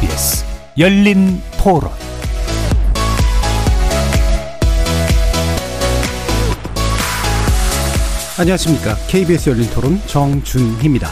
KBS 0.00 0.44
열린 0.78 1.42
토론 1.62 1.90
안녕하십니까. 8.38 8.94
KBS 9.08 9.50
열린 9.50 9.68
토론 9.74 10.00
정준희입니다. 10.06 11.10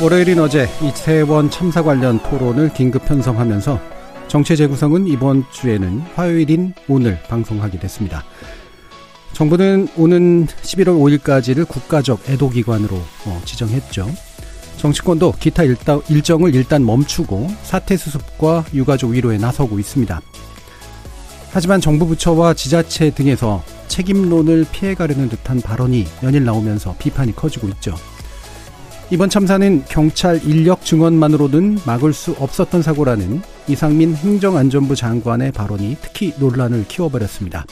월요일인 0.00 0.38
어제 0.38 0.68
이태원 0.80 1.50
참사 1.50 1.82
관련 1.82 2.22
토론을 2.22 2.72
긴급 2.72 3.04
편성하면서 3.06 3.80
정체 4.28 4.54
재구성은 4.54 5.08
이번 5.08 5.44
주에는 5.50 5.98
화요일인 6.14 6.74
오늘 6.86 7.20
방송하게 7.24 7.80
됐습니다. 7.80 8.22
정부는 9.40 9.88
오는 9.96 10.46
11월 10.46 11.18
5일까지를 11.18 11.66
국가적 11.66 12.28
애도기관으로 12.28 12.96
어, 13.24 13.40
지정했죠. 13.46 14.06
정치권도 14.76 15.32
기타 15.40 15.62
일정을 15.62 16.54
일단 16.54 16.84
멈추고 16.84 17.48
사태 17.62 17.96
수습과 17.96 18.66
유가족 18.74 19.12
위로에 19.12 19.38
나서고 19.38 19.78
있습니다. 19.78 20.20
하지만 21.52 21.80
정부 21.80 22.06
부처와 22.06 22.52
지자체 22.52 23.12
등에서 23.12 23.64
책임론을 23.88 24.66
피해가려는 24.72 25.30
듯한 25.30 25.62
발언이 25.62 26.06
연일 26.22 26.44
나오면서 26.44 26.96
비판이 26.98 27.34
커지고 27.34 27.68
있죠. 27.68 27.94
이번 29.08 29.30
참사는 29.30 29.84
경찰 29.88 30.44
인력 30.44 30.84
증언만으로는 30.84 31.78
막을 31.86 32.12
수 32.12 32.32
없었던 32.38 32.82
사고라는 32.82 33.40
이상민 33.68 34.16
행정안전부 34.16 34.96
장관의 34.96 35.52
발언이 35.52 35.96
특히 36.02 36.34
논란을 36.38 36.84
키워버렸습니다. 36.88 37.64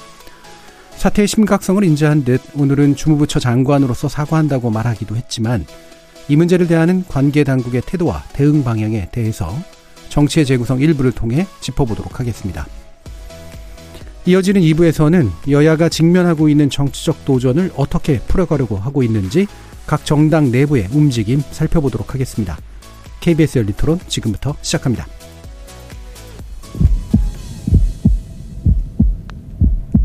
사태의 0.98 1.28
심각성을 1.28 1.84
인지한 1.84 2.24
듯 2.24 2.41
오늘은 2.54 2.96
주무부처 2.96 3.38
장관으로서 3.38 4.08
사과한다고 4.08 4.70
말하기도 4.70 5.14
했지만 5.14 5.64
이 6.28 6.34
문제를 6.34 6.66
대하는 6.66 7.04
관계 7.06 7.44
당국의 7.44 7.82
태도와 7.86 8.24
대응 8.32 8.64
방향에 8.64 9.08
대해서 9.12 9.56
정치의 10.08 10.44
재구성 10.44 10.80
일부를 10.80 11.12
통해 11.12 11.46
짚어보도록 11.60 12.19
하겠습니다. 12.19 12.66
이어지는 14.26 14.60
2부에서는 14.60 15.30
여야가 15.48 15.88
직면하고 15.88 16.48
있는 16.48 16.69
정치적 16.69 17.24
도전을 17.24 17.70
어떻게 17.76 18.19
풀어가려고 18.19 18.76
하고 18.76 19.04
있는지 19.04 19.46
각 19.86 20.04
정당 20.04 20.50
내부의 20.50 20.88
움직임 20.92 21.41
살펴보도록 21.52 22.12
하겠습니다. 22.12 22.58
KBS 23.20 23.58
열리 23.58 23.72
토론 23.72 24.00
지금부터 24.08 24.56
시작합니다. 24.62 25.06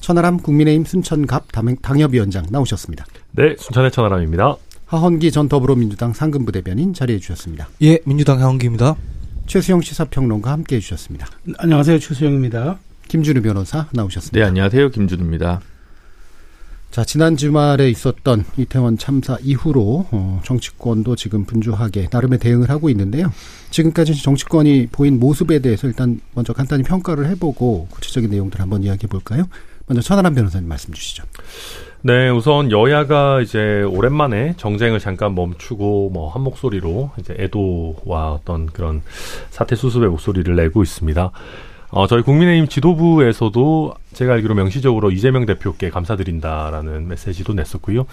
천하람 0.00 0.38
국민의힘 0.38 0.84
순천갑 0.84 1.48
당협위원장 1.82 2.46
나오셨습니다. 2.50 3.04
네, 3.32 3.54
순천의 3.58 3.90
천하람입니다. 3.90 4.56
하헌기 4.86 5.30
전 5.30 5.48
더불어민주당 5.48 6.12
상근부대변인 6.12 6.94
자리해 6.94 7.20
주셨습니다. 7.20 7.68
예, 7.82 8.00
민주당 8.04 8.40
하헌기입니다. 8.40 8.96
최수영 9.46 9.82
시사평론가 9.82 10.50
함께 10.50 10.76
해주셨습니다. 10.76 11.28
안녕하세요, 11.58 11.98
최수영입니다. 11.98 12.78
김준우 13.08 13.42
변호사 13.42 13.86
나오셨습니다. 13.92 14.38
네, 14.38 14.44
안녕하세요, 14.44 14.90
김준우입니다. 14.90 15.60
자, 16.90 17.04
지난 17.04 17.36
주말에 17.36 17.88
있었던 17.88 18.44
이태원 18.56 18.98
참사 18.98 19.36
이후로 19.42 20.08
어, 20.10 20.40
정치권도 20.44 21.14
지금 21.14 21.44
분주하게 21.44 22.08
나름의 22.10 22.40
대응을 22.40 22.68
하고 22.68 22.90
있는데요. 22.90 23.32
지금까지 23.70 24.20
정치권이 24.20 24.88
보인 24.90 25.20
모습에 25.20 25.60
대해서 25.60 25.86
일단 25.86 26.20
먼저 26.34 26.52
간단히 26.52 26.82
평가를 26.82 27.28
해보고 27.28 27.86
구체적인 27.90 28.30
내용들 28.30 28.60
한번 28.60 28.82
이야기해 28.82 29.08
볼까요? 29.08 29.46
먼저 29.90 30.02
천하람 30.02 30.36
변호사님 30.36 30.68
말씀 30.68 30.94
주시죠. 30.94 31.24
네, 32.02 32.28
우선 32.30 32.70
여야가 32.70 33.40
이제 33.40 33.82
오랜만에 33.82 34.54
정쟁을 34.56 35.00
잠깐 35.00 35.34
멈추고 35.34 36.10
뭐 36.10 36.30
한 36.30 36.42
목소리로 36.42 37.10
이제 37.18 37.34
애도와 37.36 38.30
어떤 38.34 38.66
그런 38.66 39.02
사태 39.50 39.74
수습의 39.74 40.08
목소리를 40.10 40.54
내고 40.54 40.84
있습니다. 40.84 41.32
어, 41.92 42.06
저희 42.06 42.22
국민의힘 42.22 42.68
지도부에서도 42.68 43.94
제가 44.12 44.34
알기로 44.34 44.54
명시적으로 44.54 45.10
이재명 45.10 45.44
대표께 45.46 45.88
감사드린다라는 45.90 47.08
메시지도 47.08 47.52
냈었고요. 47.54 48.06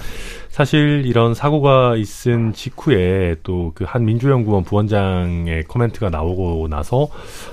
사실 0.49 1.03
이런 1.05 1.33
사고가 1.33 1.95
있은 1.95 2.53
직후에 2.53 3.35
또 3.43 3.71
그 3.75 3.83
한 3.85 4.05
민주연구원 4.05 4.63
부원장의 4.63 5.63
코멘트가 5.65 6.09
나오고 6.09 6.67
나서 6.69 7.07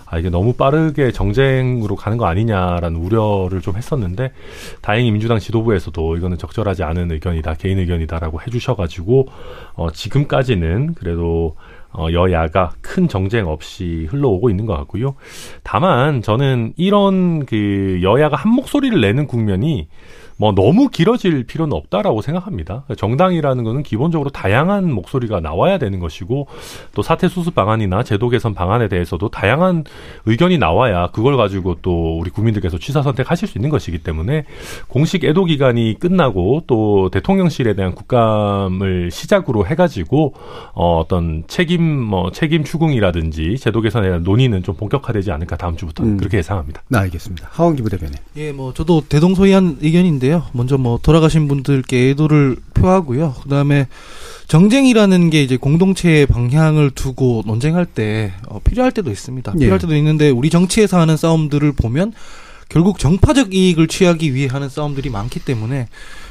아 0.06 0.18
이게 0.18 0.30
너무 0.30 0.54
빠르게 0.54 1.10
정쟁으로 1.12 1.96
가는 1.96 2.16
거 2.18 2.26
아니냐라는 2.26 2.98
우려를 2.98 3.60
좀 3.60 3.76
했었는데 3.76 4.32
다행히 4.80 5.10
민주당 5.10 5.38
지도부에서도 5.38 6.16
이거는 6.16 6.38
적절하지 6.38 6.82
않은 6.84 7.12
의견이다 7.12 7.54
개인 7.54 7.78
의견이다라고 7.78 8.40
해주셔가지고 8.42 9.28
어 9.74 9.90
지금까지는 9.90 10.94
그래도 10.94 11.56
어, 11.96 12.08
여야가 12.12 12.72
큰 12.80 13.08
정쟁 13.08 13.46
없이 13.46 14.06
흘러오고 14.10 14.50
있는 14.50 14.66
것 14.66 14.76
같고요. 14.76 15.14
다만 15.62 16.22
저는 16.22 16.72
이런 16.76 17.46
그 17.46 18.00
여야가 18.02 18.36
한 18.36 18.52
목소리를 18.52 19.00
내는 19.00 19.26
국면이 19.26 19.88
뭐 20.36 20.52
너무 20.52 20.88
길어질 20.88 21.44
필요는 21.44 21.76
없다라고 21.76 22.22
생각합니다. 22.22 22.84
정당이라는 22.96 23.64
것은 23.64 23.82
기본적으로 23.82 24.30
다양한 24.30 24.92
목소리가 24.92 25.40
나와야 25.40 25.78
되는 25.78 26.00
것이고 26.00 26.48
또 26.94 27.02
사태 27.02 27.28
수습 27.28 27.54
방안이나 27.54 28.02
제도 28.02 28.28
개선 28.28 28.54
방안에 28.54 28.88
대해서도 28.88 29.28
다양한 29.28 29.84
의견이 30.26 30.58
나와야 30.58 31.08
그걸 31.08 31.36
가지고 31.36 31.76
또 31.82 32.18
우리 32.18 32.30
국민들께서 32.30 32.78
취사 32.78 33.02
선택하실 33.02 33.48
수 33.48 33.58
있는 33.58 33.70
것이기 33.70 33.98
때문에 33.98 34.44
공식 34.88 35.24
애도 35.24 35.44
기간이 35.44 35.98
끝나고 35.98 36.64
또 36.66 37.10
대통령실에 37.10 37.74
대한 37.74 37.94
국감을 37.94 39.10
시작으로 39.10 39.66
해가지고 39.66 40.34
어 40.72 40.98
어떤 40.98 41.44
책임 41.46 41.82
뭐 41.84 42.30
책임 42.32 42.64
추궁이라든지 42.64 43.56
제도 43.58 43.80
개선에 43.80 44.08
대한 44.08 44.22
논의는 44.22 44.62
좀 44.62 44.74
본격화되지 44.74 45.30
않을까 45.30 45.56
다음 45.56 45.76
주부터 45.76 46.02
음. 46.02 46.16
그렇게 46.16 46.38
예상합니다. 46.38 46.82
네, 46.88 46.98
알겠습니다. 46.98 47.48
하원기 47.52 47.82
부대변인. 47.82 48.14
예, 48.36 48.52
뭐 48.52 48.72
저도 48.72 49.02
대동소이한 49.08 49.78
의견인데. 49.80 50.23
있는데요. 50.24 50.44
먼저 50.52 50.78
뭐 50.78 50.98
돌아가신 51.00 51.46
분들께 51.46 52.10
애도를 52.10 52.56
표하고요. 52.72 53.34
그다음에 53.42 53.86
정쟁이라는 54.48 55.30
게 55.30 55.42
이제 55.42 55.56
공동체의 55.56 56.26
방향을 56.26 56.90
두고 56.90 57.42
논쟁할 57.46 57.86
때 57.86 58.32
어, 58.48 58.60
필요할 58.62 58.92
때도 58.92 59.10
있습니다. 59.10 59.52
예. 59.56 59.58
필요할 59.58 59.78
때도 59.78 59.94
있는데 59.96 60.30
우리 60.30 60.50
정치에서 60.50 60.98
하는 60.98 61.16
싸움들을 61.16 61.72
보면 61.72 62.12
결국 62.68 62.98
정파적 62.98 63.54
이익을 63.54 63.88
취하기 63.88 64.34
위해 64.34 64.48
하는 64.50 64.68
싸움들이 64.68 65.10
많기 65.10 65.38
때문에 65.38 65.88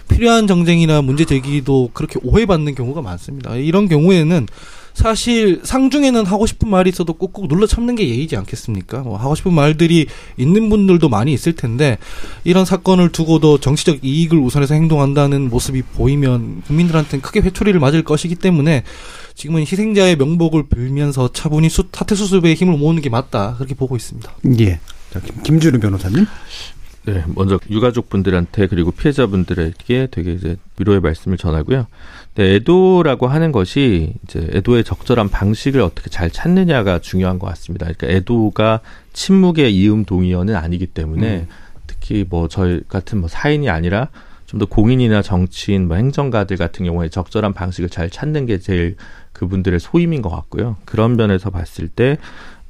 필요한 0.10 0.48
정쟁이나 0.48 1.02
문제 1.02 1.26
제기도 1.26 1.90
그렇게 1.94 2.20
오해받는 2.24 2.76
경우가 2.76 3.02
많습니다. 3.02 3.56
이런 3.56 3.88
경우에는 3.88 4.48
사실 4.94 5.60
상중에는 5.64 6.26
하고 6.26 6.46
싶은 6.46 6.70
말이 6.70 6.90
있어도 6.90 7.14
꾹꾹 7.14 7.48
눌러 7.48 7.66
참는 7.66 7.96
게 7.96 8.08
예의지 8.08 8.38
않겠습니까? 8.38 9.00
뭐 9.00 9.18
하고 9.18 9.36
싶은 9.36 9.54
말들이 9.54 10.08
있는 10.38 10.70
분들도 10.70 11.10
많이 11.10 11.34
있을 11.34 11.54
텐데 11.54 11.98
이런 12.44 12.64
사건을 12.66 13.10
두고도 13.10 13.58
정치적 13.58 14.04
이익을 14.04 14.38
우선해서 14.38 14.76
행동한다는 14.76 15.50
모습이 15.50 15.82
보이면 15.82 16.62
국민들한테는 16.68 17.22
크게 17.22 17.42
회초리를 17.42 17.80
맞을 17.80 18.04
것이기 18.04 18.36
때문에 18.36 18.84
지금은 19.36 19.62
희생자의 19.62 20.16
명복을 20.18 20.68
빌면서 20.70 21.32
차분히 21.34 21.70
수, 21.70 21.86
사태 21.92 22.14
수습에 22.14 22.54
힘을 22.54 22.78
모으는 22.78 23.02
게 23.02 23.10
맞다 23.10 23.56
그렇게 23.56 23.74
보고 23.74 23.96
있습니다. 23.96 24.32
예. 24.60 24.80
자, 25.12 25.20
김, 25.20 25.42
김준우 25.44 25.80
변호사님. 25.80 26.26
네, 27.06 27.24
먼저 27.28 27.60
유가족 27.70 28.10
분들한테 28.10 28.68
그리고 28.68 28.92
피해자분들에게 28.92 30.08
되게 30.10 30.34
이제 30.34 30.56
위로의 30.78 31.02
말씀을 31.02 31.38
전하고요. 31.38 31.88
네, 32.36 32.56
애도라고 32.56 33.28
하는 33.28 33.52
것이 33.52 34.14
이제 34.24 34.48
애도의 34.54 34.84
적절한 34.84 35.30
방식을 35.30 35.82
어떻게 35.82 36.10
잘 36.10 36.32
찾느냐가 36.32 37.00
중요한 37.00 37.38
것 37.38 37.48
같습니다. 37.48 37.86
그러니까 37.86 38.08
애도가 38.08 38.80
침묵의 39.14 39.76
이음 39.76 40.04
동의어는 40.06 40.56
아니기 40.56 40.88
때문에 40.88 41.42
음. 41.42 41.48
특히 41.86 42.26
뭐 42.28 42.48
저희 42.48 42.82
같은 42.88 43.20
뭐 43.20 43.30
사인이 43.30 43.70
아니라 43.70 44.10
좀 44.46 44.60
더 44.60 44.68
공인이나 44.68 45.24
정치인, 45.24 45.88
뭐 45.88 45.98
행정가들 45.98 46.58
같은 46.58 46.86
경우에 46.86 47.10
적절한 47.10 47.54
방식을 47.54 47.90
잘 47.90 48.12
찾는 48.12 48.46
게 48.46 48.60
제일 48.60 48.96
그분들의 49.32 49.80
소임인 49.80 50.22
것 50.22 50.30
같고요. 50.30 50.76
그런 50.86 51.16
면에서 51.16 51.50
봤을 51.50 51.88
때 51.88 52.18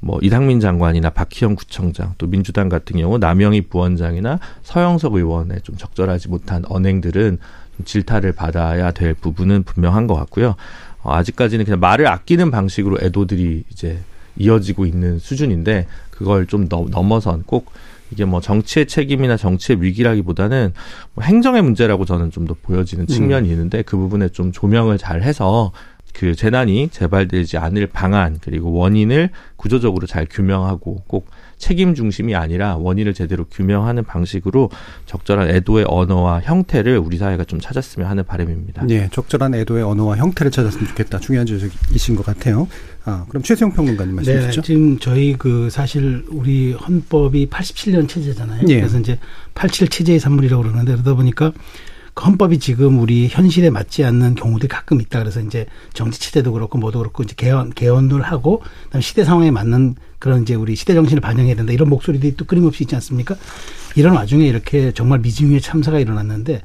뭐 0.04 0.18
이상민 0.20 0.60
장관이나 0.60 1.08
박희영 1.08 1.54
구청장 1.54 2.14
또 2.18 2.26
민주당 2.26 2.68
같은 2.68 2.98
경우 2.98 3.16
남영희 3.16 3.62
부원장이나 3.62 4.38
서영석 4.62 5.14
의원의 5.14 5.62
좀 5.62 5.76
적절하지 5.76 6.28
못한 6.28 6.62
언행들은 6.68 7.38
질타를 7.84 8.32
받아야 8.32 8.90
될 8.92 9.14
부분은 9.14 9.64
분명한 9.64 10.06
것 10.06 10.14
같고요. 10.14 10.54
어, 11.02 11.14
아직까지는 11.14 11.64
그냥 11.64 11.80
말을 11.80 12.06
아끼는 12.06 12.50
방식으로 12.50 12.98
애도들이 13.02 13.64
이제 13.70 13.98
이어지고 14.36 14.86
있는 14.86 15.18
수준인데 15.18 15.86
그걸 16.10 16.46
좀 16.46 16.68
넘, 16.68 16.90
넘어선 16.90 17.42
꼭 17.44 17.70
이게 18.10 18.24
뭐 18.24 18.40
정치의 18.40 18.86
책임이나 18.86 19.36
정치의 19.36 19.82
위기라기보다는 19.82 20.72
뭐 21.14 21.24
행정의 21.24 21.62
문제라고 21.62 22.04
저는 22.04 22.30
좀 22.30 22.46
더 22.46 22.54
보여지는 22.62 23.06
측면이 23.06 23.48
있는데 23.48 23.82
그 23.82 23.96
부분에 23.96 24.28
좀 24.28 24.52
조명을 24.52 24.98
잘 24.98 25.22
해서 25.22 25.72
그 26.12 26.34
재난이 26.34 26.90
재발되지 26.90 27.58
않을 27.58 27.88
방안 27.88 28.38
그리고 28.40 28.72
원인을 28.72 29.30
구조적으로 29.56 30.06
잘 30.06 30.26
규명하고 30.30 31.02
꼭 31.06 31.26
책임 31.58 31.94
중심이 31.94 32.34
아니라 32.34 32.76
원인을 32.76 33.14
제대로 33.14 33.44
규명하는 33.44 34.04
방식으로 34.04 34.70
적절한 35.06 35.48
애도의 35.50 35.86
언어와 35.88 36.40
형태를 36.40 36.98
우리 36.98 37.16
사회가 37.16 37.44
좀 37.44 37.60
찾았으면 37.60 38.08
하는 38.08 38.24
바람입니다. 38.24 38.86
예, 38.90 39.08
적절한 39.12 39.54
애도의 39.54 39.82
언어와 39.84 40.16
형태를 40.16 40.50
찾았으면 40.50 40.86
좋겠다. 40.88 41.20
중요한 41.20 41.46
지적이신 41.46 42.16
것 42.16 42.24
같아요. 42.26 42.68
아, 43.04 43.26
그럼 43.28 43.42
최수영 43.42 43.72
평론가님 43.72 44.14
말씀 44.14 44.34
네, 44.34 44.40
주시죠. 44.42 44.62
지금 44.62 44.98
저희 44.98 45.34
그 45.36 45.68
사실 45.70 46.24
우리 46.30 46.72
헌법이 46.72 47.48
87년 47.48 48.08
체제잖아요. 48.08 48.62
예. 48.68 48.76
그래서 48.80 48.98
이제 48.98 49.18
87 49.54 49.88
체제의 49.88 50.18
산물이라고 50.20 50.62
그러는데 50.62 50.92
그러다 50.92 51.14
보니까 51.14 51.52
그 52.14 52.24
헌법이 52.24 52.58
지금 52.60 53.00
우리 53.00 53.28
현실에 53.28 53.70
맞지 53.70 54.04
않는 54.04 54.36
경우들이 54.36 54.68
가끔 54.68 55.00
있다. 55.00 55.18
그래서 55.18 55.40
이제 55.40 55.66
정치 55.92 56.20
체제도 56.20 56.52
그렇고 56.52 56.78
뭐도 56.78 57.00
그렇고 57.00 57.24
이제 57.24 57.34
개헌 57.36 57.70
개헌을 57.74 58.22
하고 58.22 58.62
그다음 58.84 59.02
시대 59.02 59.24
상황에 59.24 59.50
맞는 59.50 59.96
그런 60.20 60.42
이제 60.42 60.54
우리 60.54 60.76
시대 60.76 60.94
정신을 60.94 61.20
반영해야 61.20 61.56
된다. 61.56 61.72
이런 61.72 61.88
목소리들이 61.90 62.36
또 62.36 62.44
끊임없이 62.44 62.84
있지 62.84 62.94
않습니까? 62.94 63.34
이런 63.96 64.14
와중에 64.14 64.46
이렇게 64.46 64.92
정말 64.92 65.18
미증유의 65.18 65.60
참사가 65.60 65.98
일어났는데 65.98 66.62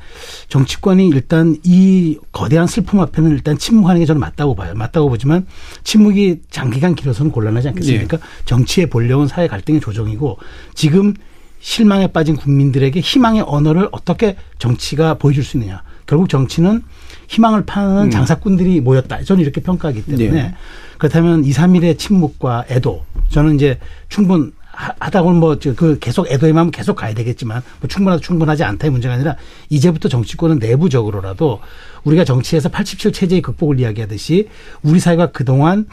정치권이 0.48 1.10
일단 1.10 1.58
이 1.64 2.18
거대한 2.32 2.68
슬픔 2.68 3.00
앞에는 3.00 3.32
일단 3.32 3.58
침묵하는 3.58 4.00
게 4.00 4.06
저는 4.06 4.20
맞다고 4.20 4.56
봐요. 4.56 4.74
맞다고 4.76 5.10
보지만 5.10 5.46
침묵이 5.84 6.42
장기간 6.50 6.96
길어서는 6.96 7.32
곤란하지 7.32 7.70
않겠습니까? 7.70 8.18
정치의 8.46 8.90
본령은 8.90 9.28
사회 9.28 9.48
갈등의 9.48 9.82
조정이고 9.82 10.38
지금 10.74 11.14
실망에 11.60 12.08
빠진 12.08 12.36
국민들에게 12.36 13.00
희망의 13.00 13.44
언어를 13.46 13.90
어떻게 13.92 14.36
정치가 14.58 15.16
보여줄 15.16 15.44
수 15.44 15.58
있느냐. 15.58 15.84
결국 16.06 16.30
정치는 16.30 16.82
희망을 17.28 17.66
파는 17.66 18.10
장사꾼들이 18.10 18.82
모였다. 18.82 19.24
저는 19.24 19.44
이렇게 19.44 19.62
평가하기 19.62 20.06
때문에 20.06 20.30
네. 20.32 20.56
그렇다면 20.98 21.46
2, 21.46 21.52
3일의 21.52 21.98
침묵과 22.00 22.66
애도 22.70 23.06
저는 23.30 23.56
이제 23.56 23.80
충분 24.10 24.54
하다고는 24.72 25.40
뭐 25.40 25.58
그 25.76 26.00
계속 26.00 26.32
애도에만 26.32 26.72
계속 26.72 26.96
가야 26.96 27.14
되겠지만 27.14 27.62
뭐 27.82 27.88
충분하다 27.90 28.22
충분하지 28.22 28.64
않다의 28.64 28.92
문제가 28.92 29.14
아니라 29.14 29.36
이제부터 29.70 30.08
정치권은 30.08 30.60
내부적으로라도 30.60 31.60
우리가 32.06 32.24
정치에서 32.24 32.70
87 32.70 33.12
체제의 33.12 33.42
극복을 33.42 33.80
이야기하듯이 33.80 34.48
우리 34.82 35.00
사회가 35.00 35.32
그동안 35.32 35.86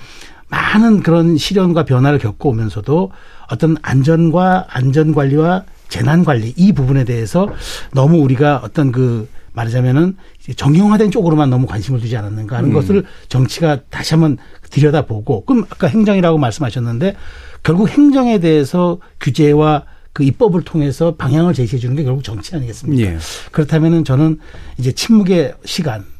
많은 0.49 1.03
그런 1.03 1.37
시련과 1.37 1.85
변화를 1.85 2.19
겪어오면서도 2.19 3.11
어떤 3.51 3.77
안전과 3.83 4.67
안전 4.69 5.15
관리와 5.15 5.65
재난 5.89 6.25
관리 6.25 6.53
이 6.57 6.73
부분에 6.73 7.05
대해서 7.05 7.49
너무 7.93 8.19
우리가 8.19 8.61
어떤 8.63 8.93
그 8.93 9.29
말하자면은 9.53 10.17
정형화된 10.55 11.11
쪽으로만 11.11 11.49
너무 11.49 11.67
관심을 11.67 12.01
두지 12.01 12.17
않았는가 12.17 12.57
하는 12.59 12.73
것을 12.73 13.05
정치가 13.29 13.81
다시 13.89 14.15
한번 14.15 14.37
들여다보고 14.71 15.47
그럼 15.47 15.65
아까 15.71 15.87
행정이라고 15.87 16.37
말씀하셨는데 16.37 17.17
결국 17.63 17.89
행정에 17.89 18.39
대해서 18.39 18.99
규제와 19.21 19.85
그 20.13 20.25
입법을 20.25 20.63
통해서 20.63 21.15
방향을 21.15 21.55
제시해 21.55 21.79
주는 21.79 21.97
게 21.97 22.05
결국 22.05 22.23
정치 22.23 22.55
아니겠습니까? 22.55 23.03
예. 23.03 23.19
그렇다면은 23.51 24.05
저는 24.05 24.39
이제 24.79 24.93
침묵의 24.93 25.55
시간 25.65 26.05
또 26.05 26.16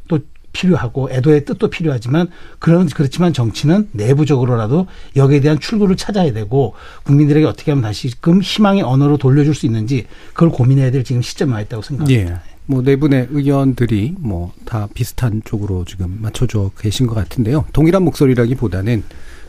필요하고 0.57 1.11
애도의 1.11 1.45
뜻도 1.45 1.69
필요하지만 1.69 2.29
그런 2.59 2.87
그렇지만 2.89 3.33
정치는 3.35 3.91
내부적으로라도 3.93 4.87
여기에 5.17 5.41
대한 5.41 5.61
출구를 5.61 5.97
찾아야 5.97 6.33
되고 6.33 6.75
국민들에게 7.05 7.45
어떻게 7.47 7.71
하면 7.73 7.83
다시금 7.83 8.41
희망의 8.41 8.83
언어로 8.83 9.19
돌려줄 9.19 9.55
수 9.55 9.67
있는지 9.67 10.07
그걸 10.33 10.49
고민해야 10.51 10.91
될 10.91 11.05
지금 11.05 11.21
시점에 11.23 11.53
와 11.53 11.61
있다고 11.61 11.83
생각합니다. 11.83 12.33
예. 12.33 12.41
뭐 12.69 12.83
내분의 12.83 13.29
의견들이 13.31 14.15
뭐 14.19 14.53
다 14.67 14.89
비슷한 14.93 15.41
쪽으로 15.45 15.85
지금 15.87 16.19
맞춰져 16.21 16.71
계신 16.79 17.07
것 17.07 17.15
같은데요. 17.15 17.65
동일한 17.73 18.03
목소리라기보다는 18.03 19.03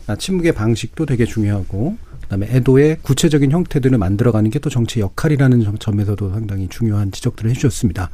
아, 0.08 0.16
침묵의 0.16 0.54
방식도 0.54 1.06
되게 1.06 1.26
중요하고 1.26 1.98
그다음에 2.28 2.48
애도의 2.50 2.98
구체적인 3.02 3.52
형태들을 3.52 3.98
만들어가는 3.98 4.50
게 4.52 4.58
또 4.60 4.70
정치 4.70 5.00
역할이라는 5.00 5.62
점- 5.64 5.78
점에서도 5.78 6.32
상당히 6.32 6.68
중요한 6.68 7.12
지적들을 7.12 7.50
해주셨습니다. 7.52 8.10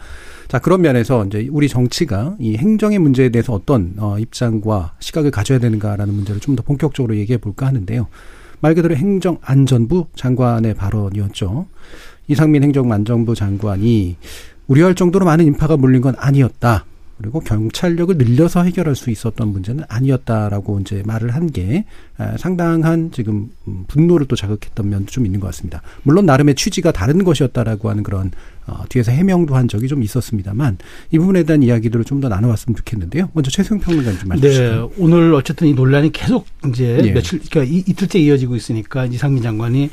자 0.49 0.59
그런 0.59 0.81
면에서 0.81 1.25
이제 1.25 1.47
우리 1.51 1.69
정치가 1.69 2.35
이 2.39 2.57
행정의 2.57 2.99
문제에 2.99 3.29
대해서 3.29 3.53
어떤 3.53 3.93
어, 3.97 4.17
입장과 4.19 4.95
시각을 4.99 5.31
가져야 5.31 5.59
되는가라는 5.59 6.13
문제를 6.13 6.41
좀 6.41 6.55
더 6.55 6.63
본격적으로 6.63 7.15
얘기해 7.17 7.37
볼까 7.37 7.65
하는데요. 7.67 8.07
말 8.59 8.75
그대로 8.75 8.95
행정안전부 8.95 10.07
장관의 10.15 10.73
발언이었죠. 10.75 11.65
이상민 12.27 12.63
행정안전부 12.63 13.35
장관이 13.35 14.17
우려할 14.67 14.95
정도로 14.95 15.25
많은 15.25 15.45
인파가 15.45 15.75
몰린 15.77 16.01
건 16.01 16.15
아니었다. 16.17 16.85
그리고 17.23 17.39
경찰력을 17.39 18.17
늘려서 18.17 18.63
해결할 18.63 18.95
수 18.95 19.09
있었던 19.09 19.47
문제는 19.47 19.85
아니었다라고 19.87 20.79
이제 20.81 21.01
말을 21.05 21.33
한 21.33 21.47
게 21.53 21.85
상당한 22.37 23.11
지금 23.11 23.49
음, 23.67 23.85
분노를 23.87 24.27
또 24.27 24.35
자극했던 24.35 24.89
면도 24.89 25.11
좀 25.11 25.25
있는 25.25 25.39
것 25.39 25.47
같습니다. 25.47 25.81
물론 26.03 26.25
나름의 26.25 26.55
취지가 26.55 26.91
다른 26.91 27.23
것이었다라고 27.23 27.89
하는 27.89 28.03
그런 28.03 28.31
어, 28.65 28.83
뒤에서 28.89 29.11
해명도 29.11 29.55
한 29.55 29.67
적이 29.67 29.87
좀 29.87 30.03
있었습니다만 30.03 30.77
이 31.11 31.17
부분에 31.19 31.43
대한 31.43 31.63
이야기들을 31.63 32.05
좀 32.05 32.21
더 32.21 32.29
나눠봤으면 32.29 32.75
좋겠는데요. 32.77 33.29
먼저 33.33 33.51
최승 33.51 33.79
평론가님 33.79 34.19
좀 34.19 34.29
말씀 34.29 34.41
주시죠. 34.47 34.63
네, 34.63 35.03
오늘 35.03 35.33
어쨌든 35.33 35.67
이 35.67 35.73
논란이 35.73 36.11
계속 36.11 36.45
이제 36.69 36.99
예. 37.03 37.11
며칠, 37.11 37.39
그러니까 37.49 37.63
이, 37.73 37.83
이틀째 37.87 38.19
이어지고 38.19 38.55
있으니까 38.55 39.05
이상민 39.07 39.43
장관이 39.43 39.85
아, 39.85 39.89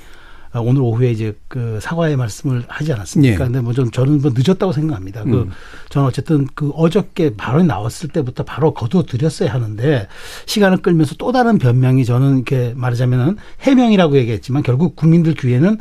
오늘 0.55 0.83
오후에 0.83 1.13
이제 1.13 1.37
그 1.47 1.79
사과의 1.81 2.17
말씀을 2.17 2.65
하지 2.67 2.93
않았습니까? 2.93 3.33
예. 3.35 3.39
근데 3.39 3.61
뭐 3.61 3.73
좀 3.73 3.91
저는 3.91 4.21
뭐 4.21 4.33
늦었다고 4.35 4.73
생각합니다. 4.73 5.23
그 5.23 5.43
음. 5.43 5.51
저는 5.91 6.09
어쨌든 6.09 6.47
그 6.57 6.71
어저께 6.71 7.37
발언이 7.37 7.69
나왔을 7.69 8.09
때부터 8.09 8.43
바로 8.43 8.75
거두어 8.75 9.05
드렸어야 9.05 9.55
하는데 9.55 10.09
시간을 10.47 10.79
끌면서 10.79 11.15
또 11.19 11.31
다른 11.31 11.59
변명이 11.59 12.05
저는 12.05 12.37
이렇게 12.37 12.73
말하자면은 12.75 13.37
해명이라고 13.61 14.17
얘기했지만 14.17 14.65
결국 14.65 14.97
국민들 14.97 15.35
귀에는 15.35 15.79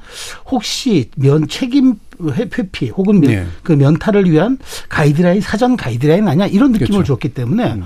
혹시 0.52 1.10
면 1.16 1.48
책임 1.48 1.96
회- 2.36 2.50
회피 2.58 2.90
혹은 2.90 3.22
면, 3.22 3.32
예. 3.32 3.46
그 3.64 3.72
면탈을 3.72 4.30
위한 4.30 4.60
가이드라인 4.90 5.42
사전 5.42 5.78
가이드라인 5.78 6.28
아니야 6.28 6.46
이런 6.46 6.74
느낌을 6.74 6.90
그렇죠. 6.92 7.14
줬기 7.16 7.30
때문에 7.30 7.74
음. 7.74 7.84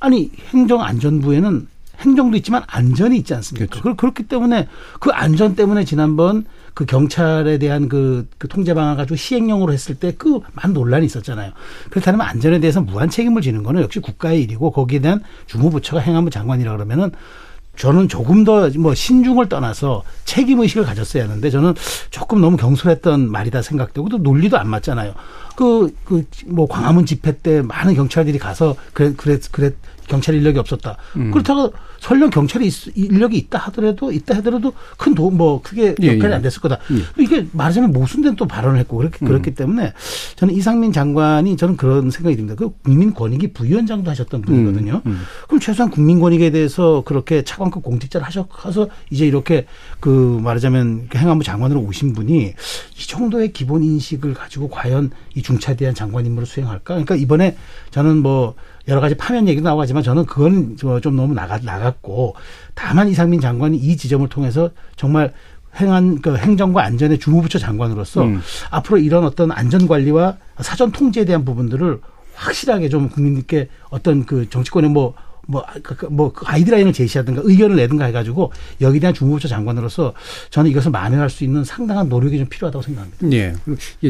아니 0.00 0.30
행정안전부에는 0.50 1.68
행정도 2.02 2.36
있지만 2.36 2.62
안전이 2.66 3.16
있지 3.18 3.34
않습니까? 3.34 3.66
그렇죠. 3.66 3.82
그 3.82 3.94
그렇기 3.96 4.24
때문에 4.24 4.68
그 5.00 5.10
안전 5.10 5.54
때문에 5.54 5.84
지난번 5.84 6.44
그 6.74 6.84
경찰에 6.86 7.58
대한 7.58 7.88
그, 7.88 8.26
그 8.38 8.48
통제 8.48 8.74
방안 8.74 8.96
가지고 8.96 9.16
시행령으로 9.16 9.72
했을 9.72 9.94
때 9.94 10.12
그 10.18 10.40
많은 10.54 10.74
논란이 10.74 11.06
있었잖아요. 11.06 11.52
그렇다면 11.90 12.20
안전에 12.22 12.60
대해서 12.60 12.80
무한 12.80 13.08
책임을 13.10 13.42
지는 13.42 13.62
거는 13.62 13.82
역시 13.82 14.00
국가의 14.00 14.42
일이고 14.42 14.70
거기에 14.72 15.00
대한 15.00 15.22
주무부처가 15.46 16.00
행안부 16.02 16.30
장관이라 16.30 16.72
그러면은 16.72 17.10
저는 17.76 18.08
조금 18.08 18.44
더 18.44 18.68
뭐 18.78 18.94
신중을 18.94 19.48
떠나서 19.48 20.02
책임 20.26 20.60
의식을 20.60 20.84
가졌어야 20.84 21.24
하는데 21.24 21.48
저는 21.50 21.72
조금 22.10 22.40
너무 22.42 22.58
경솔했던 22.58 23.30
말이다 23.30 23.62
생각되고 23.62 24.08
또 24.10 24.18
논리도 24.18 24.58
안 24.58 24.68
맞잖아요. 24.68 25.14
그 25.56 25.90
그 26.04 26.24
뭐 26.46 26.66
광화문 26.68 27.06
집회 27.06 27.38
때 27.38 27.62
많은 27.62 27.94
경찰들이 27.94 28.38
가서 28.38 28.76
그래 28.92 29.14
그래 29.16 29.38
그래 29.50 29.70
경찰 30.08 30.34
인력이 30.34 30.58
없었다. 30.58 30.96
음. 31.16 31.30
그렇다가 31.30 31.70
설령 32.00 32.30
경찰이 32.30 32.66
있- 32.66 32.96
인력이 32.96 33.36
있다 33.38 33.58
하더라도 33.58 34.10
있다 34.10 34.36
하더라도 34.38 34.72
큰 34.98 35.14
도움 35.14 35.36
뭐 35.36 35.62
크게 35.62 35.94
예, 36.02 36.06
역할이 36.16 36.32
예. 36.32 36.36
안 36.36 36.42
됐을 36.42 36.60
거다. 36.60 36.78
예. 36.90 37.22
이게 37.22 37.46
말하자면 37.52 37.92
모순된 37.92 38.34
또 38.36 38.46
발언을 38.46 38.80
했고 38.80 38.96
그렇게 38.96 39.24
그렇기 39.24 39.54
때문에 39.54 39.92
저는 40.36 40.54
이상민 40.54 40.92
장관이 40.92 41.56
저는 41.56 41.76
그런 41.76 42.10
생각이 42.10 42.34
듭니다. 42.36 42.56
그 42.56 42.70
국민권익위 42.82 43.52
부위원장도 43.52 44.10
하셨던 44.10 44.42
분이거든요. 44.42 45.02
음. 45.06 45.20
그럼 45.46 45.60
최소한 45.60 45.90
국민권익에 45.90 46.50
대해서 46.50 47.02
그렇게 47.06 47.42
차관급 47.42 47.84
공직자를 47.84 48.26
하셔서 48.26 48.88
이제 49.10 49.24
이렇게 49.26 49.66
그 50.00 50.40
말하자면 50.42 51.10
행안부 51.14 51.44
장관으로 51.44 51.80
오신 51.82 52.14
분이 52.14 52.42
이 52.46 53.06
정도의 53.06 53.52
기본 53.52 53.84
인식을 53.84 54.34
가지고 54.34 54.68
과연 54.68 55.10
이 55.36 55.42
중차대한 55.42 55.94
장관 55.94 56.26
임무를 56.26 56.46
수행할까? 56.46 56.94
그러니까 56.94 57.14
이번에 57.14 57.56
저는 57.92 58.18
뭐 58.18 58.54
여러 58.88 59.00
가지 59.00 59.14
파면 59.14 59.48
얘기도 59.48 59.64
나오고 59.64 59.82
하지만 59.82 60.02
저는 60.02 60.26
그건 60.26 60.76
저좀 60.76 61.16
너무 61.16 61.34
나가, 61.34 61.58
나갔고 61.58 62.34
다만 62.74 63.08
이상민 63.08 63.40
장관이 63.40 63.76
이 63.76 63.96
지점을 63.96 64.28
통해서 64.28 64.70
정말 64.96 65.32
행안 65.76 66.20
그 66.20 66.36
행정과 66.36 66.84
안전의 66.84 67.18
주무부처 67.18 67.58
장관으로서 67.58 68.24
음. 68.24 68.40
앞으로 68.70 68.98
이런 68.98 69.24
어떤 69.24 69.50
안전 69.52 69.86
관리와 69.86 70.36
사전 70.60 70.92
통제에 70.92 71.24
대한 71.24 71.44
부분들을 71.44 72.00
확실하게 72.34 72.88
좀 72.88 73.08
국민들께 73.08 73.68
어떤 73.90 74.26
그 74.26 74.48
정치권의 74.50 74.90
뭐 74.90 75.14
뭐, 75.48 75.64
그, 75.82 75.96
그, 75.96 76.06
뭐, 76.06 76.32
그 76.32 76.44
가이드라인을 76.44 76.92
제시하든가 76.92 77.42
의견을 77.44 77.74
내든가 77.74 78.04
해가지고 78.04 78.52
여기에 78.80 79.00
대한 79.00 79.12
주무부처 79.12 79.48
장관으로서 79.48 80.12
저는 80.50 80.70
이것을 80.70 80.92
만회할 80.92 81.28
수 81.30 81.42
있는 81.42 81.64
상당한 81.64 82.08
노력이 82.08 82.38
좀 82.38 82.46
필요하다고 82.46 82.82
생각합니다. 82.82 83.32
예. 83.32 83.54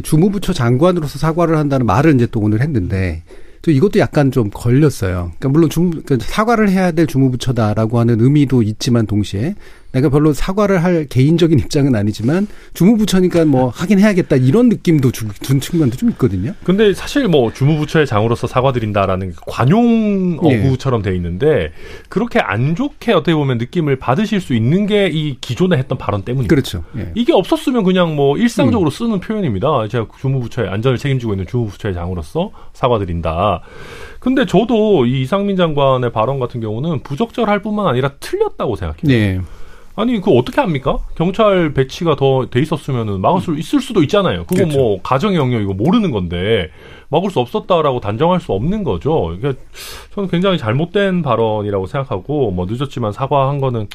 주무부처 0.03 0.53
장관으로서 0.53 1.19
사과를 1.19 1.57
한다는 1.57 1.87
말을 1.87 2.15
이제 2.15 2.27
또 2.27 2.41
오늘 2.41 2.61
했는데 2.61 3.23
저 3.63 3.71
이것도 3.71 4.01
약간 4.01 4.33
좀 4.33 4.51
걸렸어요. 4.53 5.33
그러니까 5.39 5.49
물론 5.49 5.71
중, 5.71 5.91
그 6.05 6.19
사과를 6.21 6.69
해야 6.69 6.91
될 6.91 7.07
주무부처다라고 7.07 8.01
하는 8.01 8.21
의미도 8.21 8.63
있지만 8.63 9.07
동시에 9.07 9.55
내가 9.93 10.09
별로 10.09 10.33
사과를 10.33 10.83
할 10.83 11.07
개인적인 11.07 11.59
입장은 11.61 11.95
아니지만 11.95 12.49
주무부처니까 12.75 13.45
뭐 13.45 13.69
하긴 13.69 14.01
해야겠다 14.01 14.37
이런 14.37 14.69
느낌도 14.69 15.13
주, 15.13 15.29
준 15.41 15.61
측면도 15.61 15.97
좀 15.97 16.11
있거든요. 16.11 16.55
근데 16.65 16.95
사실 16.95 17.29
뭐 17.29 17.53
주무부처의 17.53 18.07
장으로서 18.07 18.47
사과드린다라는 18.47 19.35
관용 19.47 20.41
예. 20.51 20.67
어구처럼 20.67 21.03
돼 21.03 21.15
있는데 21.17 21.73
그렇게 22.09 22.41
안 22.41 22.75
좋게 22.75 23.13
어떻게 23.13 23.35
보면 23.35 23.59
느낌을 23.59 23.97
받으실 23.97 24.41
수 24.41 24.55
있는 24.55 24.87
게 24.87 25.13
이 25.13 25.37
기존에 25.41 25.77
했던 25.77 25.99
발언 25.99 26.23
때문입니다. 26.23 26.49
그렇죠. 26.53 26.85
예. 26.97 27.13
이게 27.15 27.33
없었으면 27.33 27.85
그냥 27.85 28.17
뭐 28.17 28.39
일상적으로 28.39 28.91
쓰는 28.91 29.21
표현입니다. 29.21 29.89
제가 29.89 30.07
주무부처의 30.19 30.69
안전을 30.71 30.97
책임지고 30.99 31.35
있는 31.35 31.47
주무부처의 31.47 31.95
장으로서 31.95 32.51
사과드린다. 32.73 33.61
근데 34.21 34.47
저도 34.47 35.05
이 35.07 35.23
이상민 35.23 35.57
장관의 35.57 36.13
발언 36.13 36.39
같은 36.39 36.61
경우는 36.61 37.03
부적절할 37.03 37.61
뿐만 37.61 37.87
아니라 37.87 38.13
틀렸다고 38.21 38.77
생각해요. 38.77 39.03
네. 39.05 39.41
아니 39.95 40.15
그거 40.21 40.33
어떻게 40.33 40.61
합니까? 40.61 40.99
경찰 41.17 41.75
배치가 41.75 42.17
더 42.17 42.47
돼 42.51 42.61
있었으면은 42.61 43.21
막을 43.21 43.41
수 43.41 43.55
있을 43.57 43.81
수도 43.81 44.03
있잖아요. 44.03 44.45
그거 44.45 44.63
그렇죠. 44.63 44.79
뭐 44.79 45.03
가정의 45.03 45.37
영역이고 45.39 45.75
모르는 45.75 46.11
건데 46.11 46.71
막을 47.11 47.31
수 47.31 47.41
없었다라고 47.41 48.01
단정할 48.01 48.41
수 48.41 48.53
없는 48.53 48.85
거죠. 48.85 49.37
그러니까 49.39 49.61
저는 50.15 50.31
굉장히 50.31 50.57
잘못된 50.57 51.23
발언이라고 51.23 51.87
생각하고 51.87 52.51
뭐 52.51 52.67
늦었지만 52.69 53.13
사과한 53.13 53.61
거는 53.61 53.89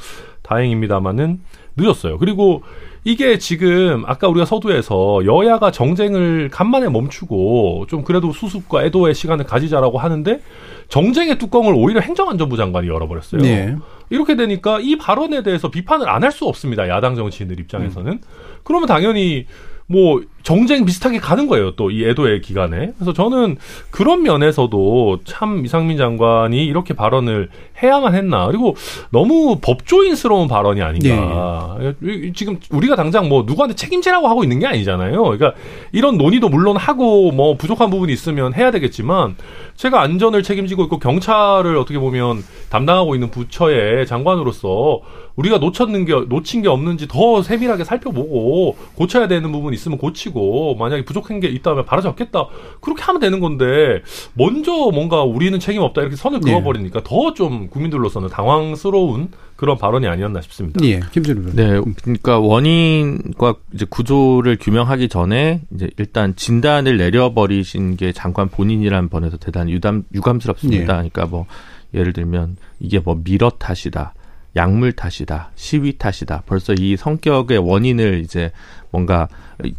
다행입니다만은 0.44 1.40
늦었어요. 1.76 2.18
그리고 2.20 2.64
이게 3.04 3.38
지금 3.38 4.04
아까 4.06 4.28
우리가 4.28 4.46
서두에서 4.46 5.26
여야가 5.26 5.72
정쟁을 5.72 6.50
간만에 6.52 6.90
멈추고 6.90 7.86
좀 7.88 8.04
그래도 8.04 8.32
수습과 8.34 8.84
애도의 8.86 9.16
시간을 9.16 9.46
가지자라고 9.46 9.98
하는데 9.98 10.42
정쟁의 10.90 11.38
뚜껑을 11.38 11.74
오히려 11.76 12.00
행정안전부 12.00 12.56
장관이 12.58 12.88
열어버렸어요. 12.88 13.42
네. 13.42 13.76
이렇게 14.10 14.36
되니까 14.36 14.80
이 14.80 14.98
발언에 14.98 15.44
대해서 15.44 15.70
비판을 15.70 16.08
안 16.10 16.24
할 16.24 16.32
수 16.32 16.46
없습니다. 16.46 16.88
야당 16.88 17.16
정치인들 17.16 17.60
입장에서는. 17.60 18.22
그러면 18.64 18.88
당연히 18.88 19.46
뭐 19.86 20.22
정쟁 20.48 20.86
비슷하게 20.86 21.20
가는 21.20 21.48
거예요. 21.48 21.72
또 21.76 21.92
이 21.92 22.06
애도의 22.06 22.42
기간에. 22.42 22.92
그래서 22.98 23.12
저는 23.12 23.58
그런 23.92 24.24
면에서도 24.24 25.20
참 25.26 25.66
이상민 25.66 25.98
장관이 25.98 26.64
이렇게 26.66 26.94
발언을 26.94 27.50
해야만 27.84 28.16
했나. 28.16 28.48
그리고 28.48 28.76
너무 29.12 29.58
법조인스러운 29.62 30.48
발언이 30.48 30.82
아닌가. 30.82 31.78
이- 32.02 32.32
지금 32.34 32.60
우리가 32.72 32.96
당장 32.96 33.28
뭐 33.30 33.44
누구한테 33.46 33.76
책임지라고 33.76 34.28
하고 34.30 34.44
있는 34.44 34.60
게 34.60 34.68
아니잖아요. 34.68 35.22
그러니까 35.22 35.54
이런 35.92 36.18
논의도 36.18 36.48
물론 36.50 36.78
하고 36.78 37.32
뭐 37.32 37.56
부족한 37.58 37.90
부분이 37.90 38.14
있으면 38.14 38.54
해야 38.54 38.72
되겠지만 38.72 39.36
제가 39.76 40.02
안전을 40.02 40.44
책임지고 40.44 40.84
있고 40.86 41.00
경찰을 41.00 41.76
어떻게 41.78 42.00
보면 42.00 42.44
담당하고 42.70 43.16
있는 43.16 43.30
부처의 43.32 44.08
장관으로서 44.08 45.02
우리가 45.36 45.60
놓쳤는 45.60 46.06
게 46.06 46.14
놓친 46.28 46.64
게 46.64 46.68
없는지 46.68 47.08
더 47.08 47.44
세밀하게 47.44 47.84
살펴보고 47.84 48.76
고쳐야 48.96 49.28
되는 49.28 49.52
부분 49.52 49.72
있으면 49.74 50.00
고치고 50.00 50.37
만약에 50.78 51.06
부족한 51.06 51.40
게 51.40 51.48
있다면 51.48 51.86
바로잡겠다 51.86 52.48
그렇게 52.82 53.04
하면 53.04 53.20
되는 53.20 53.40
건데 53.40 54.02
먼저 54.34 54.72
뭔가 54.72 55.24
우리는 55.24 55.60
책임 55.60 55.82
없다 55.82 56.02
이렇게 56.02 56.16
선을 56.16 56.42
네. 56.42 56.52
그어버리니까 56.52 57.04
더좀 57.04 57.70
국민들로서는 57.70 58.30
당황스러운 58.30 59.30
그런 59.58 59.78
발언이 59.78 60.08
아니었나 60.08 60.40
싶습니다. 60.42 60.86
예. 60.86 61.02
김준우. 61.12 61.56
네, 61.56 61.82
그러니까 62.04 62.40
원인과 62.40 63.56
이제 63.74 63.86
구조를 63.90 64.58
규명하기 64.60 65.10
전에 65.10 65.62
이제 65.74 65.90
일단 65.98 66.36
진단을 66.36 66.98
내려버리신 66.98 67.98
게 67.98 68.12
장관 68.12 68.50
본인이라는 68.50 69.10
번에서 69.10 69.38
대단히 69.38 69.72
유담, 69.72 70.04
유감스럽습니다. 70.14 70.82
예. 70.82 70.86
그러니까 70.86 71.26
뭐 71.26 71.48
예를 71.94 72.14
들면 72.14 72.58
이게 72.80 73.00
뭐 73.00 73.20
미러 73.24 73.50
탓이다. 73.50 74.14
약물 74.56 74.94
탓이다, 74.94 75.52
시위 75.56 75.98
탓이다. 75.98 76.44
벌써 76.46 76.74
이 76.74 76.96
성격의 76.98 77.60
원인을 77.60 78.22
이제 78.22 78.52
뭔가 78.90 79.28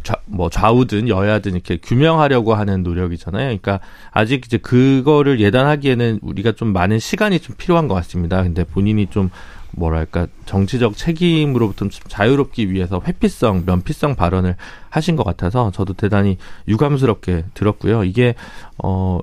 좌, 0.03 0.15
뭐 0.25 0.49
좌우든 0.49 1.09
여야든 1.09 1.53
이렇게 1.53 1.77
규명하려고 1.77 2.53
하는 2.53 2.83
노력이잖아요. 2.83 3.45
그러니까 3.45 3.79
아직 4.11 4.45
이제 4.45 4.57
그거를 4.57 5.39
예단하기에는 5.41 6.19
우리가 6.21 6.53
좀 6.53 6.71
많은 6.73 6.99
시간이 6.99 7.39
좀 7.39 7.55
필요한 7.57 7.87
것 7.87 7.95
같습니다. 7.95 8.43
근데 8.43 8.63
본인이 8.63 9.07
좀 9.07 9.29
뭐랄까 9.71 10.27
정치적 10.45 10.97
책임으로부터 10.97 11.89
좀 11.89 11.89
자유롭기 12.07 12.71
위해서 12.71 13.01
회피성, 13.05 13.63
면피성 13.65 14.15
발언을 14.15 14.55
하신 14.89 15.15
것 15.15 15.23
같아서 15.23 15.71
저도 15.71 15.93
대단히 15.93 16.37
유감스럽게 16.67 17.45
들었고요. 17.53 18.03
이게 18.03 18.35
어 18.77 19.19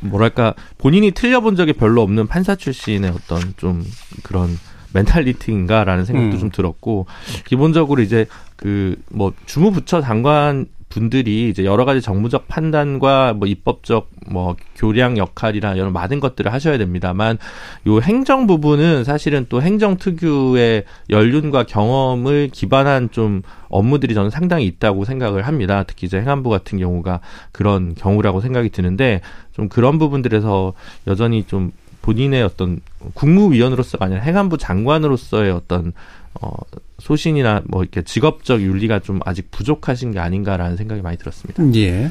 뭐랄까 0.00 0.54
본인이 0.78 1.12
틀려본 1.12 1.56
적이 1.56 1.74
별로 1.74 2.02
없는 2.02 2.26
판사 2.26 2.56
출신의 2.56 3.10
어떤 3.10 3.54
좀 3.56 3.84
그런 4.22 4.58
mentality인가라는 4.94 6.04
생각도 6.04 6.36
음. 6.36 6.40
좀 6.40 6.50
들었고 6.50 7.06
기본적으로 7.44 8.02
이제 8.02 8.26
그 8.56 8.96
뭐 9.10 9.32
주무부처 9.46 10.00
장관 10.00 10.66
분들이 10.88 11.48
이제 11.48 11.64
여러 11.64 11.86
가지 11.86 12.02
정무적 12.02 12.48
판단과 12.48 13.32
뭐 13.32 13.48
입법적 13.48 14.10
뭐 14.30 14.56
교량 14.76 15.16
역할이나 15.16 15.74
이런 15.74 15.90
많은 15.90 16.20
것들을 16.20 16.52
하셔야 16.52 16.76
됩니다만 16.76 17.38
요 17.86 18.00
행정 18.00 18.46
부분은 18.46 19.04
사실은 19.04 19.46
또 19.48 19.62
행정 19.62 19.96
특유의 19.96 20.84
연륜과 21.08 21.64
경험을 21.64 22.50
기반한 22.52 23.10
좀 23.10 23.40
업무들이 23.70 24.12
저는 24.12 24.28
상당히 24.28 24.66
있다고 24.66 25.06
생각을 25.06 25.46
합니다. 25.46 25.82
특히 25.86 26.06
이제 26.06 26.20
행안부 26.20 26.50
같은 26.50 26.78
경우가 26.78 27.20
그런 27.52 27.94
경우라고 27.94 28.42
생각이 28.42 28.68
드는데 28.68 29.22
좀 29.52 29.70
그런 29.70 29.98
부분들에서 29.98 30.74
여전히 31.06 31.44
좀 31.44 31.72
본인의 32.02 32.42
어떤 32.42 32.80
국무위원으로서가 33.14 34.06
아니라 34.06 34.20
행안부 34.22 34.58
장관으로서의 34.58 35.52
어떤 35.52 35.92
어 36.40 36.50
소신이나 36.98 37.62
뭐 37.66 37.82
이렇게 37.82 38.02
직업적 38.02 38.60
윤리가 38.60 39.00
좀 39.00 39.20
아직 39.24 39.50
부족하신 39.50 40.12
게 40.12 40.18
아닌가라는 40.18 40.76
생각이 40.76 41.02
많이 41.02 41.16
들었습니다. 41.18 41.62
예. 41.76 42.10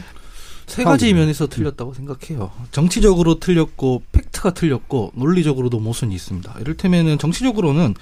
세 0.67 0.83
가지. 0.85 1.13
면에서 1.13 1.47
틀렸다고 1.47 1.93
생각해요. 1.93 2.49
정치적으로 2.71 3.39
틀렸고 3.39 4.03
팩트가 4.13 4.53
틀렸고 4.53 5.11
논리적으로도 5.15 5.79
모순이 5.79 6.15
있습니다. 6.15 6.55
이를테면은 6.61 7.17
정치적으로는 7.17 7.93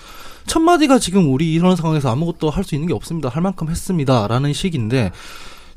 첫 0.45 0.59
마디가 0.59 0.99
지금 0.99 1.31
우리 1.33 1.51
이런 1.53 1.75
상황에서 1.75 2.11
아무것도 2.11 2.49
할 2.51 2.63
수 2.63 2.75
있는 2.75 2.87
게 2.87 2.93
없습니다. 2.93 3.29
할 3.29 3.41
만큼 3.41 3.69
했습니다라는 3.69 4.53
식인데 4.53 5.11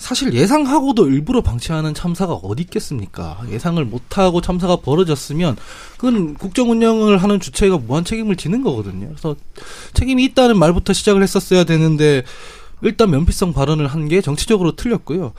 사실 0.03 0.35
예상하고도 0.35 1.09
일부러 1.09 1.43
방치하는 1.43 1.95
참사가 1.95 2.33
어디 2.35 2.63
있겠습니까? 2.65 3.41
예상을 3.49 3.83
못하고 3.85 4.41
참사가 4.41 4.75
벌어졌으면 4.77 5.57
그건 5.97 6.35
국정 6.35 6.73
운영을 6.73 7.19
하는 7.19 7.39
주체가 7.39 7.79
무한 7.79 8.05
책임을 8.05 8.35
지는 8.35 8.63
거거든요. 8.63 9.07
그래서 9.07 9.37
책임이 9.95 10.25
있다는 10.25 10.59
말부터 10.59 10.93
시작을 10.93 11.23
했었어야 11.23 11.63
되는데 11.65 12.25
일단 12.83 13.11
면피성 13.11 13.53
발언을 13.53 13.87
한 13.87 14.09
게 14.09 14.21
정치적으로 14.21 14.75
틀렸고요. 14.75 15.33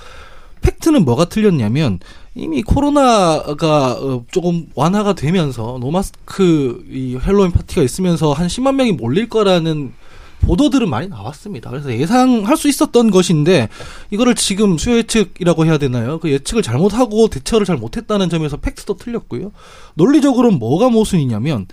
팩트는 0.62 1.04
뭐가 1.04 1.26
틀렸냐면 1.26 2.00
이미 2.34 2.64
코로나가 2.64 3.92
어, 3.92 4.24
조금 4.32 4.68
완화가 4.76 5.12
되면서 5.14 5.78
no 5.82 6.16
mask 6.16 6.86
이 6.90 7.18
핼러윈 7.22 7.52
파티가 7.52 7.84
있으면서 7.84 8.32
한 8.32 8.48
10만 8.48 8.76
명이 8.76 8.94
몰릴 8.94 9.28
거라는 9.28 9.92
보도들은 10.44 10.90
많이 10.90 11.08
나왔습니다. 11.08 11.70
그래서 11.70 11.92
예상할 11.92 12.58
수 12.58 12.68
있었던 12.68 13.12
것인데 13.12 13.70
이거를 14.12 14.36
지금 14.36 14.78
수요 14.78 14.98
예측이라고 14.98 15.66
해야 15.66 15.78
되나요? 15.78 16.20
그 16.20 16.30
예측을 16.30 16.62
잘못하고 16.62 17.30
대처를 17.30 17.66
잘 17.66 17.78
못했다는 17.78 18.30
점에서 18.30 18.58
팩트도 18.58 18.98
틀렸고요. 18.98 19.52
논리적으로는 19.96 20.60
뭐가 20.60 20.90
모순이냐면 20.90 21.68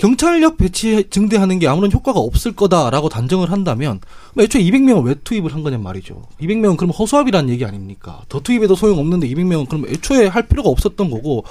경찰력 0.00 0.56
배치 0.56 1.04
증대하는 1.10 1.58
게 1.58 1.68
아무런 1.68 1.92
효과가 1.92 2.18
없을 2.18 2.52
거다라고 2.52 3.10
단정을 3.10 3.52
한다면 3.52 4.00
그럼 4.32 4.44
애초에 4.44 4.62
200명을 4.62 5.04
왜 5.04 5.14
투입을 5.22 5.52
한 5.52 5.62
거냔 5.62 5.82
말이죠. 5.82 6.22
200명은 6.40 6.78
그럼 6.78 6.90
허수아비라는 6.90 7.50
얘기 7.50 7.66
아닙니까? 7.66 8.22
더 8.30 8.40
투입해도 8.40 8.76
소용없는데 8.76 9.28
200명은 9.28 9.68
그럼 9.68 9.84
애초에 9.86 10.26
할 10.26 10.48
필요가 10.48 10.70
없었던 10.70 11.10
거고 11.10 11.44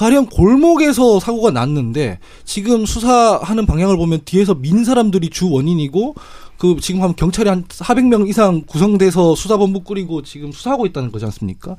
가령 0.00 0.28
골목에서 0.30 1.20
사고가 1.20 1.50
났는데 1.50 2.20
지금 2.46 2.86
수사하는 2.86 3.66
방향을 3.66 3.98
보면 3.98 4.20
뒤에서 4.24 4.54
민 4.54 4.82
사람들이 4.82 5.28
주 5.28 5.50
원인이고 5.50 6.14
그 6.56 6.76
지금 6.80 7.02
하면 7.02 7.14
경찰이 7.16 7.50
한 7.50 7.64
400명 7.64 8.26
이상 8.26 8.62
구성돼서 8.66 9.34
수사본부 9.34 9.82
꾸리고 9.82 10.22
지금 10.22 10.52
수사하고 10.52 10.86
있다는 10.86 11.12
거지 11.12 11.26
않습니까? 11.26 11.76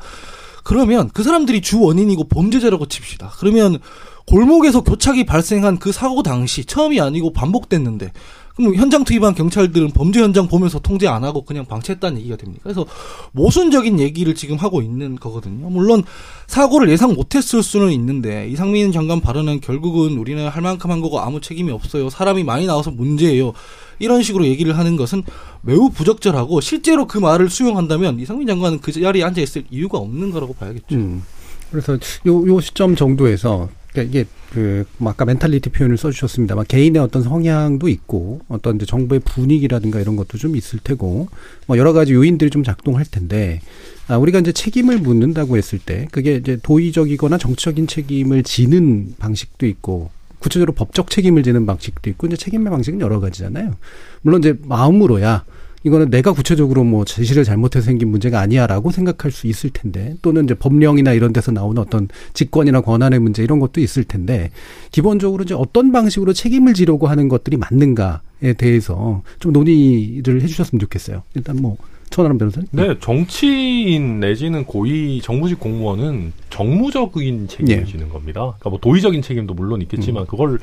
그러면 0.63 1.09
그 1.11 1.23
사람들이 1.23 1.61
주 1.61 1.81
원인이고 1.81 2.25
범죄자라고 2.25 2.85
칩시다. 2.85 3.31
그러면 3.39 3.79
골목에서 4.27 4.83
교착이 4.83 5.25
발생한 5.25 5.79
그 5.79 5.91
사고 5.91 6.21
당시 6.21 6.63
처음이 6.63 7.01
아니고 7.01 7.33
반복됐는데 7.33 8.11
그럼 8.55 8.75
현장 8.75 9.03
투입한 9.03 9.35
경찰들은 9.35 9.91
범죄 9.91 10.21
현장 10.21 10.47
보면서 10.47 10.79
통제 10.79 11.07
안 11.07 11.23
하고 11.23 11.43
그냥 11.43 11.65
방치했다는 11.65 12.19
얘기가 12.19 12.35
됩니까? 12.35 12.61
그래서 12.63 12.85
모순적인 13.31 13.99
얘기를 13.99 14.35
지금 14.35 14.57
하고 14.57 14.81
있는 14.81 15.15
거거든요. 15.15 15.69
물론 15.69 16.03
사고를 16.47 16.89
예상 16.89 17.13
못했을 17.13 17.63
수는 17.63 17.91
있는데 17.93 18.47
이상민 18.49 18.91
장관 18.91 19.21
발언은 19.21 19.61
결국은 19.61 20.17
우리는 20.17 20.47
할 20.47 20.61
만큼 20.61 20.91
한 20.91 21.01
거고 21.01 21.19
아무 21.19 21.41
책임이 21.41 21.71
없어요. 21.71 22.09
사람이 22.09 22.43
많이 22.43 22.65
나와서 22.65 22.91
문제예요. 22.91 23.53
이런 23.99 24.23
식으로 24.23 24.45
얘기를 24.45 24.77
하는 24.77 24.97
것은 24.97 25.23
매우 25.61 25.89
부적절하고 25.89 26.59
실제로 26.59 27.05
그 27.07 27.17
말을 27.17 27.49
수용한다면 27.49 28.19
이상민 28.19 28.47
장관은 28.47 28.79
그 28.79 28.91
자리에 28.91 29.23
앉아 29.23 29.41
있을 29.41 29.63
이유가 29.69 29.99
없는 29.99 30.31
거라고 30.31 30.53
봐야겠죠. 30.53 30.95
음. 30.95 31.23
그래서 31.69 31.93
요, 32.25 32.47
요 32.47 32.59
시점 32.59 32.95
정도에서 32.95 33.69
그러니까 33.91 34.09
이게 34.09 34.27
그, 34.53 34.85
뭐 34.97 35.11
아까 35.11 35.25
멘탈리티 35.25 35.69
표현을 35.69 35.97
써주셨습니다만 35.97 36.65
개인의 36.67 37.01
어떤 37.01 37.23
성향도 37.23 37.87
있고 37.89 38.41
어떤 38.47 38.75
이제 38.75 38.85
정부의 38.85 39.21
분위기라든가 39.21 39.99
이런 39.99 40.15
것도 40.15 40.37
좀 40.37 40.55
있을 40.55 40.79
테고 40.79 41.27
뭐 41.67 41.77
여러 41.77 41.93
가지 41.93 42.13
요인들이 42.13 42.49
좀 42.49 42.63
작동할 42.63 43.05
텐데 43.05 43.61
아, 44.07 44.17
우리가 44.17 44.39
이제 44.39 44.51
책임을 44.51 44.97
묻는다고 44.97 45.57
했을 45.57 45.79
때 45.79 46.07
그게 46.11 46.35
이제 46.35 46.57
도의적이거나 46.61 47.37
정치적인 47.37 47.87
책임을 47.87 48.43
지는 48.43 49.15
방식도 49.19 49.65
있고 49.67 50.09
구체적으로 50.39 50.73
법적 50.73 51.09
책임을 51.09 51.43
지는 51.43 51.65
방식도 51.65 52.09
있고 52.09 52.27
이제 52.27 52.35
책임의 52.35 52.71
방식은 52.71 52.99
여러 52.99 53.19
가지잖아요. 53.19 53.75
물론 54.21 54.39
이제 54.41 54.57
마음으로야 54.63 55.45
이거는 55.83 56.09
내가 56.09 56.33
구체적으로 56.33 56.83
뭐 56.83 57.05
지시를 57.05 57.43
잘못해서 57.43 57.85
생긴 57.85 58.09
문제가 58.09 58.39
아니야라고 58.39 58.91
생각할 58.91 59.31
수 59.31 59.47
있을 59.47 59.71
텐데 59.71 60.15
또는 60.21 60.43
이제 60.43 60.53
법령이나 60.53 61.13
이런 61.13 61.33
데서 61.33 61.51
나오는 61.51 61.81
어떤 61.81 62.07
직권이나 62.33 62.81
권한의 62.81 63.19
문제 63.19 63.43
이런 63.43 63.59
것도 63.59 63.81
있을 63.81 64.03
텐데 64.03 64.51
기본적으로 64.91 65.43
이제 65.43 65.53
어떤 65.53 65.91
방식으로 65.91 66.33
책임을 66.33 66.73
지려고 66.73 67.07
하는 67.07 67.29
것들이 67.29 67.57
맞는가에 67.57 68.53
대해서 68.57 69.23
좀 69.39 69.53
논의를 69.53 70.41
해주셨으면 70.41 70.79
좋겠어요. 70.79 71.23
일단 71.35 71.57
뭐 71.57 71.77
천하람 72.11 72.37
변호사님. 72.37 72.67
네, 72.71 72.95
정치인 72.99 74.19
내지는 74.19 74.65
고위 74.65 75.21
정부직 75.21 75.59
공무원은 75.59 76.33
정무적인 76.49 77.47
책임을 77.47 77.81
예. 77.81 77.85
지는 77.85 78.09
겁니다. 78.09 78.41
그러니까 78.41 78.69
뭐 78.69 78.79
도의적인 78.79 79.21
책임도 79.21 79.53
물론 79.53 79.81
있겠지만 79.81 80.27
그걸 80.27 80.59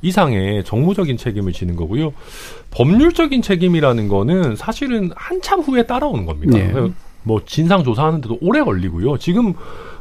이상의 0.00 0.64
정무적인 0.64 1.16
책임을 1.16 1.52
지는 1.52 1.76
거고요. 1.76 2.12
법률적인 2.70 3.42
책임이라는 3.42 4.08
거는 4.08 4.56
사실은 4.56 5.10
한참 5.14 5.60
후에 5.60 5.82
따라오는 5.82 6.24
겁니다. 6.24 6.58
예. 6.58 6.72
뭐 7.24 7.40
진상 7.44 7.84
조사하는데도 7.84 8.38
오래 8.40 8.62
걸리고요. 8.62 9.18
지금 9.18 9.54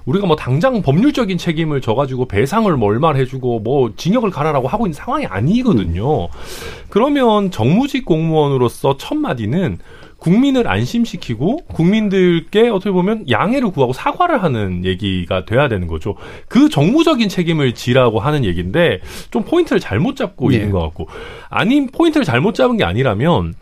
우리가 0.05 0.25
뭐 0.25 0.36
당장 0.36 0.81
법률적인 0.81 1.38
책임을 1.38 1.81
져가지고 1.81 2.25
배상을 2.25 2.75
뭐 2.75 2.89
얼마를 2.89 3.20
해주고 3.22 3.60
뭐 3.60 3.93
징역을 3.96 4.31
가라라고 4.31 4.67
하고 4.67 4.88
있는 4.88 4.93
상황이 4.93 5.25
아니거든요. 5.25 6.27
그러면 6.89 7.51
정무직 7.51 8.05
공무원으로서 8.05 8.98
첫 8.98 9.15
마디는 9.15 9.77
국민을 10.25 10.67
안심시키고 10.67 11.61
국민들께 11.65 12.69
어떻게 12.69 12.91
보면 12.91 13.25
양해를 13.27 13.71
구하고 13.71 13.91
사과를 13.91 14.43
하는 14.43 14.85
얘기가 14.85 15.45
돼야 15.45 15.67
되는 15.67 15.87
거죠. 15.87 16.15
그 16.47 16.69
정무적인 16.69 17.27
책임을 17.27 17.73
지라고 17.73 18.19
하는 18.19 18.45
얘기인데 18.45 19.01
좀 19.31 19.43
포인트를 19.43 19.79
잘못 19.79 20.15
잡고 20.15 20.49
네. 20.49 20.57
있는 20.57 20.69
것 20.69 20.79
같고 20.79 21.07
아닌 21.49 21.87
포인트를 21.87 22.23
잘못 22.23 22.53
잡은 22.53 22.77
게 22.77 22.83
아니라면 22.83 23.55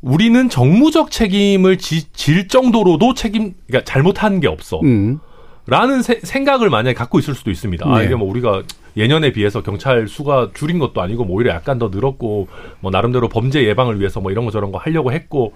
우리는 0.00 0.48
정무적 0.48 1.10
책임을 1.10 1.76
지, 1.76 2.10
질 2.14 2.48
정도로도 2.48 3.12
책임 3.12 3.52
그러니까 3.66 3.84
잘못한 3.84 4.40
게 4.40 4.48
없어. 4.48 4.80
음. 4.82 5.18
라는 5.66 6.00
세- 6.02 6.20
생각을 6.22 6.70
만약에 6.70 6.94
갖고 6.94 7.18
있을 7.18 7.34
수도 7.34 7.50
있습니다. 7.50 7.86
아, 7.86 7.98
네. 7.98 8.06
이게 8.06 8.14
뭐 8.14 8.28
우리가 8.30 8.62
예년에 8.96 9.32
비해서 9.32 9.62
경찰 9.62 10.06
수가 10.08 10.50
줄인 10.54 10.78
것도 10.78 11.00
아니고 11.00 11.24
뭐 11.24 11.36
오히려 11.36 11.52
약간 11.52 11.78
더 11.78 11.88
늘었고 11.88 12.48
뭐 12.80 12.90
나름대로 12.90 13.28
범죄 13.28 13.64
예방을 13.64 14.00
위해서 14.00 14.20
뭐 14.20 14.30
이런 14.30 14.44
거 14.44 14.50
저런 14.50 14.72
거 14.72 14.78
하려고 14.78 15.12
했고 15.12 15.54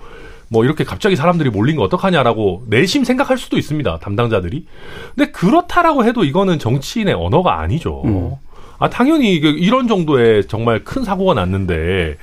뭐 0.49 0.65
이렇게 0.65 0.85
갑자기 0.85 1.17
사람들이 1.17 1.51
몰린 1.51 1.77
거 1.77 1.83
어떡하냐라고 1.83 2.65
내심 2.67 3.05
생각할 3.05 3.37
수도 3.37 3.59
있습니다. 3.59 3.99
담당자들이. 3.99 4.67
근데 5.15 5.31
그렇다라고 5.33 6.05
해도 6.05 6.25
이거는 6.25 6.59
정치인의 6.59 7.15
언어가 7.15 7.61
아니죠. 7.61 8.03
음. 8.05 8.33
아, 8.79 8.91
당연히 8.91 9.35
이런 9.35 9.89
정도의 9.89 10.47
정말 10.47 10.85
큰 10.85 11.03
사고가 11.03 11.35
났는데 11.35 12.17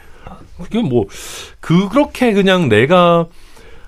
그게 0.62 0.82
뭐 0.82 1.06
그렇게 1.60 2.34
그냥 2.34 2.70
내가 2.70 3.28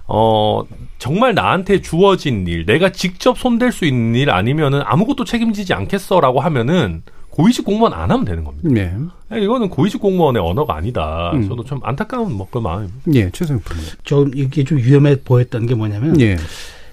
어 0.08 0.63
정말 1.06 1.36
나한테 1.36 1.82
주어진 1.82 2.48
일, 2.48 2.65
내가 2.65 2.91
직접 2.91 3.38
손댈 3.38 3.72
수 3.72 3.86
있는 3.86 4.15
일 4.15 4.32
아니면은 4.32 4.82
아무것도 4.84 5.24
책임지지 5.24 5.72
않겠어라고 5.72 6.39
하면은 6.39 7.04
고위직 7.30 7.63
공무원 7.63 7.94
안 7.94 8.10
하면 8.10 8.26
되는 8.26 8.44
겁니다. 8.44 8.68
네. 8.72 8.91
야, 9.32 9.38
이거는 9.38 9.70
고위직 9.70 10.02
공무원의 10.02 10.41
언어가 10.41 10.76
아니다. 10.76 11.30
음. 11.36 11.48
저도 11.48 11.63
좀 11.63 11.80
안타까운 11.84 12.34
뭐 12.34 12.48
그런 12.50 12.63
마음입니다. 12.63 13.02
예, 13.13 13.30
최승 13.32 13.60
프로. 13.60 13.78
좀 14.02 14.32
이게 14.34 14.63
좀 14.63 14.80
위험해 14.80 15.22
보였던 15.22 15.68
게 15.68 15.76
뭐냐면 15.76 16.20
예. 16.22 16.38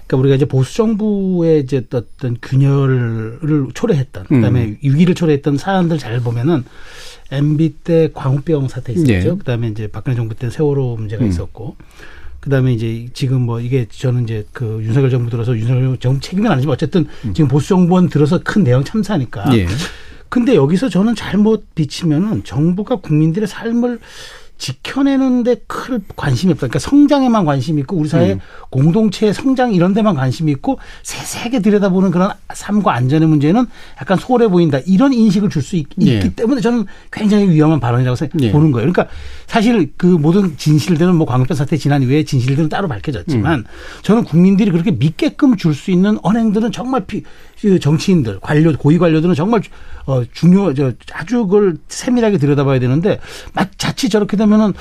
그러니까 0.05 0.17
우리가 0.17 0.35
이제 0.35 0.45
보수 0.45 0.75
정부의 0.75 1.61
이제 1.61 1.77
어떤 1.91 2.37
균열을 2.39 3.69
초래했던 3.73 4.25
음. 4.31 4.35
그다음에 4.41 4.77
위기를 4.83 5.15
초래했던 5.15 5.57
사안들 5.57 5.97
잘 5.97 6.19
보면은 6.19 6.63
MB 7.31 7.77
때 7.83 8.09
광우병 8.13 8.67
사태 8.67 8.93
있었죠. 8.93 9.11
예. 9.11 9.23
그다음에 9.23 9.69
이제 9.69 9.87
박근혜 9.87 10.15
정부 10.15 10.35
때 10.35 10.51
세월호 10.51 10.97
문제가 10.97 11.23
음. 11.23 11.29
있었고 11.29 11.77
그다음에 12.43 12.73
이제 12.73 13.07
지금 13.13 13.43
뭐 13.43 13.61
이게 13.61 13.87
저는 13.89 14.23
이제 14.23 14.45
그 14.51 14.81
윤석열 14.83 15.09
정부 15.09 15.31
들어서 15.31 15.55
윤석열 15.55 15.97
정부 15.97 16.19
책임은 16.19 16.51
아니지만 16.51 16.73
어쨌든 16.73 17.07
지금 17.33 17.47
보수 17.47 17.69
정부원 17.69 18.09
들어서 18.09 18.37
큰 18.43 18.65
대형 18.65 18.83
참사니까. 18.83 19.45
음. 19.45 19.53
예. 19.53 19.67
근데 20.27 20.53
여기서 20.55 20.89
저는 20.89 21.15
잘못 21.15 21.73
비치면은 21.73 22.43
정부가 22.43 22.97
국민들의 22.97 23.47
삶을 23.47 23.99
지켜내는데 24.63 25.55
큰 25.67 26.05
관심이 26.15 26.53
없다. 26.53 26.67
그러니까 26.67 26.79
성장에만 26.79 27.43
관심이 27.43 27.81
있고 27.81 27.97
우리 27.97 28.07
사회 28.07 28.33
음. 28.33 28.39
공동체의 28.69 29.33
성장 29.33 29.73
이런 29.73 29.93
데만 29.93 30.15
관심이 30.15 30.53
있고 30.53 30.79
세세하게 31.03 31.59
들여다보는 31.59 32.11
그런 32.11 32.31
삶과 32.53 32.93
안전의 32.93 33.27
문제는 33.27 33.65
약간 33.99 34.17
소홀해 34.17 34.47
보인다. 34.47 34.79
이런 34.85 35.11
인식을 35.11 35.49
줄수 35.49 35.75
있기 35.75 36.07
예. 36.07 36.29
때문에 36.33 36.61
저는 36.61 36.85
굉장히 37.11 37.49
위험한 37.49 37.81
발언이라고 37.81 38.15
생각, 38.15 38.41
예. 38.41 38.53
보는 38.53 38.71
거예요. 38.71 38.89
그러니까 38.89 39.13
사실 39.47 39.91
그 39.97 40.05
모든 40.05 40.55
진실들은 40.55 41.13
뭐 41.13 41.27
광우병 41.27 41.57
사태 41.57 41.75
지난 41.75 42.01
이후에 42.01 42.23
진실들은 42.23 42.69
따로 42.69 42.87
밝혀졌지만 42.87 43.59
음. 43.59 43.65
저는 44.01 44.23
국민들이 44.23 44.71
그렇게 44.71 44.91
믿게끔 44.91 45.57
줄 45.57 45.73
수 45.73 45.89
있는 45.91 46.19
언행들은 46.21 46.71
정말 46.71 47.03
피, 47.05 47.23
그 47.59 47.79
정치인들, 47.79 48.39
관료, 48.41 48.71
고위 48.77 48.99
관료들은 48.99 49.33
정말 49.33 49.61
어, 50.05 50.23
중요, 50.33 50.73
저, 50.73 50.91
아주 51.13 51.45
그걸 51.45 51.77
세밀하게 51.87 52.37
들여다봐야 52.37 52.79
되는데, 52.79 53.19
막 53.53 53.69
자칫 53.77 54.09
저렇게 54.09 54.35
되면은, 54.37 54.73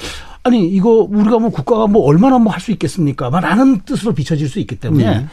아니, 0.43 0.69
이거 0.69 1.07
우리가 1.09 1.39
뭐 1.39 1.51
국가가 1.51 1.87
뭐 1.87 2.03
얼마나 2.05 2.39
뭐 2.39 2.53
할 2.53 2.61
수 2.61 2.73
있겠습니까? 2.73 3.31
막 3.31 3.41
라는 3.41 3.81
뜻으로 3.83 4.13
비춰질 4.13 4.49
수 4.49 4.59
있기 4.59 4.77
때문에, 4.77 5.05
네. 5.05 5.27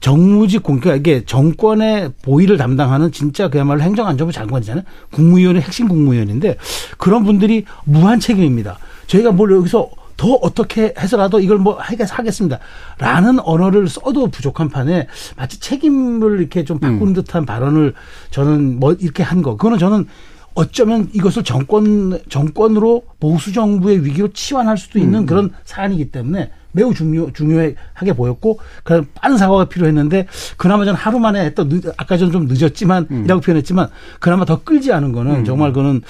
정무직 0.00 0.62
공개, 0.62 0.94
이게 0.94 1.24
정권의 1.24 2.12
보위를 2.22 2.56
담당하는 2.58 3.12
진짜 3.12 3.48
그야말로 3.48 3.80
행정안전부 3.82 4.32
장관이잖아요. 4.32 4.84
국무위원의 5.12 5.62
핵심 5.62 5.88
국무위원인데, 5.88 6.56
그런 6.98 7.24
분들이 7.24 7.64
무한 7.84 8.20
책임입니다. 8.20 8.78
저희가 9.06 9.30
뭘 9.32 9.52
여기서 9.52 9.88
더 10.16 10.32
어떻게 10.32 10.94
해서라도 10.98 11.40
이걸 11.40 11.58
뭐 11.58 11.78
하겠- 11.78 12.08
하겠습니다. 12.10 12.58
라는 12.98 13.38
언어를 13.40 13.88
써도 13.88 14.28
부족한 14.28 14.68
판에 14.70 15.06
마치 15.36 15.60
책임을 15.60 16.40
이렇게 16.40 16.64
좀 16.64 16.78
바꾸는 16.78 17.12
듯한 17.12 17.44
발언을 17.46 17.92
저는 18.30 18.80
뭐 18.80 18.92
이렇게 18.94 19.22
한 19.22 19.42
거. 19.42 19.56
그거는 19.56 19.78
저는 19.78 20.06
어쩌면 20.54 21.10
이것을 21.12 21.44
정권, 21.44 22.18
정권으로 22.30 23.02
보수 23.20 23.52
정부의 23.52 24.04
위기로 24.06 24.28
치환할 24.32 24.78
수도 24.78 24.98
있는 24.98 25.26
그런 25.26 25.52
사안이기 25.64 26.10
때문에 26.10 26.50
매우 26.76 26.92
중요, 26.92 27.32
중요하게 27.32 28.12
보였고, 28.14 28.58
그런 28.84 29.06
빠른 29.14 29.38
사과가 29.38 29.64
필요했는데, 29.64 30.26
그나마 30.58 30.84
저는 30.84 30.98
하루 30.98 31.18
만에 31.18 31.42
했던, 31.46 31.68
늦- 31.70 31.86
아까 31.96 32.18
전 32.18 32.30
좀 32.30 32.46
늦었지만, 32.46 33.06
이라고 33.24 33.40
표현했지만, 33.40 33.88
그나마 34.20 34.44
더 34.44 34.62
끌지 34.62 34.92
않은 34.92 35.12
거는 35.12 35.32
정말 35.44 35.72
그거는 35.72 36.02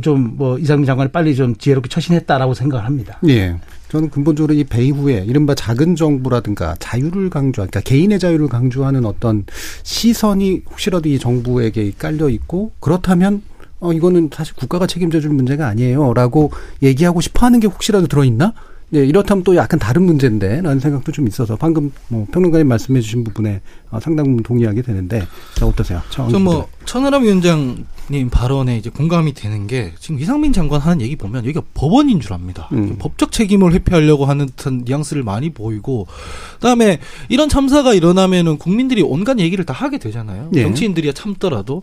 좀 0.00 0.36
뭐 0.36 0.58
이상민 0.58 0.86
장관이 0.86 1.10
빨리 1.10 1.34
좀 1.34 1.56
지혜롭게 1.56 1.88
처신했다라고 1.88 2.54
생각을 2.54 2.84
합니다. 2.86 3.18
예. 3.28 3.56
저는 3.88 4.08
근본적으로 4.10 4.54
이 4.54 4.64
배이후에 4.64 5.24
이른바 5.26 5.54
작은 5.54 5.96
정부라든가 5.96 6.76
자유를 6.78 7.28
강조, 7.28 7.60
그러니까 7.62 7.80
개인의 7.80 8.18
자유를 8.20 8.48
강조하는 8.48 9.04
어떤 9.04 9.44
시선이 9.82 10.62
혹시라도 10.70 11.08
이 11.08 11.18
정부에게 11.18 11.92
깔려 11.98 12.28
있고 12.30 12.70
그렇다면 12.80 13.42
어 13.80 13.92
이거는 13.92 14.30
사실 14.32 14.54
국가가 14.54 14.86
책임져 14.86 15.20
줄 15.20 15.30
문제가 15.32 15.66
아니에요라고 15.66 16.52
얘기하고 16.82 17.20
싶어 17.20 17.44
하는 17.44 17.58
게 17.60 17.66
혹시라도 17.66 18.06
들어 18.06 18.24
있나? 18.24 18.54
예, 18.94 19.04
이렇다면 19.04 19.42
또 19.42 19.56
약간 19.56 19.78
다른 19.78 20.02
문제인데 20.02 20.60
라는 20.60 20.78
생각도 20.78 21.12
좀 21.12 21.26
있어서 21.26 21.56
방금 21.56 21.90
뭐 22.08 22.26
평론가님 22.30 22.68
말씀해 22.68 23.00
주신 23.00 23.24
부분에 23.24 23.60
어, 23.90 23.98
상당 24.00 24.26
부분 24.26 24.42
동의하게 24.42 24.82
되는데 24.82 25.26
자 25.54 25.66
어떠세요? 25.66 26.02
저뭐 26.10 26.68
천하람 26.84 27.22
위원장님 27.22 28.30
발언에 28.30 28.76
이제 28.76 28.90
공감이 28.90 29.32
되는 29.32 29.66
게 29.66 29.92
지금 29.98 30.20
이상민 30.20 30.52
장관 30.52 30.80
하는 30.80 31.00
얘기 31.00 31.16
보면 31.16 31.44
여기가 31.44 31.62
법원인 31.72 32.20
줄 32.20 32.34
압니다. 32.34 32.68
음. 32.72 32.96
법적 32.98 33.32
책임을 33.32 33.72
회피하려고 33.72 34.26
하는 34.26 34.46
듯한 34.46 34.82
뉘앙스를 34.84 35.22
많이 35.22 35.50
보이고 35.50 36.06
그다음에 36.54 36.98
이런 37.30 37.48
참사가 37.48 37.94
일어나면은 37.94 38.58
국민들이 38.58 39.02
온갖 39.02 39.38
얘기를 39.38 39.64
다 39.64 39.72
하게 39.72 39.98
되잖아요. 39.98 40.50
예. 40.54 40.62
정치인들이야 40.62 41.12
참더라도 41.12 41.82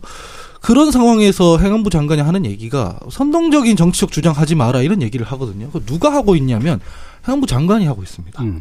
그런 0.60 0.90
상황에서 0.90 1.58
행안부 1.58 1.90
장관이 1.90 2.20
하는 2.20 2.44
얘기가 2.44 3.00
선동적인 3.10 3.76
정치적 3.76 4.12
주장하지 4.12 4.54
마라 4.54 4.82
이런 4.82 5.02
얘기를 5.02 5.26
하거든요. 5.26 5.70
그 5.70 5.84
누가 5.84 6.12
하고 6.12 6.36
있냐면 6.36 6.80
행안부 7.26 7.46
장관이 7.46 7.86
하고 7.86 8.02
있습니다. 8.02 8.42
음. 8.42 8.60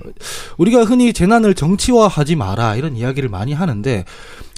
우리가 0.57 0.83
흔히 0.85 1.13
재난을 1.13 1.53
정치화하지 1.55 2.35
마라 2.35 2.75
이런 2.75 2.95
이야기를 2.95 3.29
많이 3.29 3.53
하는데 3.53 4.05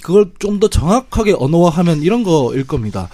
그걸 0.02 0.30
좀 0.38 0.60
더 0.60 0.68
정확하게 0.68 1.34
언어화하면 1.38 2.02
이런 2.02 2.22
거일 2.22 2.66
겁니다. 2.66 3.08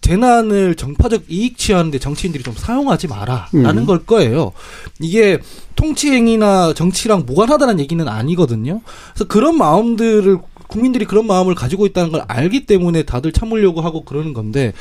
재난을 0.00 0.74
정파적 0.76 1.24
이익 1.28 1.58
취하는데 1.58 1.98
정치인들이 1.98 2.42
좀 2.42 2.54
사용하지 2.56 3.06
마라라는 3.06 3.78
음. 3.78 3.86
걸 3.86 4.04
거예요. 4.04 4.52
이게 4.98 5.38
통치행위나 5.76 6.72
정치랑 6.74 7.24
무관하다는 7.26 7.78
얘기는 7.80 8.06
아니거든요. 8.08 8.80
그래서 9.12 9.28
그런 9.28 9.56
마음들을 9.58 10.38
국민들이 10.70 11.04
그런 11.04 11.26
마음을 11.26 11.54
가지고 11.54 11.86
있다는 11.86 12.12
걸 12.12 12.22
알기 12.28 12.66
때문에 12.66 13.02
다들 13.02 13.32
참으려고 13.32 13.80
하고 13.80 14.04
그러는 14.04 14.32
건데 14.32 14.72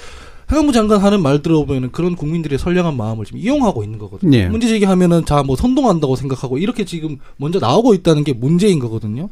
해관부 0.52 0.72
장관 0.72 1.00
하는 1.02 1.22
말 1.22 1.42
들어보면 1.44 1.92
그런 1.92 2.16
국민들의 2.16 2.58
선량한 2.58 2.98
마음을 2.98 3.26
지금 3.26 3.40
이용하고 3.40 3.84
있는 3.84 4.00
거거든요. 4.00 4.36
예. 4.38 4.48
문제 4.48 4.68
제기하면은 4.68 5.26
자 5.26 5.44
뭐 5.44 5.56
선동한다고 5.56 6.16
생각하고 6.16 6.58
이렇게 6.58 6.86
지금 6.86 7.18
먼저 7.38 7.60
나오고 7.60 7.94
있다는 7.94 8.24
게 8.24 8.34
문제인 8.34 8.80
거거든요. 8.80 9.30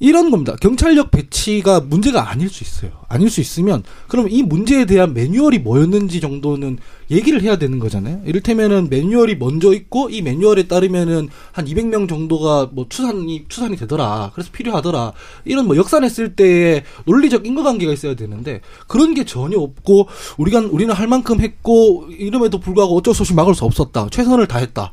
이런 0.00 0.30
겁니다. 0.30 0.54
경찰력 0.60 1.10
배치가 1.10 1.80
문제가 1.80 2.30
아닐 2.30 2.48
수 2.48 2.62
있어요. 2.62 2.92
아닐 3.08 3.28
수 3.28 3.40
있으면 3.40 3.82
그럼 4.06 4.28
이 4.30 4.42
문제에 4.42 4.84
대한 4.84 5.12
매뉴얼이 5.12 5.58
뭐였는지 5.58 6.20
정도는 6.20 6.78
얘기를 7.10 7.42
해야 7.42 7.56
되는 7.56 7.80
거잖아요. 7.80 8.22
이를테면은 8.24 8.88
매뉴얼이 8.90 9.36
먼저 9.36 9.74
있고 9.74 10.08
이 10.08 10.22
매뉴얼에 10.22 10.68
따르면은 10.68 11.28
한 11.50 11.64
200명 11.64 12.08
정도가 12.08 12.70
뭐 12.72 12.86
추산이 12.88 13.46
추산이 13.48 13.76
되더라. 13.76 14.30
그래서 14.34 14.50
필요하더라. 14.52 15.14
이런 15.44 15.66
뭐 15.66 15.76
역산했을 15.76 16.36
때의 16.36 16.84
논리적 17.04 17.44
인과관계가 17.44 17.92
있어야 17.92 18.14
되는데 18.14 18.60
그런 18.86 19.14
게 19.14 19.24
전혀 19.24 19.58
없고 19.58 20.08
우리가 20.36 20.60
우리는 20.70 20.94
할 20.94 21.08
만큼 21.08 21.40
했고 21.40 22.06
이름에도 22.10 22.60
불구하고 22.60 22.96
어쩔 22.96 23.14
수 23.14 23.22
없이 23.22 23.34
막을 23.34 23.56
수 23.56 23.64
없었다. 23.64 24.08
최선을 24.10 24.46
다했다. 24.46 24.92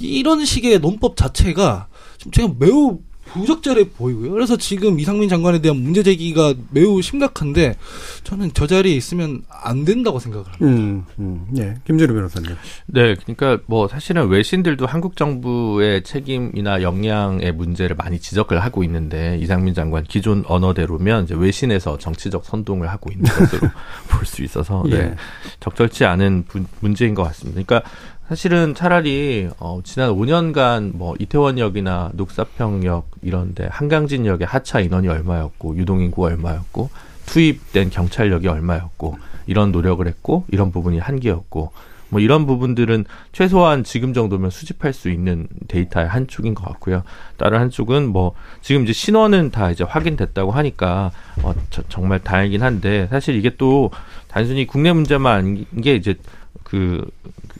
이런 0.00 0.44
식의 0.44 0.80
논법 0.80 1.16
자체가 1.16 1.88
지금 2.18 2.32
제가 2.32 2.54
매우 2.58 2.98
부적절해 3.36 3.90
보이고요. 3.90 4.30
그래서 4.32 4.56
지금 4.56 4.98
이상민 5.00 5.28
장관에 5.28 5.60
대한 5.60 5.76
문제 5.78 6.02
제기가 6.02 6.54
매우 6.70 7.00
심각한데 7.02 7.76
저는 8.24 8.50
저 8.54 8.66
자리에 8.66 8.94
있으면 8.94 9.42
안 9.48 9.84
된다고 9.84 10.18
생각을 10.18 10.46
합니다. 10.46 10.64
음, 10.66 11.04
음, 11.18 11.46
예. 11.58 11.74
김준우 11.86 12.12
변호사님. 12.14 12.50
네, 12.86 13.14
그러니까 13.14 13.58
뭐 13.66 13.88
사실은 13.88 14.28
외신들도 14.28 14.86
한국 14.86 15.16
정부의 15.16 16.02
책임이나 16.02 16.82
역량의 16.82 17.52
문제를 17.52 17.96
많이 17.96 18.18
지적을 18.18 18.62
하고 18.62 18.82
있는데 18.84 19.38
이상민 19.40 19.74
장관 19.74 20.04
기존 20.04 20.44
언어대로면 20.46 21.24
이제 21.24 21.34
외신에서 21.34 21.98
정치적 21.98 22.44
선동을 22.44 22.88
하고 22.88 23.10
있는 23.10 23.24
것으로 23.30 23.68
볼 24.10 24.24
수 24.26 24.42
있어서 24.42 24.82
네, 24.88 24.96
예. 24.96 25.14
적절치 25.60 26.04
않은 26.04 26.44
부- 26.48 26.64
문제인 26.80 27.14
것 27.14 27.22
같습니다. 27.24 27.62
그러니까 27.64 27.88
사실은 28.28 28.74
차라리 28.74 29.48
어, 29.58 29.80
지난 29.84 30.10
5년간 30.10 30.96
뭐 30.96 31.14
이태원역이나 31.18 32.10
녹사평역 32.14 33.08
이런데 33.22 33.68
한강진역의 33.70 34.46
하차 34.46 34.80
인원이 34.80 35.06
얼마였고 35.08 35.76
유동인구가 35.76 36.28
얼마였고 36.28 36.90
투입된 37.26 37.90
경찰력이 37.90 38.48
얼마였고 38.48 39.16
이런 39.46 39.70
노력을 39.70 40.04
했고 40.06 40.44
이런 40.48 40.72
부분이 40.72 40.98
한계였고 40.98 41.72
뭐 42.08 42.20
이런 42.20 42.46
부분들은 42.46 43.04
최소한 43.32 43.84
지금 43.84 44.12
정도면 44.12 44.50
수집할 44.50 44.92
수 44.92 45.08
있는 45.10 45.48
데이터의 45.68 46.08
한 46.08 46.26
축인 46.28 46.54
것 46.54 46.64
같고요. 46.64 47.02
다른 47.36 47.58
한쪽은 47.60 48.08
뭐 48.08 48.32
지금 48.60 48.82
이제 48.84 48.92
신원은 48.92 49.50
다 49.50 49.70
이제 49.70 49.84
확인됐다고 49.84 50.50
하니까 50.50 51.10
어, 51.42 51.54
저- 51.70 51.82
정말 51.88 52.20
다행이긴 52.20 52.62
한데 52.62 53.06
사실 53.10 53.36
이게 53.36 53.56
또 53.56 53.90
단순히 54.28 54.66
국내 54.66 54.92
문제만 54.92 55.64
게 55.82 55.94
이제 55.94 56.16
그 56.62 57.04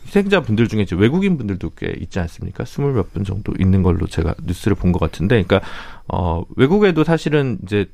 희생자 0.06 0.40
분들 0.40 0.68
중에 0.68 0.82
이제 0.82 0.94
외국인 0.96 1.36
분들도 1.36 1.70
꽤 1.76 1.92
있지 2.00 2.18
않습니까? 2.20 2.64
스물 2.64 2.92
몇 2.94 3.12
분 3.12 3.24
정도 3.24 3.52
있는 3.58 3.82
걸로 3.82 4.06
제가 4.06 4.34
뉴스를 4.44 4.76
본 4.76 4.92
것 4.92 4.98
같은데, 5.00 5.42
그러니까 5.42 5.60
어 6.08 6.44
외국에도 6.56 7.02
사실은 7.04 7.58
이제 7.64 7.86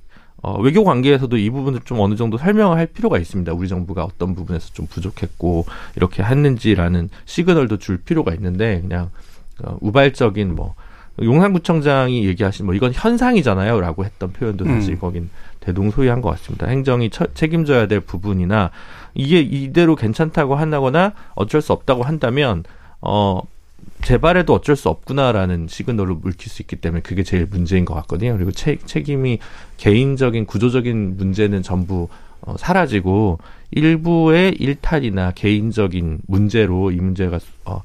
어, 0.44 0.60
외교 0.60 0.82
관계에서도 0.82 1.36
이 1.36 1.50
부분을 1.50 1.80
좀 1.84 2.00
어느 2.00 2.16
정도 2.16 2.36
설명을 2.36 2.76
할 2.76 2.86
필요가 2.86 3.16
있습니다. 3.18 3.52
우리 3.52 3.68
정부가 3.68 4.02
어떤 4.04 4.34
부분에서 4.34 4.70
좀 4.72 4.86
부족했고 4.86 5.66
이렇게 5.94 6.22
했는지라는 6.24 7.10
시그널도 7.26 7.76
줄 7.78 7.98
필요가 7.98 8.34
있는데 8.34 8.80
그냥 8.80 9.10
어, 9.62 9.76
우발적인 9.80 10.56
뭐 10.56 10.74
용산구청장이 11.22 12.26
얘기하신 12.26 12.66
뭐 12.66 12.74
이건 12.74 12.92
현상이잖아요라고 12.92 14.04
했던 14.04 14.32
표현도 14.32 14.64
사실 14.64 14.94
음. 14.94 14.98
거긴 14.98 15.30
대동소이한 15.60 16.20
것 16.22 16.30
같습니다. 16.30 16.66
행정이 16.66 17.10
처- 17.10 17.32
책임져야 17.34 17.86
될 17.86 18.00
부분이나 18.00 18.70
이게 19.14 19.40
이대로 19.40 19.96
괜찮다고 19.96 20.54
한다거나 20.56 21.12
어쩔 21.34 21.60
수 21.60 21.72
없다고 21.72 22.02
한다면 22.02 22.64
어 23.00 23.42
재발해도 24.02 24.52
어쩔 24.52 24.76
수 24.76 24.88
없구나라는 24.88 25.68
시그널로 25.68 26.16
물킬 26.16 26.50
수 26.50 26.62
있기 26.62 26.76
때문에 26.76 27.02
그게 27.02 27.22
제일 27.22 27.46
문제인 27.46 27.84
것 27.84 27.94
같거든요. 27.94 28.34
그리고 28.36 28.50
책, 28.50 28.86
책임이 28.86 29.38
개인적인 29.76 30.46
구조적인 30.46 31.16
문제는 31.16 31.62
전부 31.62 32.08
어, 32.42 32.56
사라지고 32.58 33.38
일부의 33.70 34.56
일탈이나 34.58 35.30
개인적인 35.32 36.20
문제로 36.26 36.90
이 36.90 36.96
문제가 36.96 37.38
어, 37.64 37.80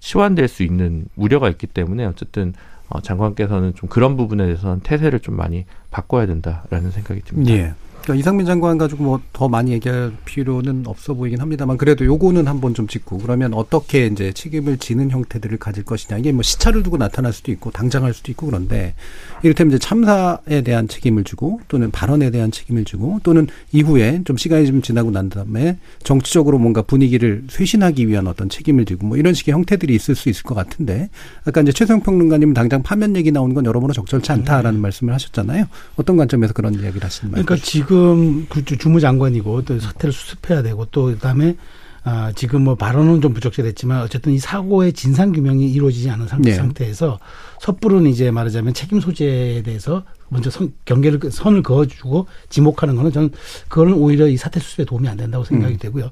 치환될 0.00 0.48
수 0.48 0.62
있는 0.62 1.06
우려가 1.14 1.48
있기 1.48 1.66
때문에 1.68 2.04
어쨌든 2.04 2.52
어, 2.88 3.00
장관께서는 3.00 3.74
좀 3.76 3.88
그런 3.88 4.16
부분에 4.16 4.44
대해서는 4.46 4.80
태세를 4.80 5.20
좀 5.20 5.36
많이 5.36 5.64
바꿔야 5.90 6.26
된다라는 6.26 6.90
생각이 6.90 7.20
듭니다. 7.22 7.52
예. 7.52 7.74
그러니까 8.02 8.14
이상민 8.14 8.46
장관 8.46 8.78
가지고 8.78 9.04
뭐 9.04 9.20
더 9.40 9.48
많이 9.48 9.72
얘기할 9.72 10.12
필요는 10.26 10.82
없어 10.86 11.14
보이긴 11.14 11.40
합니다만 11.40 11.78
그래도 11.78 12.04
요거는 12.04 12.46
한번 12.46 12.74
좀 12.74 12.86
짚고 12.86 13.16
그러면 13.18 13.54
어떻게 13.54 14.04
이제 14.04 14.32
책임을 14.32 14.76
지는 14.76 15.10
형태들을 15.10 15.56
가질 15.56 15.82
것이냐 15.84 16.18
이게 16.18 16.30
뭐 16.30 16.42
시차를 16.42 16.82
두고 16.82 16.98
나타날 16.98 17.32
수도 17.32 17.50
있고 17.52 17.70
당장 17.70 18.04
할 18.04 18.12
수도 18.12 18.30
있고 18.32 18.44
그런데 18.44 18.94
이를테면 19.42 19.72
이제 19.72 19.78
참사에 19.78 20.60
대한 20.62 20.88
책임을 20.88 21.24
주고 21.24 21.62
또는 21.68 21.90
발언에 21.90 22.30
대한 22.30 22.50
책임을 22.50 22.84
주고 22.84 23.18
또는 23.22 23.46
이후에 23.72 24.20
좀 24.26 24.36
시간이 24.36 24.66
좀 24.66 24.82
지나고 24.82 25.10
난 25.10 25.30
다음에 25.30 25.78
정치적으로 26.02 26.58
뭔가 26.58 26.82
분위기를 26.82 27.44
쇄신하기 27.48 28.06
위한 28.06 28.26
어떤 28.26 28.50
책임을 28.50 28.84
지고 28.84 29.06
뭐 29.06 29.16
이런 29.16 29.32
식의 29.32 29.54
형태들이 29.54 29.94
있을 29.94 30.14
수 30.14 30.28
있을 30.28 30.42
것 30.42 30.54
같은데 30.54 31.08
아까 31.46 31.62
이제 31.62 31.72
최소영 31.72 32.02
평론가님 32.02 32.52
당장 32.52 32.82
파면 32.82 33.16
얘기 33.16 33.32
나오는 33.32 33.54
건 33.54 33.64
여러모로 33.64 33.94
적절치 33.94 34.32
않다라는 34.32 34.80
말씀을 34.82 35.14
하셨잖아요. 35.14 35.64
어떤 35.96 36.18
관점에서 36.18 36.52
그런 36.52 36.74
이야기를 36.74 37.02
하시는 37.02 37.30
말이죠? 37.30 37.46
그러니까 37.46 37.64
지금 37.64 37.99
그 38.48 38.64
주- 38.64 38.76
주무장관이고 38.76 39.62
또 39.64 39.78
사태를 39.78 40.12
수습해야 40.12 40.62
되고 40.62 40.84
또 40.86 41.06
그다음에 41.06 41.56
아, 42.02 42.32
지금 42.34 42.62
뭐 42.64 42.76
발언은 42.76 43.20
좀 43.20 43.34
부적절했지만 43.34 44.00
어쨌든 44.02 44.32
이 44.32 44.38
사고의 44.38 44.94
진상 44.94 45.32
규명이 45.32 45.70
이루어지지 45.70 46.08
않은 46.08 46.28
상, 46.28 46.40
네. 46.40 46.52
상태에서 46.54 47.18
섣부른 47.60 48.06
이제 48.06 48.30
말하자면 48.30 48.72
책임 48.72 49.00
소재에 49.00 49.62
대해서 49.62 50.02
먼저 50.30 50.48
선, 50.48 50.72
경계를 50.86 51.18
그- 51.18 51.30
선을 51.30 51.62
그어주고 51.62 52.26
지목하는 52.48 52.96
거는 52.96 53.12
저는 53.12 53.30
그거는 53.68 53.92
오히려 53.94 54.26
이 54.28 54.38
사태 54.38 54.60
수습에 54.60 54.86
도움이 54.86 55.08
안 55.08 55.18
된다고 55.18 55.44
생각이 55.44 55.76
되고요. 55.76 56.10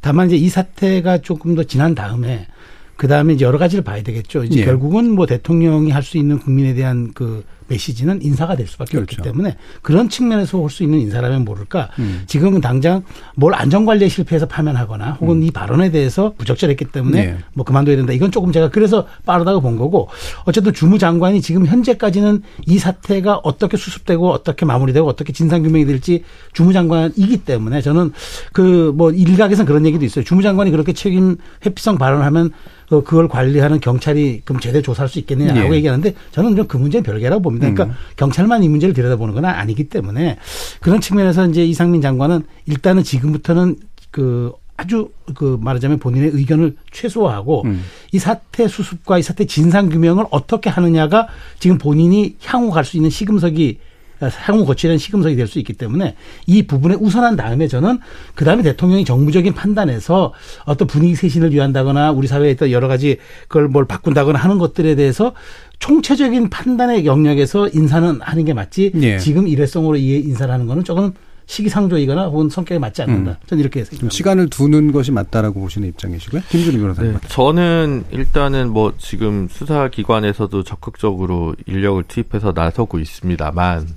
다만 0.00 0.26
이제 0.26 0.36
이 0.36 0.48
사태가 0.48 1.18
조금 1.18 1.54
더 1.54 1.62
지난 1.62 1.94
다음에 1.94 2.48
그 2.96 3.06
다음에 3.06 3.34
이제 3.34 3.44
여러 3.44 3.58
가지를 3.58 3.84
봐야 3.84 4.02
되겠죠. 4.02 4.42
이제 4.42 4.60
예. 4.60 4.64
결국은 4.64 5.12
뭐 5.12 5.24
대통령이 5.26 5.92
할 5.92 6.02
수 6.02 6.18
있는 6.18 6.40
국민에 6.40 6.74
대한 6.74 7.12
그 7.14 7.44
메시지는 7.68 8.20
인사가 8.22 8.56
될 8.56 8.66
수밖에 8.66 8.92
그렇죠. 8.98 9.20
없기 9.20 9.22
때문에 9.22 9.56
그런 9.82 10.08
측면에서 10.08 10.58
올 10.58 10.68
수 10.70 10.82
있는 10.82 10.98
인사라면 11.00 11.44
모를까. 11.44 11.90
음. 11.98 12.22
지금은 12.26 12.60
당장 12.60 13.02
뭘 13.36 13.54
안전관리에 13.54 14.08
실패해서 14.08 14.46
파면하거나 14.46 15.18
혹은 15.20 15.42
이 15.42 15.50
발언에 15.50 15.90
대해서 15.90 16.34
부적절했기 16.36 16.86
때문에 16.86 17.24
네. 17.26 17.38
뭐 17.54 17.64
그만둬야 17.64 17.96
된다. 17.96 18.12
이건 18.12 18.30
조금 18.30 18.52
제가 18.52 18.68
그래서 18.70 19.06
빠르다고 19.24 19.60
본 19.60 19.76
거고 19.76 20.08
어쨌든 20.44 20.72
주무장관이 20.74 21.40
지금 21.40 21.64
현재까지는 21.66 22.42
이 22.66 22.78
사태가 22.78 23.40
어떻게 23.44 23.76
수습되고 23.76 24.30
어떻게 24.30 24.66
마무리되고 24.66 25.06
어떻게 25.08 25.32
진상규명이 25.32 25.86
될지 25.86 26.24
주무장관이기 26.52 27.38
때문에 27.44 27.80
저는 27.80 28.12
그 28.52 28.88
뭐 28.98 29.10
일각에서는 29.12 29.66
그런 29.66 29.86
얘기도 29.86 30.04
있어요. 30.04 30.24
주무장관이 30.24 30.70
그렇게 30.70 30.92
책임 30.92 31.36
회피성 31.64 31.98
발언을 31.98 32.24
하면 32.26 32.46
어, 32.46 32.52
그걸 32.88 33.28
관리하는 33.28 33.80
경찰이 33.80 34.42
그럼 34.44 34.60
제대로 34.60 34.82
조사할 34.82 35.08
수 35.08 35.18
있겠느냐라고 35.18 35.72
예. 35.72 35.76
얘기하는데 35.76 36.14
저는 36.32 36.56
좀 36.56 36.66
그 36.68 36.76
문제는 36.76 37.02
별개라고 37.02 37.42
봅니다. 37.42 37.70
그러니까 37.70 37.96
경찰만 38.16 38.62
이 38.62 38.68
문제를 38.68 38.94
들여다보는 38.94 39.34
건 39.34 39.44
아니기 39.44 39.84
때문에 39.84 40.38
그런 40.80 41.00
측면에서 41.00 41.46
이제 41.48 41.64
이상민 41.64 42.00
장관은 42.00 42.42
일단은 42.66 43.02
지금부터는 43.04 43.76
그 44.10 44.52
아주 44.76 45.10
그 45.34 45.58
말하자면 45.60 45.98
본인의 45.98 46.30
의견을 46.34 46.76
최소화하고 46.92 47.62
음. 47.64 47.82
이 48.12 48.18
사태 48.18 48.68
수습과 48.68 49.18
이 49.18 49.22
사태 49.22 49.44
진상 49.44 49.88
규명을 49.88 50.26
어떻게 50.30 50.70
하느냐가 50.70 51.26
지금 51.58 51.78
본인이 51.78 52.36
향후 52.44 52.70
갈 52.70 52.84
수 52.84 52.96
있는 52.96 53.10
시금석이 53.10 53.78
향후 54.20 54.64
거치는 54.64 54.98
시금석이 54.98 55.36
될 55.36 55.48
수 55.48 55.58
있기 55.58 55.72
때문에 55.72 56.14
이 56.46 56.66
부분에 56.66 56.94
우선한 56.94 57.36
다음에 57.36 57.68
저는 57.68 57.98
그 58.34 58.44
다음에 58.44 58.62
대통령이 58.62 59.04
정무적인 59.04 59.54
판단에서 59.54 60.34
어떤 60.66 60.86
분위기 60.86 61.14
쇄신을 61.14 61.52
위한다거나 61.54 62.10
우리 62.12 62.28
사회에 62.28 62.50
있던 62.50 62.70
여러 62.70 62.86
가지 62.86 63.16
그걸 63.48 63.68
뭘 63.68 63.86
바꾼다거나 63.86 64.38
하는 64.38 64.58
것들에 64.58 64.94
대해서 64.94 65.32
총체적인 65.78 66.50
판단의 66.50 67.06
영역에서 67.06 67.68
인사는 67.68 68.20
하는 68.20 68.44
게 68.44 68.52
맞지 68.52 68.92
예. 69.00 69.18
지금 69.18 69.48
일회성으로 69.48 69.96
이 69.96 70.16
인사를 70.20 70.52
하는 70.52 70.66
거는 70.66 70.84
조금 70.84 71.12
시기상조이거나 71.48 72.26
혹은 72.26 72.50
성격에 72.50 72.78
맞지 72.78 73.02
않는다. 73.02 73.38
저는 73.46 73.60
이렇게 73.60 73.80
좀 73.80 73.84
생각합니다. 73.86 74.14
시간을 74.14 74.50
두는 74.50 74.92
것이 74.92 75.10
맞다라고 75.10 75.60
보시는 75.60 75.88
입장이시고요. 75.88 76.42
김준우 76.50 76.78
변호사님. 76.78 77.12
네, 77.14 77.18
저는 77.28 78.04
일단은 78.10 78.70
뭐 78.70 78.92
지금 78.98 79.48
수사기관에서도 79.50 80.62
적극적으로 80.62 81.56
인력을 81.66 82.04
투입해서 82.06 82.52
나서고 82.54 82.98
있습니다만 82.98 83.88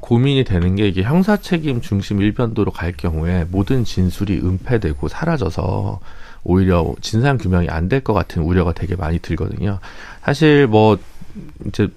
고민이 0.00 0.44
되는 0.44 0.76
게 0.76 0.88
이게 0.88 1.02
형사 1.02 1.36
책임 1.36 1.80
중심 1.82 2.20
일변도로 2.22 2.70
갈 2.72 2.92
경우에 2.92 3.46
모든 3.50 3.84
진술이 3.84 4.38
은폐되고 4.38 5.08
사라져서 5.08 6.00
오히려 6.44 6.94
진상 7.02 7.36
규명이 7.36 7.68
안 7.68 7.88
될 7.88 8.00
것 8.02 8.14
같은 8.14 8.42
우려가 8.42 8.72
되게 8.72 8.96
많이 8.96 9.18
들거든요. 9.18 9.78
사실 10.22 10.66
뭐 10.66 10.98
이제 11.66 11.88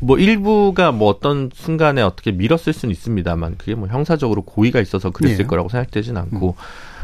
뭐 0.00 0.18
일부가 0.18 0.92
뭐 0.92 1.08
어떤 1.08 1.50
순간에 1.52 2.02
어떻게 2.02 2.32
밀었을 2.32 2.72
수는 2.72 2.92
있습니다만 2.92 3.56
그게 3.58 3.74
뭐 3.74 3.88
형사적으로 3.88 4.42
고의가 4.42 4.80
있어서 4.80 5.10
그랬을 5.10 5.40
예. 5.40 5.46
거라고 5.46 5.68
생각되진 5.68 6.16
않고 6.16 6.56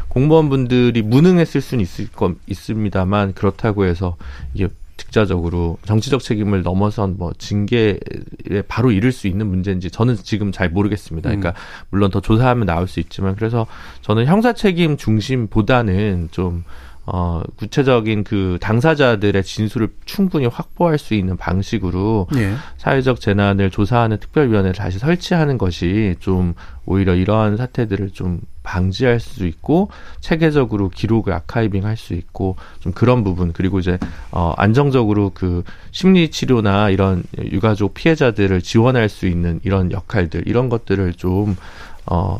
공무원분들이 0.09 1.01
무능했을 1.01 1.61
수는 1.61 1.81
있을 1.81 2.11
거 2.11 2.33
있습니다만 2.47 3.33
그렇다고 3.33 3.85
해서 3.85 4.17
이게 4.53 4.67
직자적으로 4.97 5.77
정치적 5.85 6.21
책임을 6.21 6.61
넘어선 6.61 7.15
뭐 7.17 7.31
징계에 7.37 7.97
바로 8.67 8.91
이를 8.91 9.11
수 9.11 9.27
있는 9.27 9.47
문제인지 9.47 9.89
저는 9.89 10.15
지금 10.17 10.51
잘 10.51 10.69
모르겠습니다. 10.69 11.29
그러니까 11.29 11.53
물론 11.89 12.11
더 12.11 12.21
조사하면 12.21 12.67
나올 12.67 12.87
수 12.87 12.99
있지만 12.99 13.35
그래서 13.35 13.65
저는 14.01 14.25
형사 14.27 14.53
책임 14.53 14.97
중심보다는 14.97 16.29
좀 16.31 16.63
어, 17.05 17.41
구체적인 17.55 18.23
그 18.23 18.57
당사자들의 18.61 19.43
진술을 19.43 19.89
충분히 20.05 20.45
확보할 20.45 20.97
수 20.97 21.13
있는 21.13 21.35
방식으로 21.37 22.27
예. 22.35 22.53
사회적 22.77 23.19
재난을 23.19 23.71
조사하는 23.71 24.17
특별위원회를 24.17 24.75
다시 24.75 24.99
설치하는 24.99 25.57
것이 25.57 26.15
좀 26.19 26.53
오히려 26.85 27.15
이러한 27.15 27.57
사태들을 27.57 28.11
좀 28.11 28.41
방지할 28.63 29.19
수 29.19 29.47
있고 29.47 29.89
체계적으로 30.19 30.89
기록을 30.89 31.33
아카이빙 31.33 31.85
할 31.85 31.97
수 31.97 32.13
있고 32.13 32.55
좀 32.79 32.91
그런 32.93 33.23
부분 33.23 33.53
그리고 33.53 33.79
이제 33.79 33.97
어 34.31 34.53
안정적으로 34.57 35.31
그 35.33 35.63
심리 35.91 36.29
치료나 36.29 36.89
이런 36.89 37.23
유가족 37.37 37.93
피해자들을 37.93 38.61
지원할 38.61 39.09
수 39.09 39.27
있는 39.27 39.59
이런 39.63 39.91
역할들 39.91 40.43
이런 40.47 40.69
것들을 40.69 41.13
좀 41.13 41.55
어, 42.05 42.37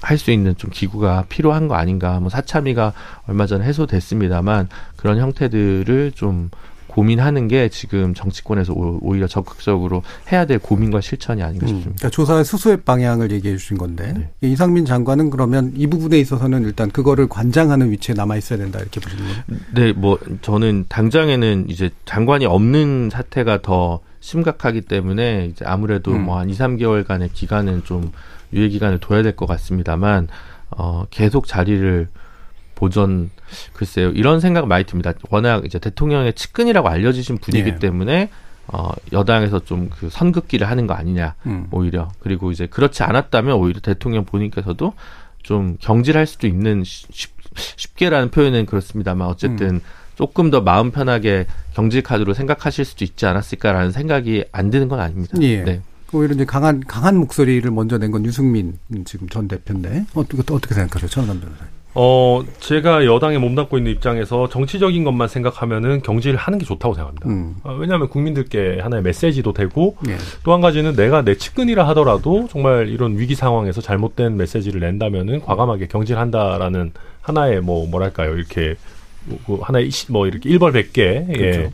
할 0.00 0.18
수 0.18 0.30
있는 0.30 0.54
좀 0.56 0.70
기구가 0.70 1.24
필요한 1.28 1.66
거 1.68 1.74
아닌가. 1.76 2.20
뭐 2.20 2.28
사참위가 2.30 2.92
얼마 3.26 3.46
전에 3.46 3.64
해소됐습니다만 3.64 4.68
그런 4.96 5.18
형태들을 5.18 6.12
좀 6.14 6.50
고민하는 6.86 7.48
게 7.48 7.68
지금 7.70 8.14
정치권에서 8.14 8.72
오- 8.72 9.00
오히려 9.02 9.26
적극적으로 9.26 10.02
해야 10.30 10.44
될 10.46 10.58
고민과 10.60 11.00
실천이 11.00 11.42
아닌가 11.42 11.64
음, 11.64 11.68
싶습니다. 11.68 11.96
그러니까 11.98 12.10
조사의 12.10 12.44
수수의 12.44 12.82
방향을 12.82 13.32
얘기해 13.32 13.56
주신 13.56 13.76
건데 13.78 14.14
네. 14.40 14.48
이상민 14.48 14.84
장관은 14.84 15.30
그러면 15.30 15.72
이 15.74 15.86
부분에 15.88 16.18
있어서는 16.20 16.62
일단 16.62 16.90
그거를 16.90 17.26
관장하는 17.28 17.90
위치에 17.90 18.14
남아 18.14 18.36
있어야 18.36 18.58
된다 18.58 18.78
이렇게 18.78 19.00
보시는 19.00 19.24
거예요. 19.24 19.42
네, 19.74 19.92
뭐 19.92 20.18
저는 20.42 20.84
당장에는 20.88 21.66
이제 21.68 21.90
장관이 22.04 22.46
없는 22.46 23.10
사태가 23.10 23.62
더 23.62 23.98
심각하기 24.20 24.82
때문에 24.82 25.46
이제 25.50 25.64
아무래도 25.66 26.12
음. 26.12 26.26
뭐한 26.26 26.48
2, 26.50 26.52
3개월간의 26.54 27.30
기간은 27.32 27.82
좀 27.84 28.12
유예 28.54 28.68
기간을 28.68 28.98
둬야 29.00 29.22
될 29.22 29.34
것 29.36 29.46
같습니다만 29.46 30.28
어 30.70 31.04
계속 31.10 31.46
자리를 31.46 32.08
보전 32.74 33.30
글쎄요 33.72 34.10
이런 34.10 34.40
생각 34.40 34.66
많이 34.66 34.84
듭니다. 34.84 35.12
워낙 35.30 35.64
이제 35.64 35.78
대통령의 35.78 36.32
측근이라고 36.34 36.88
알려지신 36.88 37.38
분이기 37.38 37.68
예. 37.70 37.76
때문에 37.76 38.30
어 38.68 38.90
여당에서 39.12 39.60
좀 39.64 39.90
그 39.90 40.08
선긋기를 40.10 40.68
하는 40.68 40.86
거 40.86 40.94
아니냐 40.94 41.34
음. 41.46 41.66
오히려 41.70 42.08
그리고 42.20 42.50
이제 42.50 42.66
그렇지 42.66 43.02
않았다면 43.02 43.54
오히려 43.56 43.80
대통령 43.80 44.24
본인께서도 44.24 44.94
좀 45.42 45.76
경질할 45.80 46.26
수도 46.26 46.46
있는 46.46 46.82
쉽, 46.84 47.30
쉽게라는 47.54 48.30
표현은 48.30 48.64
그렇습니다만 48.66 49.28
어쨌든 49.28 49.80
조금 50.16 50.50
더 50.50 50.60
마음 50.62 50.90
편하게 50.90 51.46
경질 51.74 52.02
카드로 52.02 52.34
생각하실 52.34 52.84
수도 52.84 53.04
있지 53.04 53.26
않았을까라는 53.26 53.90
생각이 53.92 54.44
안 54.52 54.70
드는 54.70 54.88
건 54.88 55.00
아닙니다. 55.00 55.36
예. 55.42 55.62
네. 55.62 55.80
오히려 56.18 56.34
이제 56.34 56.44
강한 56.44 56.80
강한 56.86 57.16
목소리를 57.16 57.68
먼저 57.70 57.98
낸 57.98 58.10
건 58.10 58.24
유승민 58.24 58.74
지금 59.04 59.28
전 59.28 59.48
대표인데 59.48 60.04
어떻게 60.14 60.42
어떻게 60.52 60.74
생각하세요, 60.74 61.08
천남 61.08 61.40
변호사님? 61.40 61.72
어, 61.96 62.42
제가 62.58 63.04
여당에 63.06 63.38
몸담고 63.38 63.78
있는 63.78 63.92
입장에서 63.92 64.48
정치적인 64.48 65.04
것만 65.04 65.28
생각하면은 65.28 66.02
경질을 66.02 66.36
하는 66.36 66.58
게 66.58 66.64
좋다고 66.64 66.94
생각합니다. 66.94 67.28
음. 67.28 67.54
어, 67.62 67.72
왜냐하면 67.78 68.08
국민들께 68.08 68.80
하나의 68.82 69.02
메시지도 69.04 69.52
되고 69.52 69.96
예. 70.08 70.16
또한 70.42 70.60
가지는 70.60 70.96
내가 70.96 71.22
내 71.22 71.36
측근이라 71.36 71.86
하더라도 71.88 72.48
정말 72.50 72.88
이런 72.88 73.16
위기 73.18 73.36
상황에서 73.36 73.80
잘못된 73.80 74.36
메시지를 74.36 74.80
낸다면은 74.80 75.40
과감하게 75.42 75.86
경질한다라는 75.86 76.92
하나의 77.22 77.60
뭐 77.60 77.86
뭐랄까요 77.88 78.34
이렇게 78.36 78.74
뭐, 79.26 79.38
그 79.46 79.54
하나의 79.62 79.90
시- 79.92 80.10
뭐 80.10 80.26
이렇게 80.26 80.48
일벌백계 80.50 81.26
예, 81.28 81.32
그렇죠. 81.32 81.70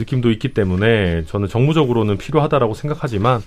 느낌도 0.00 0.30
있기 0.32 0.48
때문에 0.54 1.24
저는 1.26 1.48
정무적으로는 1.48 2.18
필요하다라고 2.18 2.74
생각하지만 2.74 3.42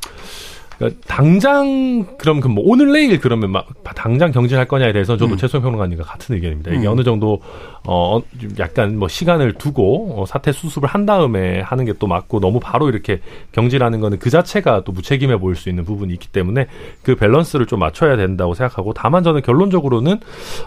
그러니까 0.78 1.02
당장 1.08 2.06
그럼 2.18 2.40
그 2.40 2.48
뭐 2.54 2.64
오늘 2.68 2.92
내일 2.92 3.20
그러면 3.20 3.50
막 3.52 3.68
당장 3.96 4.32
경질할 4.32 4.68
거냐에 4.68 4.94
대해서는 4.94 5.18
저도 5.18 5.34
음. 5.34 5.38
최소영 5.38 5.64
평론가님과 5.64 6.04
같은 6.04 6.36
의견입니다. 6.36 6.72
이게 6.72 6.86
음. 6.86 6.92
어느 6.92 7.04
정도 7.04 7.40
어좀 7.86 8.56
약간 8.60 9.00
뭐 9.00 9.08
시간을 9.08 9.54
두고 9.54 10.22
어, 10.22 10.26
사태 10.28 10.52
수습을 10.52 10.88
한 10.88 11.06
다음에 11.06 11.62
하는 11.62 11.86
게 11.86 11.94
또 12.00 12.08
맞고 12.08 12.40
너무 12.40 12.60
바로 12.60 12.90
이렇게 12.90 13.22
경질하는 13.52 14.00
거는 14.02 14.18
그 14.20 14.30
자체가 14.30 14.84
또 14.84 14.92
무책임해 14.92 15.38
보일 15.38 15.56
수 15.56 15.70
있는 15.70 15.86
부분이 15.86 16.12
있기 16.14 16.28
때문에 16.30 16.68
그 17.04 17.16
밸런스를 17.16 17.66
좀 17.68 17.80
맞춰야 17.80 18.18
된다고 18.18 18.56
생각하고 18.56 18.94
다만 18.94 19.24
저는 19.24 19.42
결론적으로는 19.44 20.20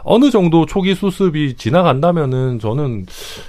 어느 0.04 0.30
정도 0.30 0.66
초기 0.66 0.94
수습이 0.94 1.56
지나간다면은 1.56 2.60
저는 2.60 3.06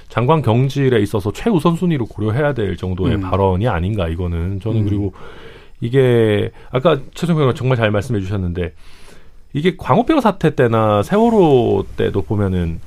장관 0.08 0.42
경질에 0.42 1.00
있어서 1.00 1.32
최우선 1.32 1.76
순위로 1.76 2.06
고려해야 2.06 2.52
될 2.52 2.76
정도의 2.76 3.14
음. 3.14 3.20
발언이 3.20 3.68
아닌가 3.68 4.08
이거는 4.08 4.60
저는 4.60 4.80
음. 4.80 4.84
그리고 4.84 5.12
이게 5.80 6.50
아까 6.70 7.00
최종 7.14 7.36
변호사 7.36 7.56
정말 7.56 7.76
잘 7.76 7.90
말씀해 7.90 8.20
주셨는데 8.20 8.74
이게 9.52 9.76
광우병 9.76 10.20
사태 10.20 10.54
때나 10.54 11.02
세월호 11.02 11.86
때도 11.96 12.22
보면은 12.22 12.80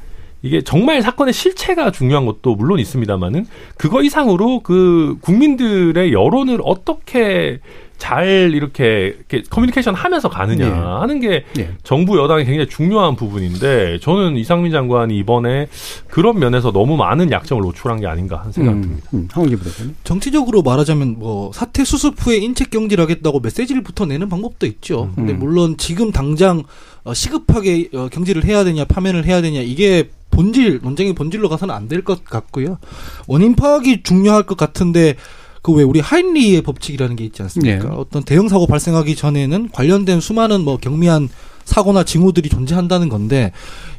이게 0.43 0.61
정말 0.61 1.01
사건의 1.01 1.33
실체가 1.33 1.91
중요한 1.91 2.25
것도 2.25 2.55
물론 2.55 2.79
있습니다만은 2.79 3.45
그거 3.77 4.01
이상으로 4.01 4.61
그 4.61 5.17
국민들의 5.21 6.13
여론을 6.13 6.59
어떻게 6.63 7.59
잘 8.01 8.51
이렇게, 8.55 9.13
이렇게 9.15 9.43
커뮤니케이션 9.47 9.93
하면서 9.93 10.27
가느냐 10.27 10.65
예. 10.65 10.69
하는 10.71 11.19
게 11.19 11.43
예. 11.59 11.69
정부 11.83 12.17
여당이 12.17 12.45
굉장히 12.45 12.67
중요한 12.67 13.15
부분인데 13.15 13.99
저는 13.99 14.37
이상민 14.37 14.71
장관이 14.71 15.15
이번에 15.19 15.67
그런 16.09 16.39
면에서 16.39 16.71
너무 16.71 16.97
많은 16.97 17.31
약점을 17.31 17.61
노출한 17.61 17.99
게 17.99 18.07
아닌가 18.07 18.39
하는 18.39 18.51
생각이 18.51 18.81
듭니다. 18.81 19.07
음, 19.13 19.27
부대표님. 19.27 19.95
정치적으로 20.03 20.63
말하자면 20.63 21.17
뭐 21.19 21.51
사태 21.53 21.85
수습 21.85 22.15
후에 22.17 22.37
인책 22.37 22.71
경질 22.71 22.99
하겠다고 23.01 23.39
메시지를 23.39 23.83
붙어내는 23.83 24.29
방법도 24.29 24.65
있죠. 24.65 25.11
근데 25.13 25.33
음. 25.33 25.39
물론 25.39 25.77
지금 25.77 26.11
당장 26.11 26.63
어, 27.03 27.13
시급하게 27.13 27.89
어, 27.93 28.07
경질을 28.11 28.45
해야 28.45 28.63
되냐 28.63 28.83
파면을 28.85 29.25
해야 29.25 29.43
되냐 29.43 29.61
이게 29.61 30.09
본질 30.31 30.79
논쟁의 30.81 31.13
본질로 31.13 31.49
가서는 31.49 31.75
안 31.75 31.87
될 31.87 32.01
것 32.03 32.25
같고요. 32.25 32.79
원인 33.27 33.55
파악이 33.55 34.01
중요할 34.01 34.43
것 34.43 34.57
같은데 34.57 35.15
그 35.61 35.73
왜 35.73 35.83
우리 35.83 35.99
하인리의 35.99 36.61
법칙이라는 36.63 37.15
게 37.15 37.23
있지 37.25 37.41
않습니까? 37.43 37.89
네. 37.89 37.95
어떤 37.95 38.23
대형 38.23 38.47
사고 38.49 38.65
발생하기 38.67 39.15
전에는 39.15 39.69
관련된 39.71 40.19
수많은 40.19 40.61
뭐 40.61 40.77
경미한 40.77 41.29
사고나 41.65 42.03
징후들이 42.03 42.49
존재한다는 42.49 43.07
건데 43.09 43.51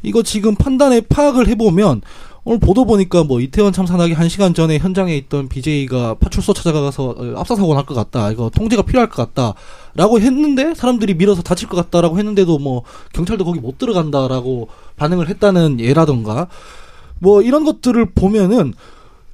이거 0.03 0.23
지금 0.23 0.55
판단에 0.57 1.01
파악을 1.03 1.47
해보면 1.49 2.03
오늘 2.45 2.59
보도 2.59 2.85
보니까 2.85 3.23
뭐 3.23 3.41
이태원 3.41 3.73
참사 3.73 3.97
나기 3.97 4.13
한 4.15 4.29
시간 4.29 4.53
전에 4.53 4.79
현장에 4.79 5.17
있던 5.17 5.47
BJ가 5.49 6.15
파출소 6.15 6.53
찾아가서 6.55 7.11
어, 7.17 7.35
압사 7.39 7.55
사고 7.55 7.73
날 7.75 7.85
것 7.87 7.95
같다. 7.95 8.33
이거 8.33 8.51
통제가 8.51 8.83
필요할 8.83 9.09
것 9.09 9.33
같다 9.33 9.55
라고 9.95 10.19
했는데 10.19 10.75
사람들이 10.75 11.15
밀어서 11.15 11.43
다칠 11.43 11.69
것 11.69 11.77
같다라고 11.77 12.19
했는데도 12.19 12.59
뭐 12.59 12.83
경찰도 13.13 13.45
거기 13.45 13.61
못 13.61 13.79
들어간다라고 13.79 14.67
반응을 14.97 15.29
했다는 15.29 15.79
예라던가 15.79 16.49
뭐 17.21 17.43
이런 17.43 17.65
것들을 17.65 18.07
보면은 18.17 18.75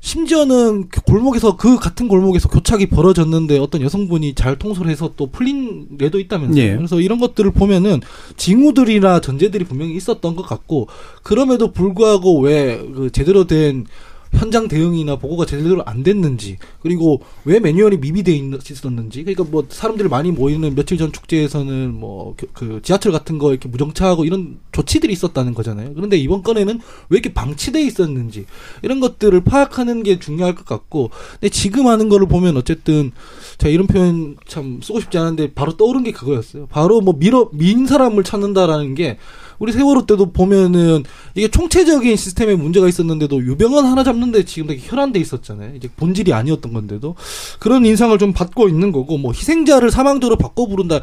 심지어는 0.00 0.88
그 0.88 1.00
골목에서 1.02 1.56
그 1.56 1.76
같은 1.76 2.08
골목에서 2.08 2.48
교착이 2.48 2.86
벌어졌는데 2.86 3.58
어떤 3.58 3.82
여성분이 3.82 4.34
잘 4.34 4.56
통솔 4.58 4.88
해서 4.88 5.12
또 5.16 5.26
풀린 5.26 5.88
예도 6.00 6.20
있다면서요. 6.20 6.62
예. 6.62 6.76
그래서 6.76 7.00
이런 7.00 7.18
것들을 7.18 7.50
보면은 7.50 8.00
징후들이나 8.36 9.20
전제들이 9.20 9.64
분명히 9.64 9.96
있었던 9.96 10.36
것 10.36 10.42
같고 10.42 10.88
그럼에도 11.22 11.72
불구하고 11.72 12.40
왜 12.40 12.78
그 12.94 13.10
제대로 13.10 13.44
된 13.46 13.86
현장 14.32 14.68
대응이나 14.68 15.16
보고가 15.16 15.46
제대로 15.46 15.82
안 15.86 16.02
됐는지 16.02 16.58
그리고 16.80 17.22
왜 17.44 17.58
매뉴얼이 17.60 17.96
미비돼 17.98 18.32
있- 18.32 18.70
있었는지 18.70 19.24
그러니까 19.24 19.44
뭐 19.44 19.64
사람들이 19.68 20.08
많이 20.08 20.30
모이는 20.32 20.74
며칠 20.74 20.98
전 20.98 21.12
축제에서는 21.12 21.94
뭐 21.94 22.34
그 22.52 22.80
지하철 22.82 23.12
같은 23.12 23.38
거 23.38 23.50
이렇게 23.50 23.68
무정차하고 23.68 24.24
이런 24.24 24.58
조치들이 24.72 25.12
있었다는 25.12 25.54
거잖아요. 25.54 25.92
그런데 25.94 26.16
이번 26.16 26.42
건에는 26.42 26.76
왜 27.08 27.18
이렇게 27.18 27.32
방치돼 27.32 27.80
있었는지 27.82 28.46
이런 28.82 29.00
것들을 29.00 29.40
파악하는 29.42 30.02
게 30.02 30.18
중요할 30.18 30.54
것 30.54 30.64
같고 30.64 31.10
근데 31.32 31.48
지금 31.48 31.86
하는 31.86 32.08
거를 32.08 32.28
보면 32.28 32.56
어쨌든 32.56 33.12
제가 33.58 33.70
이런 33.72 33.86
표현 33.86 34.36
참 34.46 34.80
쓰고 34.82 35.00
싶지 35.00 35.18
않은데 35.18 35.52
바로 35.54 35.76
떠오른 35.76 36.04
게 36.04 36.12
그거였어요. 36.12 36.66
바로 36.66 37.00
뭐 37.00 37.14
밀어 37.18 37.48
민 37.52 37.86
사람을 37.86 38.24
찾는다라는 38.24 38.94
게 38.94 39.18
우리 39.58 39.72
세월호 39.72 40.06
때도 40.06 40.32
보면은 40.32 41.04
이게 41.34 41.48
총체적인 41.48 42.16
시스템에 42.16 42.54
문제가 42.54 42.88
있었는데도 42.88 43.42
유병헌 43.44 43.84
하나 43.86 44.04
잡는데 44.04 44.44
지금 44.44 44.68
되게 44.68 44.80
혈안돼 44.84 45.18
있었잖아요. 45.20 45.74
이제 45.76 45.88
본질이 45.96 46.32
아니었던 46.32 46.72
건데도 46.72 47.16
그런 47.58 47.84
인상을 47.84 48.16
좀 48.18 48.32
받고 48.32 48.68
있는 48.68 48.92
거고 48.92 49.18
뭐 49.18 49.32
희생자를 49.32 49.90
사망자로 49.90 50.36
바꿔 50.36 50.66
부른다. 50.66 51.00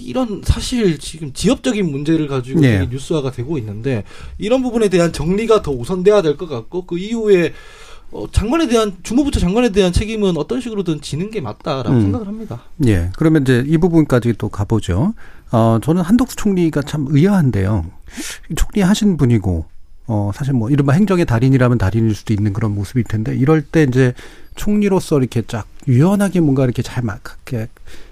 이런 0.00 0.42
사실 0.44 0.98
지금 0.98 1.32
지역적인 1.32 1.88
문제를 1.88 2.26
가지고 2.26 2.60
예. 2.64 2.78
되게 2.78 2.86
뉴스화가 2.90 3.30
되고 3.30 3.56
있는데 3.58 4.02
이런 4.36 4.60
부분에 4.62 4.88
대한 4.88 5.12
정리가 5.12 5.62
더 5.62 5.70
우선돼야 5.70 6.22
될 6.22 6.36
것 6.36 6.48
같고 6.48 6.86
그 6.86 6.98
이후에 6.98 7.52
어, 8.12 8.26
장관에 8.30 8.68
대한 8.68 8.96
주무부처 9.02 9.40
장관에 9.40 9.70
대한 9.70 9.92
책임은 9.92 10.36
어떤 10.36 10.60
식으로든 10.60 11.00
지는 11.00 11.30
게 11.30 11.40
맞다라고 11.40 11.90
음. 11.90 12.00
생각을 12.02 12.26
합니다. 12.26 12.62
예. 12.86 13.10
그러면 13.16 13.42
이제 13.42 13.64
이 13.66 13.76
부분까지 13.78 14.34
또 14.38 14.48
가보죠. 14.48 15.14
어, 15.50 15.78
저는 15.82 16.02
한덕수 16.02 16.36
총리가 16.36 16.82
참 16.82 17.06
의아한데요. 17.08 17.84
총리 18.56 18.80
하신 18.82 19.16
분이고, 19.16 19.66
어, 20.06 20.30
사실 20.34 20.54
뭐, 20.54 20.70
이른바 20.70 20.92
행정의 20.92 21.26
달인이라면 21.26 21.78
달인일 21.78 22.14
수도 22.14 22.32
있는 22.32 22.52
그런 22.52 22.74
모습일 22.74 23.04
텐데, 23.04 23.36
이럴 23.36 23.62
때 23.62 23.82
이제 23.82 24.14
총리로서 24.54 25.18
이렇게 25.18 25.42
쫙 25.46 25.66
유연하게 25.88 26.40
뭔가 26.40 26.64
이렇게 26.64 26.82
잘 26.82 27.02
막, 27.04 27.20
이렇게 27.46 27.68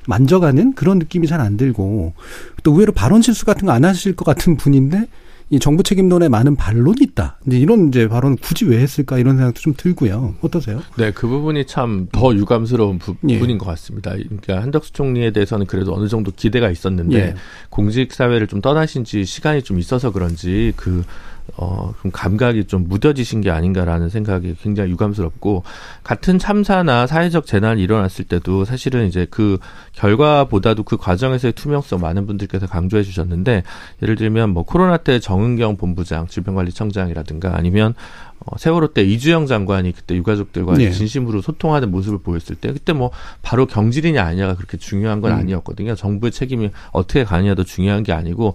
만져가는 0.06 0.74
그런 0.74 0.98
느낌이 0.98 1.26
잘 1.28 1.40
안 1.40 1.56
들고, 1.56 2.14
또 2.62 2.72
의외로 2.72 2.92
발언 2.92 3.22
실수 3.22 3.46
같은 3.46 3.66
거 3.66 3.72
안 3.72 3.84
하실 3.84 4.14
것 4.16 4.24
같은 4.24 4.56
분인데, 4.56 5.06
이 5.50 5.58
정부 5.58 5.82
책임론에 5.82 6.28
많은 6.28 6.56
반론이 6.56 6.96
있다. 7.02 7.38
이제 7.46 7.58
이런 7.58 7.88
이제 7.88 8.08
발언 8.08 8.36
굳이 8.36 8.64
왜 8.64 8.78
했을까 8.78 9.18
이런 9.18 9.36
생각도 9.36 9.60
좀 9.60 9.74
들고요. 9.76 10.34
어떠세요? 10.40 10.82
네, 10.96 11.12
그 11.12 11.28
부분이 11.28 11.66
참 11.66 12.08
더 12.12 12.34
유감스러운 12.34 12.98
부, 12.98 13.14
예. 13.28 13.38
분인 13.38 13.58
것 13.58 13.66
같습니다. 13.66 14.12
그러니까 14.12 14.62
한덕수 14.62 14.92
총리에 14.92 15.32
대해서는 15.32 15.66
그래도 15.66 15.94
어느 15.94 16.08
정도 16.08 16.32
기대가 16.34 16.70
있었는데 16.70 17.16
예. 17.16 17.34
공직 17.70 18.12
사회를 18.12 18.46
좀 18.46 18.60
떠나신 18.60 19.04
지 19.04 19.24
시간이 19.24 19.62
좀 19.62 19.78
있어서 19.78 20.10
그런지 20.12 20.72
그 20.76 21.04
어, 21.56 21.92
좀 22.02 22.10
감각이 22.10 22.64
좀 22.64 22.88
무뎌지신 22.88 23.40
게 23.40 23.50
아닌가라는 23.50 24.08
생각이 24.08 24.56
굉장히 24.60 24.90
유감스럽고, 24.90 25.62
같은 26.02 26.38
참사나 26.38 27.06
사회적 27.06 27.46
재난이 27.46 27.82
일어났을 27.82 28.24
때도 28.24 28.64
사실은 28.64 29.06
이제 29.06 29.26
그 29.30 29.58
결과보다도 29.92 30.82
그 30.82 30.96
과정에서의 30.96 31.52
투명성 31.52 32.00
많은 32.00 32.26
분들께서 32.26 32.66
강조해 32.66 33.02
주셨는데, 33.02 33.62
예를 34.02 34.16
들면 34.16 34.50
뭐 34.50 34.64
코로나 34.64 34.96
때 34.96 35.20
정은경 35.20 35.76
본부장, 35.76 36.26
질병관리청장이라든가 36.26 37.56
아니면 37.56 37.94
어, 38.33 38.33
세월호 38.58 38.88
때 38.88 39.02
이주영 39.02 39.46
장관이 39.46 39.92
그때 39.92 40.14
유가족들과 40.14 40.74
네. 40.74 40.90
진심으로 40.90 41.40
소통하는 41.40 41.90
모습을 41.90 42.18
보였을 42.18 42.56
때 42.56 42.72
그때 42.72 42.92
뭐 42.92 43.10
바로 43.42 43.66
경질이냐 43.66 44.22
아니냐가 44.22 44.54
그렇게 44.54 44.76
중요한 44.76 45.20
건 45.20 45.32
음. 45.32 45.38
아니었거든요. 45.38 45.94
정부의 45.94 46.32
책임이 46.32 46.70
어떻게 46.92 47.24
가느냐도 47.24 47.64
중요한 47.64 48.02
게 48.02 48.12
아니고 48.12 48.54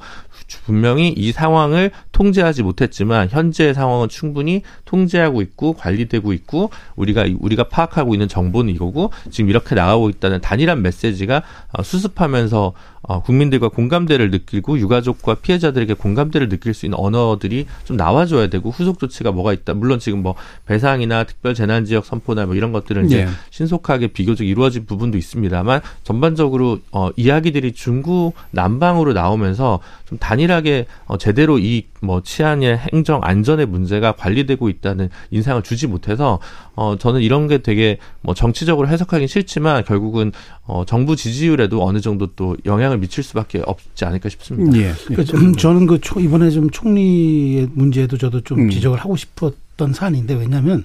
분명히 0.65 1.09
이 1.09 1.31
상황을 1.31 1.91
통제하지 2.11 2.63
못했지만 2.63 3.29
현재의 3.29 3.73
상황은 3.73 4.09
충분히 4.09 4.63
통제하고 4.85 5.41
있고 5.41 5.73
관리되고 5.73 6.33
있고 6.33 6.71
우리가 6.95 7.25
우리가 7.39 7.65
파악하고 7.69 8.13
있는 8.13 8.27
정보는 8.27 8.73
이거고 8.73 9.11
지금 9.29 9.49
이렇게 9.49 9.75
나가고 9.75 10.09
있다는 10.09 10.41
단일한 10.41 10.81
메시지가 10.81 11.43
어, 11.73 11.83
수습하면서 11.83 12.73
어, 13.01 13.21
국민들과 13.21 13.69
공감대를 13.69 14.31
느끼고 14.31 14.79
유가족과 14.79 15.35
피해자들에게 15.35 15.93
공감대를 15.93 16.49
느낄 16.49 16.73
수 16.73 16.85
있는 16.85 16.97
언어들이 16.99 17.65
좀 17.85 17.97
나와줘야 17.97 18.47
되고 18.47 18.69
후속 18.69 18.99
조치가 18.99 19.31
뭐가 19.31 19.53
있다. 19.53 19.73
물론 19.73 19.99
지금 19.99 20.21
뭐 20.21 20.35
배상이나 20.65 21.23
특별 21.23 21.53
재난 21.53 21.85
지역 21.85 22.05
선포나 22.05 22.45
뭐 22.45 22.55
이런 22.55 22.71
것들은 22.71 23.05
이제 23.05 23.21
예. 23.21 23.27
신속하게 23.49 24.07
비교적 24.07 24.45
이루어진 24.45 24.85
부분도 24.85 25.17
있습니다만 25.17 25.81
전반적으로 26.03 26.79
어, 26.91 27.09
이야기들이 27.15 27.73
중구 27.73 28.33
남방으로 28.51 29.13
나오면서 29.13 29.79
좀 30.05 30.17
단일하게 30.17 30.85
어, 31.05 31.17
제대로 31.17 31.59
이 31.59 31.83
뭐 32.01 32.21
치안의 32.21 32.77
행정 32.93 33.21
안전의 33.23 33.65
문제가 33.65 34.13
관리되고 34.13 34.69
있다는 34.69 35.09
인상을 35.31 35.61
주지 35.63 35.87
못해서 35.87 36.39
어, 36.75 36.95
저는 36.97 37.21
이런 37.21 37.47
게 37.47 37.59
되게 37.59 37.97
뭐 38.21 38.33
정치적으로 38.33 38.87
해석하긴 38.87 39.27
싫지만 39.27 39.83
결국은 39.83 40.31
어, 40.65 40.83
정부 40.85 41.15
지지율에도 41.15 41.83
어느 41.85 41.99
정도 41.99 42.27
또 42.35 42.55
영향 42.65 42.88
을 42.91 42.97
미칠 42.97 43.23
수밖에 43.23 43.61
없지 43.65 44.05
않을까 44.05 44.29
싶습니다. 44.29 44.77
예. 44.77 44.93
그 45.15 45.23
좀, 45.25 45.55
저는 45.55 45.85
그 45.85 45.99
초, 46.01 46.19
이번에 46.19 46.49
좀 46.49 46.69
총리의 46.69 47.69
문제도 47.73 48.17
저도 48.17 48.41
좀 48.41 48.61
음. 48.61 48.69
지적을 48.69 48.99
하고 48.99 49.15
싶었던 49.15 49.93
사안인데 49.93 50.35
왜냐하면 50.35 50.83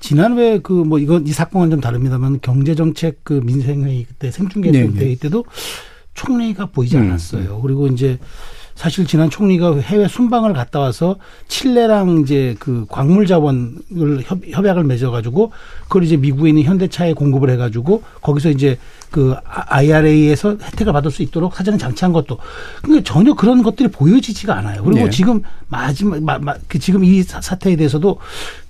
지난 0.00 0.36
왜그뭐 0.36 0.98
이건 0.98 1.26
이 1.26 1.32
사건은 1.32 1.70
좀 1.70 1.80
다릅니다만 1.80 2.40
경제정책 2.42 3.20
그 3.22 3.40
민생회의 3.44 4.04
그때 4.04 4.30
생중계 4.30 4.70
네, 4.70 4.86
회의 4.86 5.16
때도 5.16 5.44
총리가 6.14 6.66
보이지 6.66 6.96
음, 6.96 7.02
않았어요. 7.02 7.60
그리고 7.60 7.86
이제 7.86 8.18
사실 8.74 9.06
지난 9.06 9.30
총리가 9.30 9.76
해외 9.78 10.08
순방을 10.08 10.52
갔다 10.52 10.80
와서 10.80 11.16
칠레랑 11.46 12.22
이제 12.22 12.56
그 12.58 12.86
광물 12.88 13.26
자원을 13.26 14.22
협, 14.24 14.40
협약을 14.48 14.82
맺어가지고 14.84 15.52
그걸 15.84 16.02
이제 16.02 16.16
미국에 16.16 16.48
있는 16.48 16.64
현대차에 16.64 17.12
공급을 17.12 17.50
해가지고 17.50 18.02
거기서 18.20 18.50
이제 18.50 18.78
그 19.12 19.36
IRA에서 19.44 20.56
혜택을 20.60 20.92
받을 20.92 21.12
수 21.12 21.22
있도록 21.22 21.54
사전에 21.54 21.78
장치한 21.78 22.12
것도 22.12 22.38
그러니까 22.82 23.04
전혀 23.04 23.32
그런 23.34 23.62
것들이 23.62 23.88
보여지지가 23.88 24.56
않아요. 24.56 24.82
그리고 24.82 25.04
네. 25.04 25.10
지금 25.10 25.42
마지막 25.68 26.20
마, 26.20 26.38
마, 26.40 26.54
그 26.66 26.80
지금 26.80 27.04
이 27.04 27.22
사- 27.22 27.40
사태에 27.40 27.76
대해서도 27.76 28.18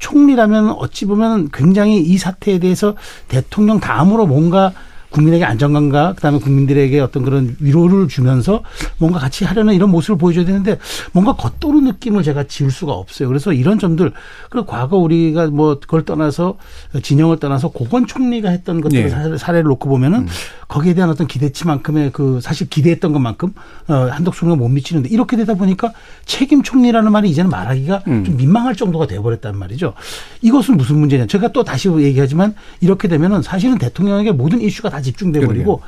총리라면 0.01 0.73
어찌 0.73 1.07
보면 1.07 1.49
굉장히 1.51 1.99
이 1.99 2.19
사태에 2.19 2.59
대해서 2.59 2.95
대통령 3.29 3.81
다음으로 3.81 4.27
뭔가 4.27 4.75
국민에게 5.15 5.45
안정감과 5.45 6.15
그다음에 6.15 6.41
국민들에게 6.41 6.99
어떤 6.99 7.23
그런 7.23 7.57
위로를 7.61 8.09
주면서 8.09 8.63
뭔가 8.99 9.21
같이 9.21 9.45
하려는 9.45 9.75
이런 9.75 9.91
모습을 9.91 10.19
보여줘야 10.19 10.45
되는데 10.45 10.79
뭔가 11.13 11.35
겉도는 11.37 11.85
느낌을 11.85 12.25
제가 12.25 12.45
지울 12.45 12.73
수가 12.73 12.93
없어요. 12.93 13.29
그래서 13.29 13.53
이런 13.53 13.79
점들 13.79 14.13
그리고 14.51 14.67
과거 14.67 14.97
우리가 14.97 15.47
뭐 15.47 15.79
그걸 15.79 16.05
떠나서 16.05 16.59
진영을 17.01 17.39
떠나서 17.39 17.69
고건 17.69 18.07
총리가 18.09 18.51
했던 18.51 18.81
것들 18.81 19.09
네. 19.09 19.15
을 19.15 19.39
사례를 19.39 19.65
놓고 19.65 19.89
보면은 19.89 20.27
거기에 20.67 20.95
대한 20.95 21.11
어떤 21.11 21.29
기대치만큼의 21.29 22.11
그 22.13 22.41
사실 22.43 22.69
기대했던 22.69 23.13
것만큼 23.13 23.55
어 23.89 23.95
한덕수 24.11 24.41
총리가 24.41 24.57
못 24.57 24.69
미치는데 24.69 25.11
이렇게 25.11 25.37
되다 25.37 25.55
보니까 25.55 25.93
책임 26.25 26.63
총리라는 26.63 27.13
말이 27.13 27.31
이제는 27.31 27.51
말하기가 27.51 28.03
음. 28.09 28.25
좀 28.25 28.37
민망할 28.37 28.75
정도가 28.75 29.07
되어버렸단 29.07 29.57
말이죠. 29.57 29.95
이것은 30.43 30.77
무슨 30.77 30.99
문제냐? 30.99 31.27
제가 31.27 31.49
또 31.53 31.63
다시 31.63 31.89
얘기하지만 31.89 32.55
이렇게 32.81 33.07
되면은 33.07 33.43
사실은 33.43 33.79
대통령에게 33.79 34.33
모든 34.33 34.61
이슈가 34.61 34.91
다 34.91 35.04
집중돼 35.05 35.41
버리고 35.47 35.81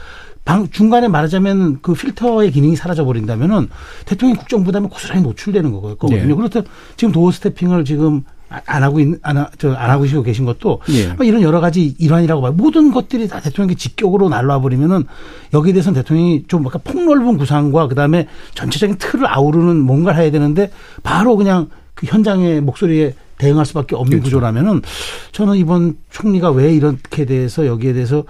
방 0.44 0.68
중간에 0.70 1.08
말하자면 1.08 1.78
그 1.82 1.92
필터의 1.94 2.52
기능이 2.52 2.76
사라져 2.76 3.04
버린다면은 3.04 3.68
대통령 4.04 4.36
국정 4.36 4.62
부담에 4.62 4.86
고스란히 4.88 5.22
노출되는 5.22 5.72
거- 5.72 5.80
거거든요. 5.96 6.26
네. 6.28 6.34
그렇다 6.34 6.62
지금 6.96 7.10
도어 7.12 7.32
스태핑을 7.32 7.84
지금 7.84 8.22
아- 8.48 8.60
안 8.66 8.84
하고 8.84 9.00
있는 9.00 9.18
안, 9.22 9.38
하- 9.38 9.50
저, 9.58 9.72
안 9.72 9.90
하고 9.90 10.04
계신 10.22 10.44
것도 10.44 10.80
예. 10.90 11.08
뭐 11.14 11.26
이런 11.26 11.42
여러 11.42 11.58
가지 11.60 11.96
일환이라고 11.98 12.42
봐요. 12.42 12.52
모든 12.52 12.92
것들이 12.92 13.26
다 13.26 13.40
대통령에게 13.40 13.76
직격으로 13.76 14.28
날라와 14.28 14.60
버리면은 14.60 15.02
여기에 15.52 15.72
대해서는 15.72 16.00
대통령이 16.00 16.44
좀 16.46 16.64
약간 16.64 16.80
폭넓은 16.84 17.38
구상과 17.38 17.88
그다음에 17.88 18.28
전체적인 18.54 18.98
틀을 18.98 19.26
아우르는 19.28 19.78
뭔가를 19.80 20.22
해야 20.22 20.30
되는데 20.30 20.70
바로 21.02 21.36
그냥 21.36 21.70
그 21.94 22.06
현장의 22.06 22.60
목소리에 22.60 23.14
대응할 23.38 23.66
수밖에 23.66 23.94
없는 23.94 24.10
그렇죠. 24.10 24.24
구조라면은 24.24 24.82
저는 25.32 25.56
이번 25.56 25.96
총리가 26.10 26.50
왜 26.50 26.74
이렇게 26.74 27.24
대해서 27.26 27.66
여기에 27.66 27.92
대해서 27.92 28.24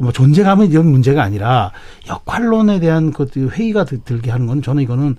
뭐 0.00 0.12
존재감은 0.12 0.70
이런 0.70 0.86
문제가 0.90 1.22
아니라 1.22 1.72
역할론에 2.08 2.78
대한 2.80 3.12
그 3.12 3.26
회의가 3.36 3.84
들- 3.84 4.00
들게 4.04 4.30
하는 4.30 4.46
건 4.46 4.62
저는 4.62 4.82
이거는 4.82 5.16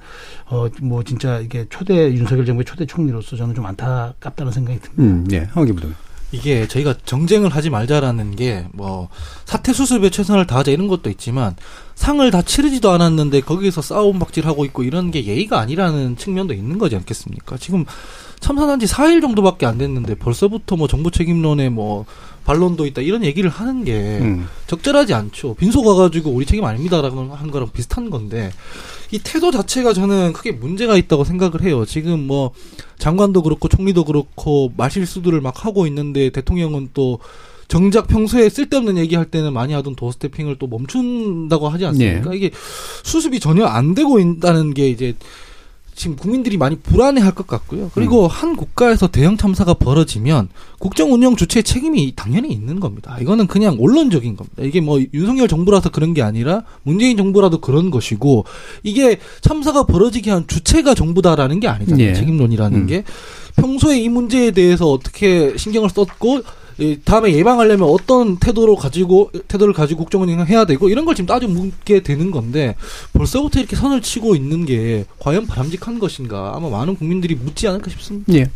어 0.50 0.68
뭐 0.82 1.04
진짜 1.04 1.40
이게 1.40 1.66
초대 1.70 2.12
윤석열 2.14 2.46
정부의 2.46 2.66
초대 2.66 2.86
총리로서 2.86 3.36
저는 3.36 3.54
좀 3.56 3.66
안타깝다는 3.66 4.52
생각이 4.52 4.80
듭니다. 4.80 5.04
음, 5.04 5.28
예. 5.32 5.48
황기 5.54 5.74
부장. 5.74 5.94
이게 6.32 6.68
저희가 6.68 6.96
정쟁을 7.06 7.50
하지 7.52 7.70
말자라는 7.70 8.36
게 8.36 8.66
뭐 8.74 9.08
사태 9.46 9.72
수습에 9.72 10.10
최선을 10.10 10.48
다하자 10.48 10.72
이런 10.72 10.88
것도 10.88 11.10
있지만 11.12 11.56
상을 11.96 12.30
다 12.32 12.42
치르지도 12.42 12.90
않았는데 12.90 13.42
거기에서 13.42 13.82
싸움 13.84 14.18
박질하고 14.18 14.66
있고 14.66 14.82
이런 14.84 15.12
게 15.12 15.26
예의가 15.26 15.60
아니라는 15.60 16.18
측면도 16.18 16.54
있는 16.56 16.80
거지 16.80 16.96
않겠습니까? 16.96 17.58
지금 17.58 17.86
참사한 18.44 18.80
지 18.80 18.86
4일 18.86 19.22
정도밖에 19.22 19.66
안 19.66 19.78
됐는데 19.78 20.16
벌써부터 20.16 20.76
뭐 20.76 20.88
정부 20.88 21.10
책임론에 21.10 21.70
뭐 21.70 22.06
반론도 22.44 22.86
있다 22.86 23.02
이런 23.02 23.24
얘기를 23.24 23.50
하는 23.50 23.86
게 23.86 24.20
음. 24.22 24.48
적절하지 24.68 25.14
않죠. 25.14 25.56
빈소 25.56 25.82
가가지고 25.82 26.30
우리 26.30 26.46
책임 26.46 26.66
아닙니다라고 26.66 27.34
한 27.34 27.52
거랑 27.52 27.70
비슷한 27.72 28.10
건데 28.10 28.52
이 29.12 29.20
태도 29.20 29.50
자체가 29.50 29.94
저는 29.94 30.34
크게 30.34 30.52
문제가 30.52 30.98
있다고 30.98 31.24
생각을 31.24 31.64
해요. 31.64 31.86
지금 31.86 32.28
뭐 32.28 32.52
장관도 33.00 33.44
그렇고 33.44 33.70
총리도 33.70 34.04
그렇고 34.04 34.74
말실수들을 34.76 35.40
막 35.40 35.66
하고 35.66 35.88
있는데 35.88 36.30
대통령은 36.30 36.90
또 36.94 37.20
정작 37.70 38.08
평소에 38.08 38.50
쓸데없는 38.50 38.98
얘기할 38.98 39.26
때는 39.26 39.54
많이 39.54 39.74
하던 39.74 39.96
도스태핑을 39.96 40.58
또 40.60 40.68
멈춘다고 40.68 41.70
하지 41.70 41.86
않습니까? 41.86 42.34
이게 42.34 42.52
수습이 43.04 43.40
전혀 43.40 43.66
안 43.66 43.96
되고 43.96 44.20
있다는 44.20 44.74
게 44.74 44.90
이제 44.90 45.16
지금 45.96 46.16
국민들이 46.16 46.58
많이 46.58 46.76
불안해할 46.78 47.34
것 47.36 47.48
같고요. 47.48 47.92
그리고 47.94 48.28
한 48.28 48.56
국가에서 48.56 49.08
대형 49.08 49.38
참사가 49.38 49.74
벌어지면 49.74 50.50
국정 50.80 51.14
운영 51.14 51.36
주체의 51.36 51.64
책임이 51.64 52.14
당연히 52.16 52.52
있는 52.52 52.80
겁니다. 52.80 53.18
이거는 53.22 53.48
그냥 53.48 53.78
원론적인 53.80 54.36
겁니다. 54.36 54.64
이게 54.64 54.82
뭐 54.82 55.00
윤석열 55.14 55.48
정부라서 55.48 55.90
그런 55.90 56.14
게 56.14 56.22
아니라 56.22 56.64
문재인 56.84 57.18
정부라도 57.18 57.60
그런 57.60 57.92
것이고 57.92 58.46
이게 58.82 59.20
참사가 59.42 59.86
벌어지게 59.86 60.32
한 60.32 60.48
주체가 60.48 60.94
정부다라는 60.94 61.60
게 61.60 61.68
아니잖아요. 61.68 62.08
예. 62.08 62.14
책임론이라는 62.14 62.80
음. 62.80 62.88
게 62.88 63.04
평소에 63.56 64.00
이 64.00 64.10
문제에 64.10 64.52
대해서 64.52 64.90
어떻게 64.90 65.56
신경을 65.58 65.90
썼고 65.90 66.40
이 66.40 66.42
다음에 67.06 67.34
예방하려면 67.34 67.88
어떤 67.90 68.38
태도로 68.38 68.76
가지고 68.76 69.32
태도를 69.48 69.74
가지고 69.74 70.00
국정 70.04 70.22
운영을 70.22 70.48
해야 70.48 70.66
되고 70.66 70.90
이런 70.90 71.06
걸 71.06 71.16
지금 71.16 71.28
따져 71.28 71.48
묻게 71.48 72.02
되는 72.02 72.32
건데 72.32 72.76
벌써부터 73.14 73.60
이렇게 73.60 73.76
선을 73.76 74.02
치고 74.02 74.36
있는 74.36 74.66
게 74.66 75.06
과연 75.20 75.46
바람직한 75.48 76.00
것인가 76.00 76.54
아마 76.56 76.70
많은 76.70 76.96
국민들이 76.96 77.36
묻지 77.36 77.68
않을까 77.68 77.90
싶습니다. 77.90 78.34
예. 78.34 78.50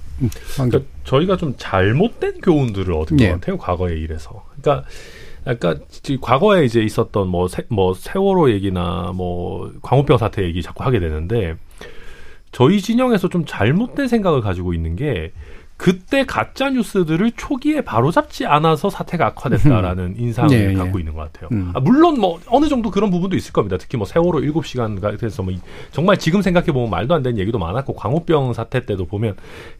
황 0.57 0.69
그러니까 0.69 0.91
저희가 1.03 1.37
좀 1.37 1.53
잘못된 1.57 2.41
교훈들을 2.41 2.91
얻은 2.93 3.19
예. 3.19 3.27
것 3.27 3.33
같아요. 3.35 3.57
과거의 3.57 3.99
일에서. 4.01 4.43
그러니까 4.61 4.87
약간 5.45 5.79
지- 5.89 6.17
과거에 6.19 6.65
이제 6.65 6.81
있었던 6.81 7.27
뭐, 7.27 7.47
세, 7.47 7.63
뭐 7.69 7.93
세월호 7.93 8.51
얘기나 8.51 9.11
뭐 9.15 9.71
광우병 9.81 10.17
사태 10.17 10.43
얘기 10.43 10.61
자꾸 10.61 10.83
하게 10.83 10.99
되는데 10.99 11.55
저희 12.51 12.81
진영에서 12.81 13.29
좀 13.29 13.45
잘못된 13.45 14.07
생각을 14.07 14.41
가지고 14.41 14.73
있는 14.73 14.95
게 14.95 15.31
그때 15.77 16.25
가짜 16.25 16.71
뉴스들을 16.71 17.31
초기에 17.37 17.81
바로잡지 17.81 18.47
않아서 18.47 18.89
사태가 18.89 19.27
악화됐다라는 19.27 20.15
인상을 20.17 20.51
예, 20.51 20.71
예. 20.71 20.73
갖고 20.73 20.97
있는 20.97 21.13
것 21.13 21.31
같아요. 21.31 21.49
음. 21.51 21.71
아, 21.75 21.79
물론 21.79 22.19
뭐 22.19 22.39
어느 22.47 22.67
정도 22.67 22.89
그런 22.89 23.11
부분도 23.11 23.35
있을 23.35 23.53
겁니다. 23.53 23.77
특히 23.77 23.95
뭐 23.95 24.05
세월호 24.07 24.39
7시간 24.39 24.99
같아서 24.99 25.43
뭐 25.43 25.53
이- 25.53 25.59
정말 25.91 26.17
지금 26.17 26.41
생각해 26.41 26.71
보면 26.71 26.89
말도 26.89 27.13
안 27.13 27.21
되는 27.21 27.37
얘기도 27.37 27.59
많았고 27.59 27.93
광우병 27.93 28.53
사태 28.53 28.85
때도 28.87 29.05
보면 29.05 29.35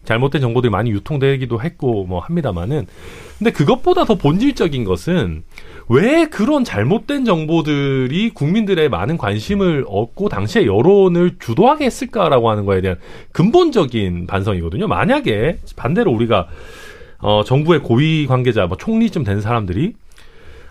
잘못된 0.05 0.39
정보들이 0.39 0.69
많이 0.69 0.91
유통되기도 0.91 1.61
했고 1.61 2.05
뭐 2.05 2.19
합니다만은 2.19 2.85
근데 3.39 3.51
그것보다 3.51 4.05
더 4.05 4.15
본질적인 4.15 4.83
것은 4.83 5.43
왜 5.89 6.25
그런 6.25 6.63
잘못된 6.65 7.23
정보들이 7.23 8.31
국민들의 8.31 8.89
많은 8.89 9.17
관심을 9.17 9.85
얻고 9.87 10.27
당시의 10.27 10.67
여론을 10.67 11.37
주도하게 11.39 11.85
했을까라고 11.85 12.49
하는 12.49 12.65
거에 12.65 12.81
대한 12.81 12.97
근본적인 13.31 14.27
반성이거든요. 14.27 14.87
만약에 14.87 15.59
반대로 15.77 16.11
우리가 16.11 16.47
어 17.19 17.43
정부의 17.45 17.81
고위 17.81 18.27
관계자 18.27 18.67
뭐 18.67 18.77
총리쯤 18.77 19.23
된 19.23 19.41
사람들이 19.41 19.93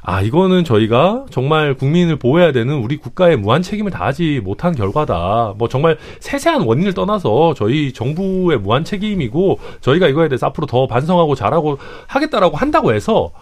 아, 0.09 0.23
이거는 0.23 0.63
저희가 0.63 1.27
정말 1.31 1.75
국민을 1.75 2.15
보호해야 2.15 2.53
되는 2.53 2.75
우리 2.75 2.97
국가의 2.97 3.37
무한 3.37 3.61
책임을 3.61 3.91
다하지 3.91 4.41
못한 4.45 4.73
결과다. 4.73 5.55
뭐 5.59 5.67
정말 5.69 5.99
세세한 6.21 6.63
원인을 6.63 6.95
떠나서 6.95 7.55
저희 7.55 7.93
정부의 7.93 8.59
무한 8.59 8.85
책임이고 8.85 9.59
저희가 9.81 10.07
이거에 10.07 10.29
대해서 10.29 10.47
앞으로 10.47 10.69
더 10.69 10.87
반성하고 10.87 11.35
잘하고 11.35 11.79
하겠다라고 12.07 12.57
한다고 12.57 12.95
해서 12.95 13.33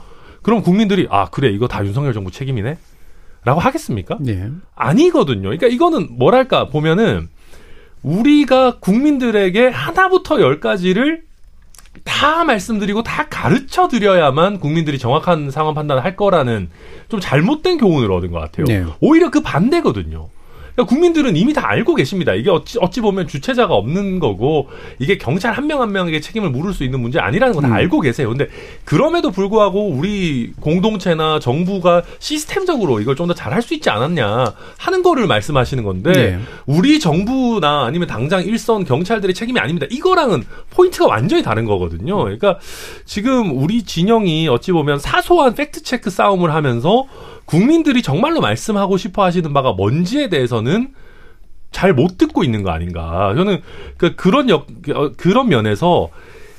그럼 0.45 0.63
국민들이 0.63 1.09
아, 1.11 1.31
그래. 1.31 1.49
이거 1.49 1.67
다 1.67 1.85
윤석열 1.85 2.13
정부 2.13 2.31
책임이네. 2.31 2.77
라고 3.45 3.61
하겠습니까? 3.61 4.19
예. 4.29 4.51
아니거든요. 4.77 5.43
그러니까 5.43 5.67
이거는 5.67 6.17
뭐랄까 6.19 6.69
보면은 6.69 7.29
우리가 8.03 8.79
국민들에게 8.79 9.69
하나부터 9.69 10.41
열까지를 10.41 11.23
다 12.05 12.45
말씀드리고 12.45 13.03
다 13.03 13.27
가르쳐 13.29 13.89
드려야만 13.89 14.61
국민들이 14.61 14.99
정확한 14.99 15.51
상황 15.51 15.75
판단을 15.75 16.05
할 16.05 16.17
거라는 16.17 16.69
좀 17.09 17.21
잘못된 17.21 17.79
교훈을 17.79 18.13
얻은 18.13 18.31
것 18.31 18.41
같아요. 18.41 18.67
네. 18.67 18.85
오히려 19.01 19.31
그 19.31 19.41
반대거든요. 19.41 20.29
그러니까 20.75 20.89
국민들은 20.93 21.37
이미 21.37 21.53
다 21.53 21.69
알고 21.69 21.95
계십니다. 21.95 22.35
이게 22.35 22.51
어찌, 22.51 22.79
어찌 22.81 23.01
보면 23.01 23.27
주체자가 23.29 23.75
없는 23.75 24.19
거고 24.19 24.69
이게 24.99 25.19
경찰 25.19 25.53
한 25.53 25.65
명 25.67 25.81
한 25.81 25.93
명에게 25.93 26.21
책임을 26.21 26.51
물을 26.51 26.73
수 26.73 26.85
있는 26.85 27.01
문제 27.01 27.19
아니라는 27.19 27.55
건 27.55 27.64
다 27.64 27.69
음. 27.69 27.73
알고 27.75 28.01
계세요. 28.01 28.29
근데 28.29 28.49
그럼에도 28.85 29.31
불구하고 29.31 29.89
우리 29.89 30.53
공동체나 30.61 31.39
정부가 31.41 32.03
시스템적으로 32.19 33.01
이걸 33.01 33.17
좀 33.17 33.25
더 33.25 33.33
잘할 33.33 33.63
수 33.63 33.73
있지 33.73 33.89
않았냐 33.89 34.53
하는 34.77 35.03
거를 35.03 35.27
말씀하시는 35.27 35.83
건데 35.83 36.13
네. 36.13 36.39
우리 36.67 37.01
정부나 37.01 37.85
아니면 37.87 38.07
당장 38.07 38.43
일선 38.45 38.85
경찰들의 38.85 39.35
책임이 39.35 39.59
아닙니다. 39.59 39.87
이거랑은 39.91 40.45
포인트가 40.71 41.07
완전히 41.07 41.43
다른 41.43 41.65
거거든요. 41.65 42.19
그러니까 42.25 42.59
지금 43.07 43.57
우리 43.63 43.83
진영이 43.83 44.49
어찌 44.49 44.73
보면 44.73 44.99
사소한 44.99 45.55
팩트 45.55 45.83
체크 45.85 46.11
싸움을 46.11 46.53
하면서 46.53 47.05
국민들이 47.45 48.03
정말로 48.03 48.41
말씀하고 48.41 48.97
싶어 48.97 49.23
하시는 49.25 49.53
바가 49.53 49.73
뭔지에 49.73 50.29
대해서는 50.29 50.95
잘 51.71 51.93
못 51.93 52.19
듣고 52.19 52.45
있는 52.45 52.63
거 52.63 52.71
아닌가. 52.71 53.35
저는 53.37 53.61
그 53.97 54.15
그런 54.15 54.49
역 54.49 54.67
어, 54.95 55.13
그런 55.17 55.49
면에서 55.49 56.09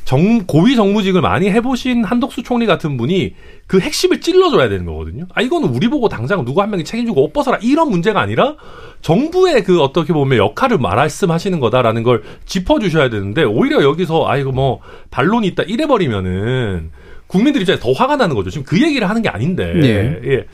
정 0.04 0.46
고위 0.46 0.76
정무직을 0.76 1.22
많이 1.22 1.50
해보신 1.50 2.04
한덕수 2.04 2.44
총리 2.44 2.68
같은 2.68 2.96
분이 2.96 3.34
그 3.66 3.80
핵심을 3.80 4.22
찔러줘야 4.22 4.70
되는 4.70 4.86
거거든요. 4.86 5.26
아 5.34 5.42
이거는 5.42 5.70
우리 5.70 5.88
보고 5.88 6.10
당장 6.10 6.46
누구 6.46 6.62
한 6.62 6.70
명이 6.70 6.84
책임지고 6.84 7.24
옷 7.24 7.34
벗어라 7.34 7.58
이런 7.62 7.90
문제가 7.90 8.20
아니라 8.22 8.56
정부의 9.02 9.64
그 9.64 9.82
어떻게 9.82 10.14
보면 10.14 10.38
역할을 10.38 10.78
말씀하시는 10.78 11.60
거다라는 11.60 12.04
걸 12.04 12.22
짚어주셔야 12.46 13.10
되는데 13.10 13.44
오히려 13.44 13.82
여기서 13.84 14.28
아 14.28 14.38
이거 14.38 14.52
뭐 14.52 14.82
반론이 15.10 15.48
있다 15.48 15.64
이래버리면은 15.64 16.92
국민들 17.28 17.62
입장에 17.62 17.80
더 17.80 17.92
화가 17.92 18.16
나는 18.18 18.36
거죠. 18.36 18.50
지금 18.50 18.64
그 18.66 18.82
얘기를 18.82 19.10
하는 19.10 19.22
게 19.22 19.30
아닌데. 19.30 19.74
네. 19.74 20.20
예. 20.24 20.46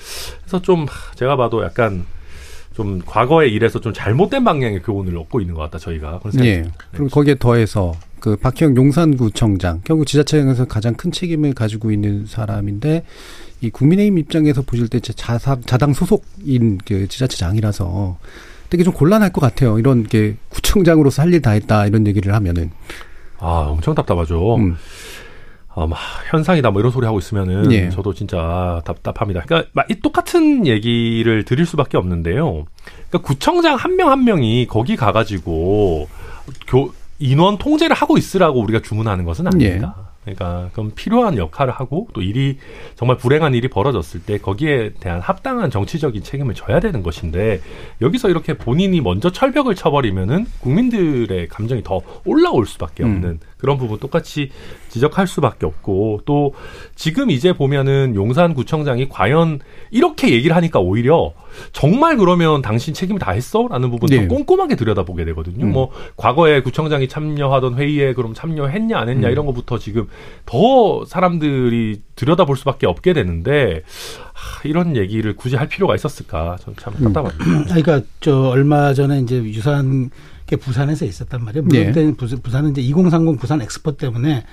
그래서 0.41 0.61
좀 0.61 0.85
제가 1.15 1.35
봐도 1.35 1.63
약간 1.63 2.05
좀 2.73 3.01
과거의 3.05 3.51
일에서 3.53 3.81
좀 3.81 3.93
잘못된 3.93 4.43
방향의 4.45 4.81
교훈을 4.81 5.17
얻고 5.17 5.41
있는 5.41 5.55
것 5.55 5.61
같다 5.63 5.77
저희가 5.77 6.19
그런 6.19 6.45
예. 6.45 6.63
그럼 6.93 7.09
거기에 7.09 7.35
더해서 7.35 7.93
그 8.21 8.37
박희영 8.37 8.75
용산구청장 8.77 9.81
결국 9.83 10.05
지자체장에서 10.07 10.65
가장 10.65 10.93
큰 10.93 11.11
책임을 11.11 11.53
가지고 11.53 11.91
있는 11.91 12.25
사람인데 12.27 13.03
이 13.59 13.69
국민의힘 13.69 14.17
입장에서 14.19 14.61
보실 14.61 14.87
때 14.87 14.99
자- 15.01 15.11
자사, 15.13 15.57
자당 15.65 15.93
소속인 15.93 16.79
그 16.85 17.07
지자체장이라서 17.09 18.17
되게 18.69 18.83
좀 18.83 18.93
곤란할 18.93 19.33
것 19.33 19.41
같아요. 19.41 19.77
이런 19.77 20.03
게 20.07 20.37
구청장으로서 20.49 21.21
할 21.23 21.33
일 21.33 21.41
다 21.41 21.51
했다 21.51 21.85
이런 21.87 22.07
얘기를 22.07 22.33
하면은 22.33 22.71
아 23.37 23.65
엄청 23.69 23.93
답답하죠. 23.95 24.55
음. 24.55 24.77
아, 25.73 25.87
막 25.87 25.97
현상이다 26.29 26.71
뭐 26.71 26.81
이런 26.81 26.91
소리 26.91 27.05
하고 27.05 27.19
있으면은 27.19 27.71
예. 27.71 27.89
저도 27.89 28.13
진짜 28.13 28.81
답답합니다. 28.85 29.41
그러니까 29.45 29.69
막 29.73 29.85
이 29.89 29.95
똑같은 30.01 30.67
얘기를 30.67 31.43
드릴 31.43 31.65
수밖에 31.65 31.97
없는데요. 31.97 32.65
그러니까 33.09 33.27
구청장 33.27 33.75
한 33.75 33.95
명한 33.95 34.23
명이 34.25 34.67
거기 34.67 34.95
가가지고 34.95 36.07
교 36.67 36.93
인원 37.19 37.57
통제를 37.57 37.95
하고 37.95 38.17
있으라고 38.17 38.59
우리가 38.61 38.81
주문하는 38.81 39.25
것은 39.25 39.47
아닙니다. 39.47 39.95
그러니까 40.23 40.69
그럼 40.73 40.91
필요한 40.95 41.37
역할을 41.37 41.73
하고 41.73 42.07
또 42.13 42.21
일이 42.21 42.57
정말 42.95 43.17
불행한 43.17 43.55
일이 43.55 43.67
벌어졌을 43.67 44.21
때 44.21 44.37
거기에 44.37 44.93
대한 44.99 45.19
합당한 45.19 45.71
정치적인 45.71 46.21
책임을 46.23 46.53
져야 46.53 46.79
되는 46.79 47.01
것인데 47.01 47.59
여기서 48.01 48.29
이렇게 48.29 48.55
본인이 48.55 49.01
먼저 49.01 49.31
철벽을 49.31 49.73
쳐버리면은 49.75 50.45
국민들의 50.59 51.47
감정이 51.47 51.81
더 51.83 52.01
올라올 52.25 52.67
수밖에 52.67 53.03
음. 53.03 53.15
없는 53.15 53.39
그런 53.61 53.77
부분 53.77 53.99
똑같이 53.99 54.49
지적할 54.89 55.27
수밖에 55.27 55.65
없고 55.65 56.21
또 56.25 56.53
지금 56.95 57.29
이제 57.29 57.53
보면은 57.53 58.15
용산구청장이 58.15 59.07
과연 59.07 59.59
이렇게 59.91 60.31
얘기를 60.31 60.55
하니까 60.55 60.79
오히려 60.79 61.33
정말 61.71 62.17
그러면 62.17 62.61
당신 62.61 62.93
책임을 62.93 63.19
다 63.19 63.31
했어? 63.31 63.67
라는 63.69 63.91
부분도 63.91 64.15
네. 64.15 64.27
꼼꼼하게 64.27 64.75
들여다보게 64.75 65.25
되거든요. 65.25 65.65
음. 65.65 65.71
뭐 65.71 65.91
과거에 66.17 66.61
구청장이 66.61 67.07
참여하던 67.07 67.75
회의에 67.75 68.13
그럼 68.13 68.33
참여했냐 68.33 68.97
안 68.97 69.09
했냐 69.09 69.27
음. 69.27 69.31
이런 69.31 69.45
것부터 69.45 69.77
지금 69.77 70.07
더 70.45 71.05
사람들이 71.05 72.01
들여다볼 72.15 72.57
수밖에 72.57 72.87
없게 72.87 73.13
되는데 73.13 73.83
하, 74.33 74.67
이런 74.67 74.95
얘기를 74.95 75.35
굳이 75.35 75.55
할 75.55 75.67
필요가 75.67 75.93
있었을까? 75.93 76.57
저는 76.61 76.77
참 76.79 76.93
음. 76.99 77.13
답답합니다. 77.13 77.73
그러니까 77.81 78.01
저 78.21 78.49
얼마 78.49 78.93
전에 78.93 79.19
이제 79.19 79.37
유사한 79.37 80.09
게 80.51 80.57
부산에서 80.57 81.05
있었단 81.05 81.43
말이에요. 81.45 81.63
물론 81.63 81.81
네. 81.81 81.87
그때는 81.87 82.15
부- 82.15 82.27
부산은 82.41 82.71
이제 82.71 82.81
2030 82.81 83.39
부산 83.39 83.61
엑스포 83.61 83.95
때문에 83.95 84.43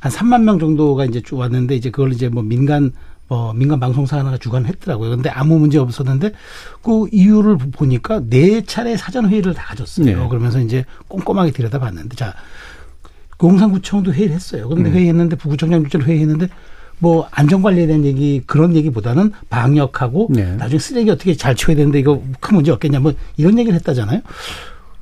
한 0.00 0.12
3만 0.12 0.42
명 0.44 0.58
정도가 0.60 1.04
이제 1.04 1.20
쭉 1.20 1.36
왔는데 1.38 1.74
이제 1.74 1.90
그걸 1.90 2.12
이제 2.12 2.28
뭐 2.28 2.44
민간 2.44 2.92
뭐 3.26 3.52
민간 3.52 3.80
방송사 3.80 4.18
하나가 4.18 4.38
주관했더라고요. 4.38 5.10
근데 5.10 5.28
아무 5.30 5.58
문제 5.58 5.78
없었는데 5.78 6.32
그 6.80 7.06
이유를 7.12 7.58
보니까 7.72 8.22
네 8.30 8.62
차례 8.64 8.96
사전 8.96 9.28
회의를 9.28 9.52
다 9.52 9.64
가졌어요. 9.66 10.06
네. 10.06 10.28
그러면서 10.28 10.60
이제 10.60 10.84
꼼꼼하게 11.08 11.50
들여다봤는데 11.50 12.14
자 12.16 12.32
공산구청도 13.36 14.12
회의를 14.14 14.34
했어요. 14.36 14.68
그런데 14.68 14.90
음. 14.90 14.94
회의했는데 14.94 15.36
부구청장 15.36 15.82
주재로 15.84 16.04
회의했는데 16.04 16.48
뭐 17.00 17.26
안전관리에 17.32 17.86
대한 17.88 18.04
얘기 18.04 18.42
그런 18.46 18.74
얘기보다는 18.76 19.32
방역하고 19.50 20.28
네. 20.30 20.54
나중에 20.56 20.78
쓰레기 20.78 21.10
어떻게 21.10 21.34
잘 21.34 21.54
치워야 21.56 21.76
되는데 21.76 21.98
이거 21.98 22.22
큰 22.40 22.54
문제 22.56 22.70
없겠냐 22.70 23.00
뭐 23.00 23.12
이런 23.36 23.58
얘기를 23.58 23.74
했다잖아요. 23.76 24.20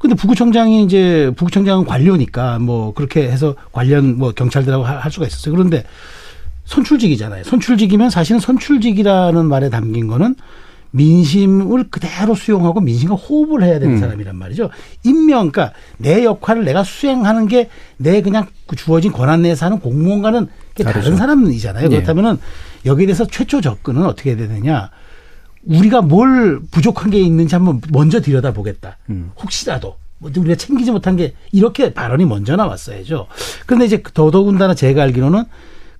근데 0.06 0.14
부구청장이 0.20 0.84
이제 0.84 1.32
부구청장은 1.36 1.84
관료니까 1.84 2.58
뭐 2.60 2.94
그렇게 2.94 3.22
해서 3.28 3.56
관련 3.72 4.16
뭐 4.18 4.30
경찰들하고 4.32 4.84
하- 4.84 4.98
할 4.98 5.10
수가 5.10 5.26
있었어요. 5.26 5.52
그런데 5.54 5.84
선출직이잖아요. 6.64 7.44
선출직이면 7.44 8.10
사실은 8.10 8.38
선출직이라는 8.40 9.46
말에 9.46 9.68
담긴 9.68 10.06
거는 10.06 10.36
민심을 10.92 11.84
그대로 11.90 12.34
수용하고 12.34 12.80
민심과 12.80 13.16
호흡을 13.16 13.64
해야 13.64 13.78
되는 13.78 13.96
음. 13.96 14.00
사람이란 14.00 14.36
말이죠. 14.36 14.70
임명, 15.04 15.50
그러니까 15.50 15.72
내 15.98 16.24
역할을 16.24 16.64
내가 16.64 16.84
수행하는 16.84 17.48
게 17.48 17.68
내 17.98 18.22
그냥 18.22 18.46
그 18.66 18.76
주어진 18.76 19.10
권한 19.12 19.42
내에서 19.42 19.66
하는 19.66 19.78
공무원과는 19.80 20.46
다른. 20.84 21.16
사람이잖아요. 21.16 21.88
네. 21.88 21.96
그렇다면은 21.96 22.38
여기에 22.84 23.06
대해서 23.06 23.26
최초 23.26 23.60
접근은 23.60 24.04
어떻게 24.06 24.30
해야 24.30 24.36
되느냐. 24.38 24.90
우리가 25.66 26.00
뭘 26.00 26.60
부족한 26.70 27.10
게 27.10 27.20
있는지 27.20 27.54
한번 27.54 27.80
먼저 27.90 28.20
들여다보겠다. 28.20 28.98
음. 29.10 29.30
혹시라도 29.40 29.96
뭐 30.18 30.30
우리가 30.34 30.54
챙기지 30.54 30.90
못한 30.92 31.16
게 31.16 31.34
이렇게 31.52 31.92
발언이 31.92 32.24
먼저 32.24 32.56
나왔어야죠. 32.56 33.26
그런데 33.66 33.86
이제 33.86 34.02
더더군다나 34.14 34.74
제가 34.74 35.02
알기로는 35.02 35.44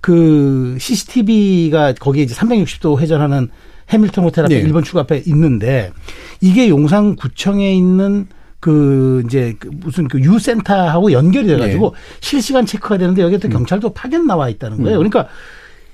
그 0.00 0.76
CCTV가 0.78 1.94
거기에 1.94 2.22
이제 2.22 2.34
360도 2.34 3.00
회전하는 3.00 3.48
해밀턴 3.90 4.24
호텔 4.24 4.44
앞에 4.44 4.62
네. 4.62 4.68
1번 4.68 4.84
출구 4.84 5.00
앞에 5.00 5.22
있는데 5.26 5.90
이게 6.40 6.68
용산구청에 6.68 7.74
있는 7.74 8.26
그 8.58 9.22
이제 9.26 9.54
그 9.58 9.70
무슨 9.72 10.08
그 10.08 10.18
유센터하고 10.20 11.12
연결이 11.12 11.46
돼가지고 11.46 11.94
실시간 12.20 12.66
체크가 12.66 12.98
되는데 12.98 13.22
여기에 13.22 13.38
또 13.38 13.48
경찰도 13.48 13.90
파견 13.90 14.26
나와 14.26 14.48
있다는 14.48 14.82
거예요. 14.82 14.98
그러니까 14.98 15.28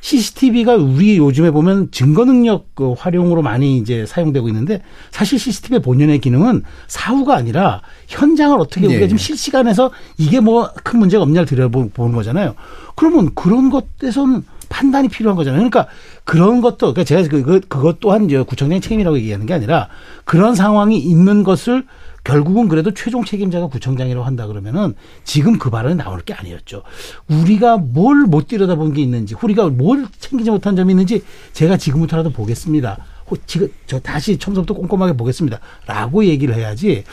CCTV가 0.02 0.74
우리 0.74 1.16
요즘에 1.16 1.50
보면 1.50 1.90
증거 1.92 2.24
능력 2.24 2.74
그 2.74 2.92
활용으로 2.92 3.40
많이 3.40 3.78
이제 3.78 4.04
사용되고 4.04 4.48
있는데 4.48 4.82
사실 5.10 5.38
CCTV의 5.38 5.80
본연의 5.80 6.18
기능은 6.18 6.64
사후가 6.88 7.34
아니라 7.34 7.80
현장을 8.08 8.58
어떻게 8.60 8.86
우리가 8.86 9.00
네. 9.00 9.06
지금 9.06 9.18
실시간에서 9.18 9.90
이게 10.18 10.40
뭐 10.40 10.70
큰 10.84 10.98
문제가 10.98 11.22
없냐를 11.22 11.46
들여보는 11.46 12.14
거잖아요. 12.14 12.54
그러면 12.96 13.30
그런 13.34 13.70
것에서는 13.70 14.44
판단이 14.68 15.08
필요한 15.08 15.36
거잖아요. 15.36 15.58
그러니까 15.58 15.86
그런 16.24 16.60
것도 16.60 16.94
그러니까 16.94 17.04
제가 17.04 17.28
그, 17.28 17.42
그 17.42 17.60
그것 17.60 18.00
또한 18.00 18.24
이제 18.24 18.42
구청장의 18.42 18.80
책임이라고 18.80 19.18
얘기하는 19.18 19.46
게 19.46 19.54
아니라 19.54 19.88
그런 20.24 20.54
상황이 20.54 20.98
있는 20.98 21.44
것을 21.44 21.84
결국은 22.24 22.68
그래도 22.68 22.92
최종 22.94 23.24
책임자가 23.24 23.66
구청장이라고 23.66 24.24
한다 24.24 24.46
그러면은 24.46 24.94
지금 25.24 25.58
그 25.58 25.70
발언이 25.70 25.96
나올 25.96 26.20
게 26.20 26.34
아니었죠. 26.34 26.82
우리가 27.28 27.78
뭘 27.78 28.22
못 28.26 28.46
들여다본 28.48 28.92
게 28.94 29.02
있는지, 29.02 29.34
우리가 29.42 29.68
뭘 29.68 30.06
챙기지 30.20 30.50
못한 30.50 30.76
점이 30.76 30.92
있는지 30.92 31.22
제가 31.52 31.76
지금부터라도 31.76 32.30
보겠습니다. 32.30 32.98
호- 33.30 33.36
지금 33.46 33.68
저 33.86 33.98
다시 33.98 34.38
처음부터 34.38 34.74
꼼꼼하게 34.74 35.14
보겠습니다.라고 35.16 36.24
얘기를 36.24 36.54
해야지. 36.54 37.04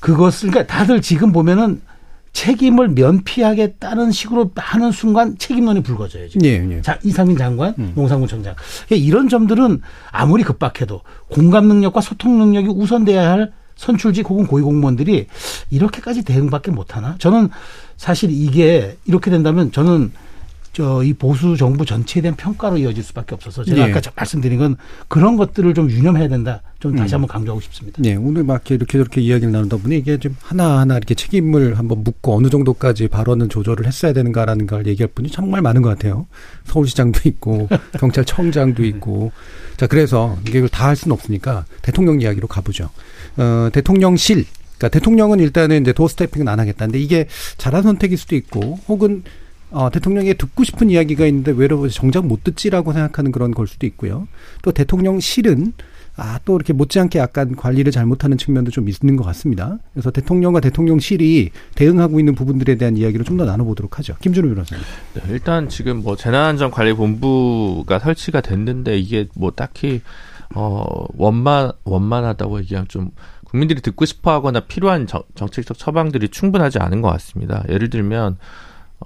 그것을 0.00 0.50
그러니까 0.50 0.74
다들 0.74 1.00
지금 1.02 1.32
보면은 1.32 1.82
책임을 2.32 2.88
면피하겠다는 2.88 4.10
식으로 4.10 4.50
하는 4.56 4.90
순간 4.90 5.38
책임론이 5.38 5.82
불거져요. 5.82 6.28
지금. 6.28 6.46
예, 6.46 6.66
예. 6.78 6.82
자, 6.82 6.98
이상민 7.04 7.36
장관, 7.36 7.74
농상구청장. 7.94 8.54
그러니까 8.88 9.06
이런 9.06 9.28
점들은 9.28 9.80
아무리 10.10 10.42
급박해도 10.42 11.02
공감 11.30 11.66
능력과 11.68 12.00
소통 12.00 12.38
능력이 12.38 12.68
우선돼야 12.68 13.30
할 13.30 13.52
선출직 13.76 14.28
혹은 14.28 14.46
고위공무원들이 14.46 15.26
이렇게까지 15.70 16.24
대응밖에 16.24 16.70
못하나? 16.70 17.16
저는 17.18 17.48
사실 17.96 18.30
이게 18.30 18.96
이렇게 19.04 19.30
된다면 19.30 19.72
저는 19.72 20.12
저 20.72 21.04
이 21.04 21.12
보수 21.12 21.56
정부 21.56 21.86
전체에 21.86 22.20
대한 22.20 22.34
평가로 22.34 22.78
이어질 22.78 23.04
수밖에 23.04 23.36
없어서 23.36 23.62
제가 23.62 23.88
예. 23.88 23.92
아까 23.92 24.00
말씀드린 24.16 24.58
건 24.58 24.76
그런 25.06 25.36
것들을 25.36 25.72
좀 25.72 25.88
유념해야 25.88 26.26
된다. 26.26 26.62
좀 26.80 26.96
다시 26.96 27.14
한번 27.14 27.28
강조하고 27.28 27.60
싶습니다. 27.60 28.02
네, 28.02 28.16
오늘 28.16 28.42
막 28.42 28.68
이렇게 28.68 28.98
이렇게 28.98 29.20
이야기를 29.20 29.52
나누다 29.52 29.76
보니 29.76 29.96
이게 29.98 30.18
좀 30.18 30.36
하나하나 30.42 30.96
이렇게 30.96 31.14
책임을 31.14 31.78
한번 31.78 32.02
묻고 32.02 32.36
어느 32.36 32.48
정도까지 32.50 33.06
발언은 33.06 33.50
조절을 33.50 33.86
했어야 33.86 34.12
되는가라는 34.12 34.66
걸 34.66 34.86
얘기할 34.88 35.10
분이 35.14 35.30
정말 35.30 35.62
많은 35.62 35.80
것 35.80 35.90
같아요. 35.90 36.26
서울시장도 36.64 37.20
있고 37.28 37.68
경찰청장도 38.00 38.84
있고 38.84 39.30
자 39.76 39.86
그래서 39.86 40.36
이게 40.46 40.66
다 40.66 40.88
할 40.88 40.96
수는 40.96 41.14
없으니까 41.14 41.66
대통령 41.82 42.20
이야기로 42.20 42.48
가보죠. 42.48 42.90
어, 43.36 43.68
대통령실 43.72 44.44
그러니까 44.78 44.88
대통령은 44.88 45.40
일단은 45.40 45.82
이제 45.82 45.92
도어 45.92 46.08
스태핑은 46.08 46.48
안 46.48 46.60
하겠다는데 46.60 46.98
이게 46.98 47.26
잘한 47.56 47.82
선택일 47.82 48.18
수도 48.18 48.36
있고 48.36 48.78
혹은 48.88 49.22
어, 49.70 49.90
대통령이 49.90 50.34
듣고 50.34 50.62
싶은 50.62 50.90
이야기가 50.90 51.26
있는데 51.26 51.52
왜 51.52 51.68
정작 51.90 52.26
못 52.26 52.44
듣지라고 52.44 52.92
생각하는 52.92 53.32
그런 53.32 53.50
걸 53.52 53.66
수도 53.66 53.86
있고요. 53.86 54.28
또 54.62 54.70
대통령실은 54.72 55.72
아, 56.16 56.38
또 56.44 56.54
이렇게 56.54 56.72
못지않게 56.72 57.18
약간 57.18 57.56
관리를 57.56 57.90
잘못하는 57.90 58.38
측면도 58.38 58.70
좀 58.70 58.88
있는 58.88 59.16
것 59.16 59.24
같습니다. 59.24 59.78
그래서 59.92 60.12
대통령과 60.12 60.60
대통령실이 60.60 61.50
대응하고 61.74 62.20
있는 62.20 62.36
부분들에 62.36 62.76
대한 62.76 62.96
이야기를 62.96 63.24
좀 63.24 63.34
더 63.34 63.44
나눠보도록 63.44 63.98
하죠. 63.98 64.14
김준우 64.20 64.48
변호사님. 64.50 64.84
네, 65.14 65.22
일단 65.30 65.68
지금 65.68 66.02
뭐 66.04 66.14
재난안전관리본부가 66.14 67.98
설치가 67.98 68.40
됐는데 68.40 68.96
이게 68.96 69.26
뭐 69.34 69.50
딱히 69.50 70.02
어 70.54 71.06
원만 71.16 71.72
원만하다고 71.84 72.60
얘기하면 72.60 72.88
좀 72.88 73.10
국민들이 73.44 73.80
듣고 73.80 74.04
싶어하거나 74.04 74.60
필요한 74.60 75.06
정, 75.06 75.22
정책적 75.34 75.78
처방들이 75.78 76.28
충분하지 76.28 76.78
않은 76.78 77.02
것 77.02 77.10
같습니다. 77.10 77.64
예를 77.68 77.90
들면 77.90 78.36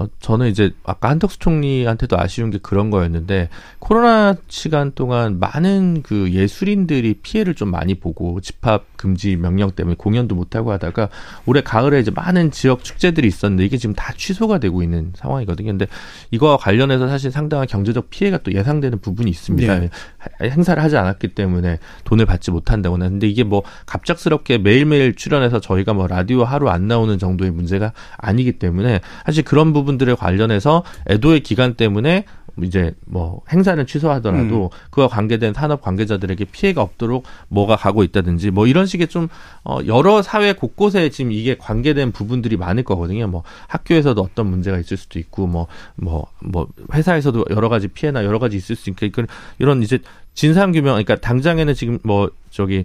어, 0.01 0.07
저는 0.21 0.49
이제 0.49 0.71
아까 0.85 1.09
한덕수 1.11 1.39
총리한테도 1.41 2.19
아쉬운 2.19 2.51
게 2.51 2.59
그런 2.63 2.91
거였는데 2.91 3.49
코로나 3.81 4.37
시간 4.47 4.93
동안 4.95 5.41
많은 5.41 6.03
그 6.03 6.31
예술인들이 6.33 7.15
피해를 7.15 7.55
좀 7.55 7.71
많이 7.71 7.95
보고 7.95 8.41
집합 8.41 8.85
금지 8.97 9.35
명령 9.37 9.71
때문에 9.73 9.97
공연도 9.99 10.35
못 10.37 10.55
하고 10.55 10.71
하다가 10.73 11.09
올해 11.47 11.61
가을에 11.63 11.99
이제 12.01 12.11
많은 12.13 12.51
지역 12.53 12.85
축제들이 12.85 13.27
있었는데 13.27 13.65
이게 13.65 13.77
지금 13.77 13.95
다 13.95 14.13
취소가 14.17 14.59
되고 14.59 14.83
있는 14.83 15.13
상황이거든요. 15.17 15.69
근데 15.73 15.87
이거와 16.31 16.59
관련해서 16.59 17.09
사실 17.09 17.31
상당한 17.33 17.67
경제적 17.67 18.11
피해가 18.11 18.39
또 18.45 18.53
예상되는 18.53 19.01
부분이 19.01 19.29
있습니다. 19.31 19.79
네. 19.81 19.91
하- 20.19 20.45
행사를 20.47 20.81
하지 20.81 20.97
않았기 20.97 21.29
때문에 21.29 21.79
돈을 22.05 22.27
받지 22.27 22.51
못한다거나. 22.51 23.09
근데 23.09 23.27
이게 23.29 23.43
뭐 23.43 23.63
갑작스럽게 23.87 24.59
매일매일 24.59 25.15
출연해서 25.15 25.61
저희가 25.61 25.93
뭐 25.95 26.07
라디오 26.07 26.45
하루 26.45 26.69
안 26.69 26.87
나오는 26.89 27.19
정도의 27.19 27.51
문제가 27.51 27.93
아니기 28.17 28.53
때문에 28.53 29.01
사실 29.25 29.43
그런 29.45 29.73
부분 29.73 29.88
들에 29.97 30.15
관련해서 30.15 30.83
애도의 31.09 31.41
기간 31.41 31.75
때문에 31.75 32.25
이제 32.65 32.93
뭐 33.07 33.41
행사는 33.51 33.87
취소하더라도 33.87 34.71
그와 34.91 35.09
관계된 35.09 35.55
산업 35.55 35.81
관계자들에게 35.81 36.47
피해가 36.47 36.83
없도록 36.83 37.25
뭐가 37.49 37.77
가고 37.77 38.03
있다든지 38.03 38.51
뭐 38.51 38.67
이런 38.67 38.87
식의 38.87 39.09
좀 39.09 39.29
어, 39.65 39.79
여러 39.87 40.23
사회 40.23 40.53
곳곳에 40.53 41.09
지금 41.11 41.33
이게 41.33 41.57
관계된 41.57 42.13
부분들이 42.13 42.57
많을 42.57 42.83
거거든요. 42.83 43.27
뭐 43.29 43.43
학교에서도 43.69 44.21
어떤 44.21 44.47
문제가 44.49 44.79
있을 44.79 44.97
수도 44.97 45.19
있고 45.19 45.47
뭐뭐 45.47 46.27
뭐 46.41 46.69
회사에서도 46.93 47.47
여러 47.51 47.69
가지 47.69 47.89
피해나 47.89 48.25
여러 48.25 48.39
가지 48.39 48.57
있을 48.57 48.77
수 48.77 48.91
있으니까 48.91 49.25
이런 49.59 49.83
이제 49.83 49.99
진상 50.35 50.73
규명 50.73 50.93
그러니까 50.95 51.17
당장에는 51.17 51.75
지금 51.75 51.99
뭐 52.05 52.31
저기 52.51 52.85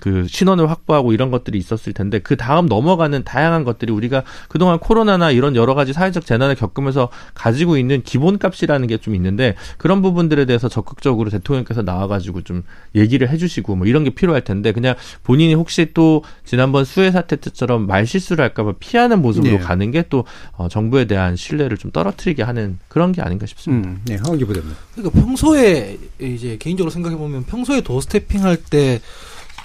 그 0.00 0.26
신원을 0.28 0.68
확보하고 0.70 1.12
이런 1.14 1.30
것들이 1.30 1.58
있었을 1.58 1.92
텐데 1.94 2.18
그 2.18 2.36
다음 2.36 2.66
넘어가는 2.66 3.24
다양한 3.24 3.64
것들이 3.64 3.92
우리가 3.92 4.24
그동안 4.48 4.78
코로나나 4.78 5.30
이런 5.30 5.56
여러 5.56 5.74
가지 5.74 5.92
사회적 5.92 6.26
재난을 6.26 6.54
겪으면서 6.54 7.08
가지고 7.34 7.76
있는 7.76 8.02
기본값이라는 8.02 8.86
게 8.88 8.96
좀 8.96 9.14
있는데 9.14 9.54
그런 9.76 10.02
부분들에 10.02 10.46
대해서 10.46 10.68
적극적으로 10.68 11.28
대통령께서 11.30 11.82
나와가지고 11.82 12.42
좀 12.42 12.62
얘기를 12.94 13.28
해주시고 13.28 13.76
뭐 13.76 13.86
이런 13.86 14.04
게 14.04 14.10
필요할 14.10 14.42
텐데 14.42 14.72
그냥 14.72 14.94
본인이 15.22 15.54
혹시 15.54 15.90
또 15.92 16.24
지난번 16.44 16.84
수해 16.84 17.10
사태 17.10 17.36
때처럼 17.36 17.86
말 17.86 18.06
실수를 18.06 18.42
할까봐 18.44 18.74
피하는 18.80 19.20
모습으로 19.22 19.52
네. 19.52 19.58
가는 19.58 19.90
게또 19.90 20.24
어, 20.52 20.68
정부에 20.68 21.04
대한 21.04 21.36
신뢰를 21.36 21.76
좀 21.76 21.90
떨어뜨리게 21.90 22.42
하는 22.42 22.78
그런 22.88 23.12
게 23.12 23.20
아닌가 23.22 23.44
싶습니다. 23.46 23.90
음, 23.90 24.00
네, 24.06 24.16
하원기 24.16 24.44
부대님. 24.44 24.70
그러니까 24.94 25.20
평소에 25.20 25.98
이제 26.18 26.56
개인적으로 26.58 26.90
생각해 26.90 27.16
보면 27.16 27.44
평소에 27.44 27.82
도어스태핑 27.82 28.42
할때 28.44 29.00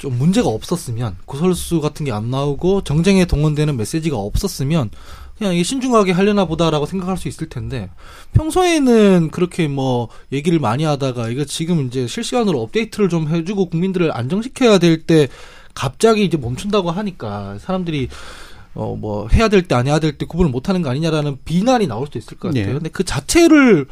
좀 0.01 0.17
문제가 0.17 0.49
없었으면 0.49 1.15
구설수 1.25 1.79
같은 1.79 2.05
게 2.07 2.11
안 2.11 2.31
나오고 2.31 2.81
정쟁에 2.83 3.25
동원되는 3.25 3.77
메시지가 3.77 4.17
없었으면 4.17 4.89
그냥 5.37 5.53
이게 5.53 5.61
신중하게 5.63 6.11
하려나 6.11 6.45
보다라고 6.45 6.87
생각할 6.87 7.17
수 7.17 7.27
있을 7.27 7.47
텐데 7.49 7.89
평소에는 8.33 9.29
그렇게 9.31 9.67
뭐 9.67 10.09
얘기를 10.31 10.57
많이 10.59 10.83
하다가 10.85 11.29
이거 11.29 11.45
지금 11.45 11.85
이제 11.85 12.07
실시간으로 12.07 12.59
업데이트를 12.61 13.09
좀 13.09 13.27
해주고 13.27 13.67
국민들을 13.69 14.11
안정시켜야 14.15 14.79
될 14.79 15.03
때 15.05 15.27
갑자기 15.75 16.25
이제 16.25 16.35
멈춘다고 16.37 16.89
하니까 16.91 17.57
사람들이 17.59 18.09
어 18.73 18.95
뭐 18.95 19.27
해야 19.27 19.49
될 19.49 19.61
때 19.67 19.75
안 19.75 19.85
해야 19.87 19.99
될 19.99 20.17
때 20.17 20.25
구분을 20.25 20.49
못 20.51 20.67
하는 20.67 20.81
거 20.81 20.89
아니냐라는 20.89 21.37
비난이 21.45 21.85
나올 21.87 22.07
수도 22.07 22.17
있을 22.19 22.37
것 22.37 22.47
같아요. 22.49 22.65
네. 22.65 22.73
근데 22.73 22.89
그 22.89 23.03
자체를 23.03 23.85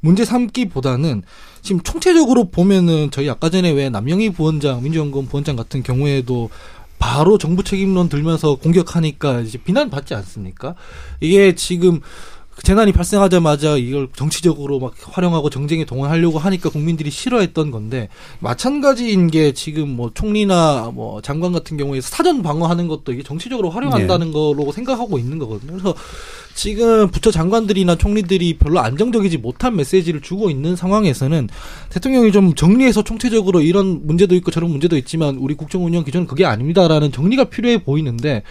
문제 0.00 0.24
삼기보다는 0.24 1.22
지금 1.66 1.82
총체적으로 1.82 2.44
보면은 2.44 3.10
저희 3.10 3.28
아까 3.28 3.50
전에 3.50 3.72
왜 3.72 3.90
남영희 3.90 4.30
부원장, 4.30 4.84
민주연구원 4.84 5.26
부원장 5.26 5.56
같은 5.56 5.82
경우에도 5.82 6.48
바로 7.00 7.38
정부 7.38 7.64
책임론 7.64 8.08
들면서 8.08 8.54
공격하니까 8.54 9.40
이제 9.40 9.58
비난받지 9.58 10.14
않습니까? 10.14 10.76
이게 11.20 11.56
지금 11.56 12.00
그 12.00 12.06
재난이 12.62 12.92
발생하자마자 12.92 13.76
이걸 13.76 14.08
정치적으로 14.16 14.78
막 14.78 14.94
활용하고 14.98 15.50
정쟁에 15.50 15.84
동원하려고 15.84 16.38
하니까 16.38 16.70
국민들이 16.70 17.10
싫어했던 17.10 17.70
건데 17.70 18.08
마찬가지인 18.40 19.30
게 19.30 19.52
지금 19.52 19.90
뭐 19.90 20.10
총리나 20.14 20.90
뭐 20.94 21.20
장관 21.20 21.52
같은 21.52 21.76
경우에 21.76 22.00
사전 22.00 22.42
방어하는 22.42 22.88
것도 22.88 23.12
이게 23.12 23.22
정치적으로 23.22 23.70
활용한다는 23.70 24.32
거로 24.32 24.72
생각하고 24.72 25.18
있는 25.18 25.38
거거든요. 25.38 25.72
그래서 25.72 25.94
지금 26.54 27.08
부처 27.10 27.30
장관들이나 27.30 27.96
총리들이 27.96 28.56
별로 28.56 28.80
안정적이지 28.80 29.36
못한 29.36 29.76
메시지를 29.76 30.22
주고 30.22 30.48
있는 30.48 30.74
상황에서는 30.74 31.48
대통령이 31.90 32.32
좀 32.32 32.54
정리해서 32.54 33.04
총체적으로 33.04 33.60
이런 33.60 34.06
문제도 34.06 34.34
있고 34.34 34.50
저런 34.50 34.70
문제도 34.70 34.96
있지만 34.96 35.36
우리 35.36 35.54
국정 35.54 35.84
운영 35.84 36.04
기조는 36.04 36.26
그게 36.26 36.46
아닙니다라는 36.46 37.12
정리가 37.12 37.44
필요해 37.44 37.84
보이는데 37.84 38.42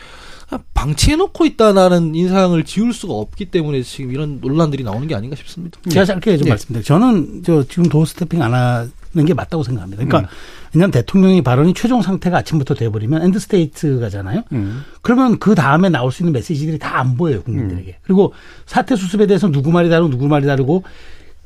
방치해놓고 0.73 1.45
있다라는 1.45 2.13
인상을 2.15 2.63
지울 2.65 2.93
수가 2.93 3.13
없기 3.13 3.45
때문에 3.45 3.81
지금 3.81 4.11
이런 4.11 4.39
논란들이 4.41 4.83
나오는 4.83 5.07
게 5.07 5.15
아닌가 5.15 5.35
싶습니다. 5.35 5.79
제가 5.89 6.05
짧게 6.05 6.37
좀 6.37 6.45
네. 6.45 6.49
말씀드릴게요. 6.49 6.83
저는 6.83 7.41
저 7.43 7.63
지금 7.63 7.89
doorstepping 7.89 8.41
안 8.41 8.53
하는 8.53 9.25
게 9.25 9.33
맞다고 9.33 9.63
생각합니다. 9.63 10.03
그러니까 10.05 10.29
음. 10.29 10.35
왜냐하면 10.73 10.91
대통령이 10.91 11.41
발언이 11.41 11.73
최종 11.73 12.01
상태가 12.01 12.37
아침부터 12.39 12.75
돼버리면 12.75 13.23
end 13.23 13.39
state가잖아요. 13.39 14.43
음. 14.51 14.83
그러면 15.01 15.39
그 15.39 15.55
다음에 15.55 15.89
나올 15.89 16.11
수 16.11 16.21
있는 16.23 16.33
메시지들이 16.33 16.79
다 16.79 16.95
안 16.95 17.17
보여요 17.17 17.41
국민들에게. 17.43 17.91
음. 17.91 17.99
그리고 18.03 18.33
사태 18.65 18.95
수습에 18.95 19.27
대해서 19.27 19.49
누구 19.51 19.71
말이 19.71 19.89
다르고 19.89 20.09
누구 20.09 20.27
말이 20.27 20.45
다르고 20.45 20.83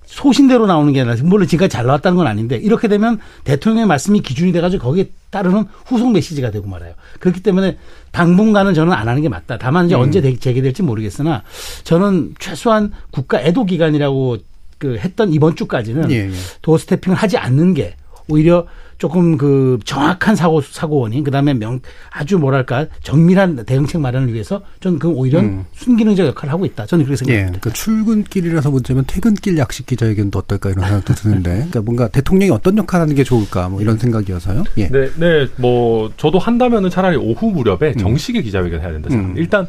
소신대로 0.10 0.66
나오는 0.66 0.92
게 0.92 1.02
아니라 1.02 1.16
물론 1.24 1.48
지금까지 1.48 1.72
잘 1.72 1.86
나왔다는 1.86 2.18
건 2.18 2.26
아닌데 2.26 2.58
이렇게 2.58 2.88
되면 2.88 3.20
대통령의 3.44 3.86
말씀이 3.86 4.22
기준이 4.22 4.52
돼가지고 4.52 4.84
거기에 4.84 5.12
따르는 5.30 5.66
후속 5.86 6.12
메시지가 6.12 6.50
되고 6.50 6.68
말아요. 6.68 6.94
그렇기 7.20 7.42
때문에 7.44 7.78
당분간은 8.12 8.74
저는 8.74 8.92
안 8.92 9.08
하는 9.08 9.22
게 9.22 9.30
맞다. 9.30 9.60
다만 9.60 9.86
이제 9.86 9.94
음. 9.96 10.02
언제 10.02 10.20
되- 10.20 10.36
재개될지 10.36 10.82
모르겠으나 10.82 11.44
저는 11.84 12.34
최소한 12.40 12.92
국가 13.12 13.40
애도 13.40 13.66
기간이라고 13.66 14.38
그 14.80 14.98
했던 14.98 15.32
이번 15.32 15.56
주까지는 15.56 16.10
예, 16.10 16.28
예. 16.28 16.32
도어 16.64 16.80
스태핑을 16.80 17.16
하지 17.16 17.38
않는 17.38 17.76
게 17.76 17.96
오히려 18.28 18.66
조금 19.00 19.38
그 19.38 19.80
정확한 19.86 20.36
사고 20.36 20.62
사고 20.62 21.00
원인 21.00 21.24
그다음에 21.24 21.54
명 21.54 21.80
아주 22.12 22.38
뭐랄까 22.38 22.86
정밀한 23.02 23.66
대응책 23.66 24.02
마련을 24.02 24.34
위해서 24.34 24.62
저는 24.82 25.00
그 25.00 25.08
오히려 25.08 25.40
음. 25.40 25.66
순기능적 25.74 26.28
역할을 26.28 26.52
하고 26.52 26.66
있다. 26.66 26.86
저는 26.86 27.06
그렇게 27.06 27.24
예, 27.24 27.28
생각합니다. 27.28 27.60
그 27.62 27.74
출근길이라서 27.74 28.70
문제면 28.70 29.06
퇴근길 29.08 29.58
약식 29.58 29.86
기자회견도 29.86 30.38
어떨까 30.40 30.70
이런 30.70 30.84
생각도 30.86 31.14
드는데, 31.14 31.52
그러니까 31.52 31.82
뭔가 31.82 32.08
대통령이 32.10 32.52
어떤 32.52 32.78
역할을 32.78 33.04
하는 33.04 33.16
게 33.16 33.24
좋을까 33.24 33.70
뭐 33.70 33.82
이런 33.82 33.98
생각이어서요. 33.98 34.66
예. 34.78 34.90
네, 34.90 35.10
네, 35.16 35.48
뭐 35.56 36.12
저도 36.18 36.38
한다면은 36.38 36.90
차라리 36.90 37.16
오후 37.16 37.52
무렵에 37.52 37.94
정식의 37.94 38.44
기자회견 38.44 38.82
해야 38.82 38.92
된다 38.92 39.10
생각합니다. 39.10 39.40
음. 39.40 39.42
일단 39.42 39.68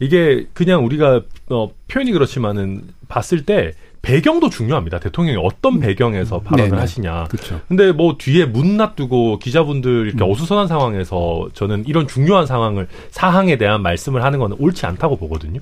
이게 0.00 0.46
그냥 0.52 0.84
우리가 0.84 1.22
어, 1.48 1.70
표현이 1.88 2.12
그렇지만은 2.12 2.82
봤을 3.08 3.46
때 3.46 3.72
배경도 4.06 4.50
중요합니다. 4.50 5.00
대통령이 5.00 5.36
어떤 5.42 5.80
배경에서 5.80 6.38
발언을 6.38 6.70
네네. 6.70 6.80
하시냐. 6.80 7.24
그렇죠. 7.24 7.60
근데 7.66 7.90
뭐 7.90 8.14
뒤에 8.16 8.44
문 8.44 8.76
놔두고 8.76 9.40
기자분들 9.40 10.06
이렇게 10.06 10.24
음. 10.24 10.30
어수선한 10.30 10.68
상황에서 10.68 11.48
저는 11.54 11.82
이런 11.88 12.06
중요한 12.06 12.46
상황을 12.46 12.86
사항에 13.10 13.58
대한 13.58 13.82
말씀을 13.82 14.22
하는 14.22 14.38
건 14.38 14.54
옳지 14.60 14.86
않다고 14.86 15.16
보거든요. 15.16 15.58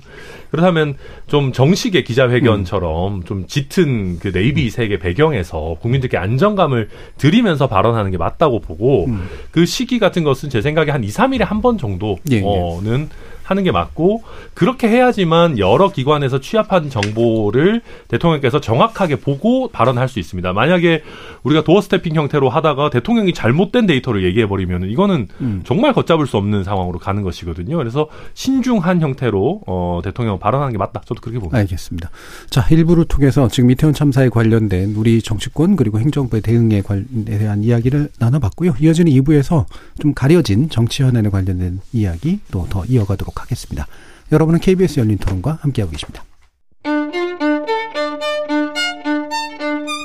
그렇다면 0.51 0.93
좀 1.25 1.51
정식의 1.53 2.03
기자회견처럼 2.03 3.23
좀 3.23 3.47
짙은 3.47 4.19
그 4.19 4.27
네이비색의 4.27 4.99
배경에서 4.99 5.77
국민들께 5.81 6.17
안정감을 6.17 6.89
드리면서 7.17 7.65
발언하는 7.67 8.11
게 8.11 8.17
맞다고 8.17 8.59
보고 8.59 9.05
음. 9.05 9.27
그 9.49 9.65
시기 9.65 9.97
같은 9.97 10.23
것은 10.23 10.51
제 10.51 10.61
생각에 10.61 10.91
한 10.91 11.03
2, 11.03 11.07
3일에 11.07 11.39
한 11.43 11.55
번 11.65 11.79
정도는 11.79 12.19
예, 12.31 12.35
예. 12.35 13.07
하는 13.45 13.63
게 13.63 13.71
맞고 13.71 14.23
그렇게 14.53 14.87
해야지만 14.89 15.57
여러 15.57 15.89
기관에서 15.89 16.39
취합한 16.39 16.89
정보를 16.89 17.81
대통령께서 18.09 18.59
정확하게 18.59 19.17
보고 19.17 19.69
발언할 19.69 20.09
수 20.09 20.19
있습니다. 20.19 20.53
만약에 20.53 21.01
우리가 21.43 21.63
도어 21.63 21.81
스태핑 21.81 22.15
형태로 22.15 22.49
하다가 22.49 22.89
대통령이 22.89 23.33
잘못된 23.33 23.85
데이터를 23.85 24.23
얘기해 24.25 24.47
버리면 24.47 24.89
이거는 24.89 25.27
음. 25.41 25.61
정말 25.65 25.93
걷잡을 25.93 26.27
수 26.27 26.37
없는 26.37 26.63
상황으로 26.63 26.99
가는 26.99 27.23
것이거든요. 27.23 27.77
그래서 27.77 28.07
신중한 28.33 29.01
형태로 29.01 29.61
어, 29.67 30.01
대통령 30.03 30.37
발언하는 30.37 30.73
게 30.73 30.77
맞다. 30.77 31.01
저도 31.05 31.21
그렇게 31.21 31.39
봅니다. 31.39 31.57
알겠습니다. 31.57 32.09
자, 32.49 32.65
일부를 32.69 33.05
통해서 33.05 33.47
지금 33.47 33.71
이태원 33.71 33.93
참사에 33.93 34.29
관련된 34.29 34.95
우리 34.95 35.21
정치권 35.21 35.75
그리고 35.75 35.99
행정부의 35.99 36.41
대응에 36.41 36.81
대한 37.25 37.63
이야기를 37.63 38.09
나눠봤고요. 38.19 38.75
이어지는 38.79 39.11
2부에서 39.11 39.65
좀 39.99 40.13
가려진 40.13 40.69
정치 40.69 41.03
현안에 41.03 41.29
관련된 41.29 41.79
이야기 41.93 42.39
또 42.51 42.65
더 42.75 42.83
이어가도록 42.85 43.34
하겠습니다. 43.43 43.87
여러분은 44.31 44.59
KBS 44.59 44.99
열린 44.99 45.17
토론과 45.17 45.59
함께하고 45.61 45.91
계십니다. 45.91 46.23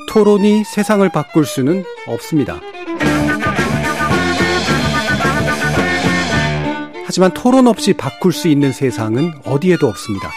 토론이 0.08 0.64
세상을 0.64 1.08
바꿀 1.10 1.44
수는 1.44 1.84
없습니다. 2.08 2.60
하지만 7.06 7.32
토론 7.32 7.66
없이 7.66 7.92
바꿀 7.92 8.32
수 8.32 8.48
있는 8.48 8.72
세상은 8.72 9.32
어디에도 9.44 9.88
없습니다. 9.88 10.30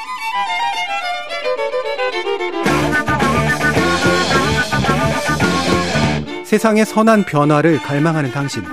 세상의 6.46 6.86
선한 6.86 7.26
변화를 7.26 7.80
갈망하는 7.80 8.32
당신. 8.32 8.64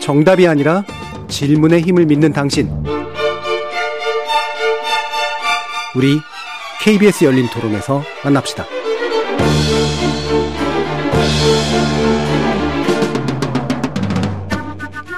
정답이 0.00 0.46
아니라 0.46 0.84
질문의 1.30 1.80
힘을 1.82 2.04
믿는 2.06 2.32
당신. 2.32 2.68
우리 5.94 6.20
KBS 6.82 7.24
열린 7.24 7.46
토론에서 7.48 8.02
만납시다. 8.24 8.66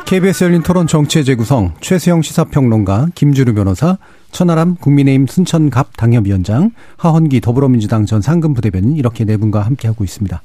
KBS 0.07 0.45
열린 0.45 0.63
토론 0.63 0.87
정치의 0.87 1.25
재구성 1.25 1.73
최수영 1.81 2.21
시사평론가 2.21 3.09
김주루 3.15 3.55
변호사 3.55 3.97
천하람 4.31 4.77
국민의힘 4.77 5.27
순천갑 5.27 5.97
당협위원장 5.97 6.73
하헌기 6.99 7.41
더불어민주당 7.41 8.05
전 8.05 8.21
상근부대변인 8.21 8.97
이렇게 8.97 9.25
네 9.25 9.39
분과 9.39 9.63
함께하고 9.63 10.05
있습니다. 10.05 10.43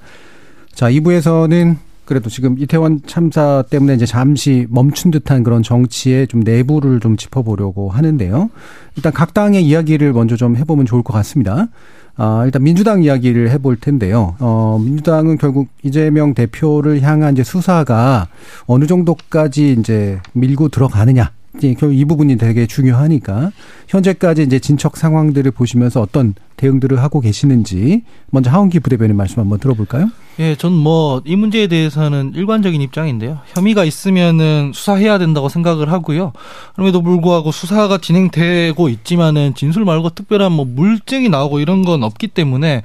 자 0.74 0.89
2부에서는 0.89 1.76
그래도 2.08 2.30
지금 2.30 2.58
이태원 2.58 3.01
참사 3.05 3.66
때문에 3.70 3.93
이제 3.93 4.05
잠시 4.05 4.66
멈춘 4.70 5.12
듯한 5.12 5.43
그런 5.43 5.62
정치의 5.62 6.28
좀 6.28 6.39
내부를 6.39 7.01
좀 7.01 7.18
짚어보려고 7.18 7.89
하는데요. 7.89 8.49
일단 8.95 9.12
각 9.12 9.34
당의 9.34 9.66
이야기를 9.66 10.14
먼저 10.14 10.38
좀 10.38 10.55
해보면 10.55 10.86
좋을 10.86 11.03
것 11.03 11.12
같습니다. 11.14 11.68
아, 12.16 12.43
일단 12.45 12.64
민주당 12.64 13.03
이야기를 13.03 13.49
해볼 13.51 13.76
텐데요. 13.82 14.36
어, 14.39 14.82
민주당은 14.82 15.38
결국 15.38 15.68
이재명 15.84 16.34
대표를 16.34 17.01
향한 17.01 17.34
이제 17.34 17.43
수사가 17.43 18.30
어느 18.68 18.88
정도까지 18.88 19.76
이제 19.78 20.18
밀고 20.32 20.70
들어가느냐. 20.70 21.32
결국 21.58 21.93
이 21.93 22.05
부분이 22.05 22.38
되게 22.38 22.66
중요하니까 22.68 23.51
현재까지 23.88 24.43
이제 24.43 24.60
진척 24.60 24.97
상황들을 24.97 25.51
보시면서 25.51 26.01
어떤 26.01 26.36
대응들을 26.58 27.01
하고 27.01 27.20
계시는지 27.22 28.01
먼저 28.32 28.49
하원기 28.49 28.80
부대변인 28.80 29.16
말씀 29.16 29.39
한번 29.39 29.60
들어볼까요? 29.60 30.10
예, 30.39 30.55
전 30.55 30.74
뭐 30.74 31.22
이 31.26 31.36
문제에 31.36 31.68
대해서는 31.68 32.34
일관적인 32.36 32.80
입장인데요. 32.82 33.39
혐의가 33.53 33.84
있으면은 33.86 34.72
수사해야 34.74 35.18
된다고 35.18 35.49
생각을 35.49 35.91
하고요. 35.91 36.34
그럼에도 36.76 37.01
불구하고 37.01 37.51
수사가 37.51 37.97
진행되고 37.99 38.89
있지만은 38.89 39.53
진술 39.55 39.86
말고 39.86 40.12
특별한 40.12 40.51
뭐 40.51 40.66
물증이 40.66 41.30
나오고 41.30 41.60
이런 41.60 41.84
건 41.84 42.03
없기 42.03 42.28
때문에 42.30 42.84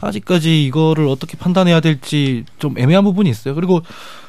아직까지 0.00 0.64
이거를 0.66 1.06
어떻게 1.08 1.36
판단해야 1.36 1.80
될지 1.80 2.44
좀 2.58 2.76
애매한 2.78 3.04
부분이 3.04 3.30
있어요. 3.30 3.54
그리고 3.54 3.82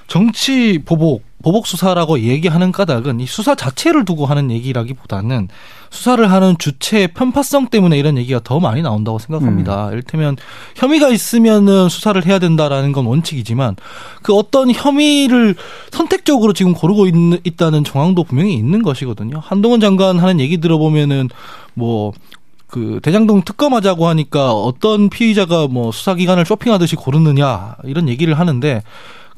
정치 0.09 0.79
보복, 0.83 1.23
보복 1.43 1.67
수사라고 1.67 2.19
얘기하는 2.19 2.71
까닭은 2.71 3.19
이 3.19 3.27
수사 3.27 3.53
자체를 3.53 4.05
두고 4.05 4.25
하는 4.25 4.49
얘기라기보다는 4.49 5.47
수사를 5.91 6.29
하는 6.29 6.55
주체의 6.57 7.09
편파성 7.09 7.67
때문에 7.67 7.97
이런 7.97 8.17
얘기가 8.17 8.41
더 8.43 8.59
많이 8.59 8.81
나온다고 8.81 9.19
생각합니다. 9.19 9.89
이를테면 9.91 10.35
혐의가 10.75 11.09
있으면은 11.09 11.89
수사를 11.89 12.25
해야 12.25 12.39
된다라는 12.39 12.91
건 12.91 13.05
원칙이지만 13.05 13.75
그 14.23 14.33
어떤 14.33 14.71
혐의를 14.71 15.55
선택적으로 15.91 16.53
지금 16.53 16.73
고르고 16.73 17.05
있, 17.05 17.13
있다는 17.45 17.83
정황도 17.83 18.23
분명히 18.23 18.55
있는 18.55 18.81
것이거든요. 18.81 19.39
한동훈 19.43 19.79
장관 19.79 20.17
하는 20.17 20.39
얘기 20.39 20.57
들어보면은 20.57 21.29
뭐그 21.75 22.99
대장동 23.03 23.43
특검하자고 23.43 24.07
하니까 24.07 24.53
어떤 24.53 25.09
피의자가 25.09 25.67
뭐 25.67 25.91
수사기관을 25.91 26.45
쇼핑하듯이 26.45 26.95
고르느냐 26.95 27.75
이런 27.83 28.09
얘기를 28.09 28.33
하는데 28.33 28.81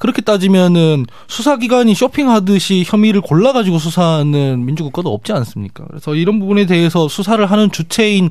그렇게 0.01 0.21
따지면은 0.23 1.05
수사기관이 1.27 1.93
쇼핑하듯이 1.93 2.83
혐의를 2.87 3.21
골라가지고 3.21 3.77
수사하는 3.77 4.65
민주국가도 4.65 5.13
없지 5.13 5.31
않습니까? 5.31 5.85
그래서 5.87 6.15
이런 6.15 6.39
부분에 6.39 6.65
대해서 6.65 7.07
수사를 7.07 7.43
하는 7.45 7.71
주체인 7.71 8.29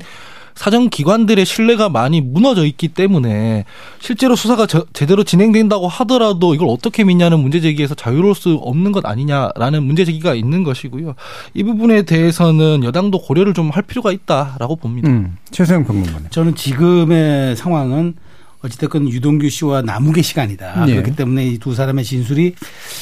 사정기관들의 0.53 1.45
신뢰가 1.45 1.87
많이 1.87 2.19
무너져 2.19 2.65
있기 2.65 2.89
때문에 2.89 3.63
실제로 3.99 4.35
수사가 4.35 4.65
저- 4.67 4.85
제대로 4.91 5.23
진행된다고 5.23 5.87
하더라도 5.87 6.53
이걸 6.53 6.67
어떻게 6.69 7.05
믿냐는 7.05 7.39
문제 7.39 7.61
제기에서 7.61 7.95
자유로울 7.95 8.35
수 8.35 8.55
없는 8.61 8.91
것 8.91 9.05
아니냐라는 9.05 9.81
문제 9.85 10.03
제기가 10.03 10.35
있는 10.35 10.63
것이고요. 10.65 11.15
이 11.53 11.63
부분에 11.63 12.01
대해서는 12.01 12.83
여당도 12.83 13.19
고려를 13.21 13.53
좀 13.53 13.71
할 13.71 13.83
필요가 13.83 14.11
있다라고 14.11 14.75
봅니다. 14.75 15.07
음, 15.09 15.37
최수영 15.51 15.85
평론가님. 15.85 16.27
저는 16.31 16.55
지금의 16.55 17.55
상황은 17.55 18.15
어찌됐건 18.63 19.09
유동규 19.09 19.49
씨와 19.49 19.81
남욱의 19.81 20.21
시간이다. 20.23 20.85
네. 20.85 20.93
그렇기 20.93 21.15
때문에 21.15 21.45
이 21.47 21.57
두 21.57 21.73
사람의 21.75 22.03
진술이 22.05 22.55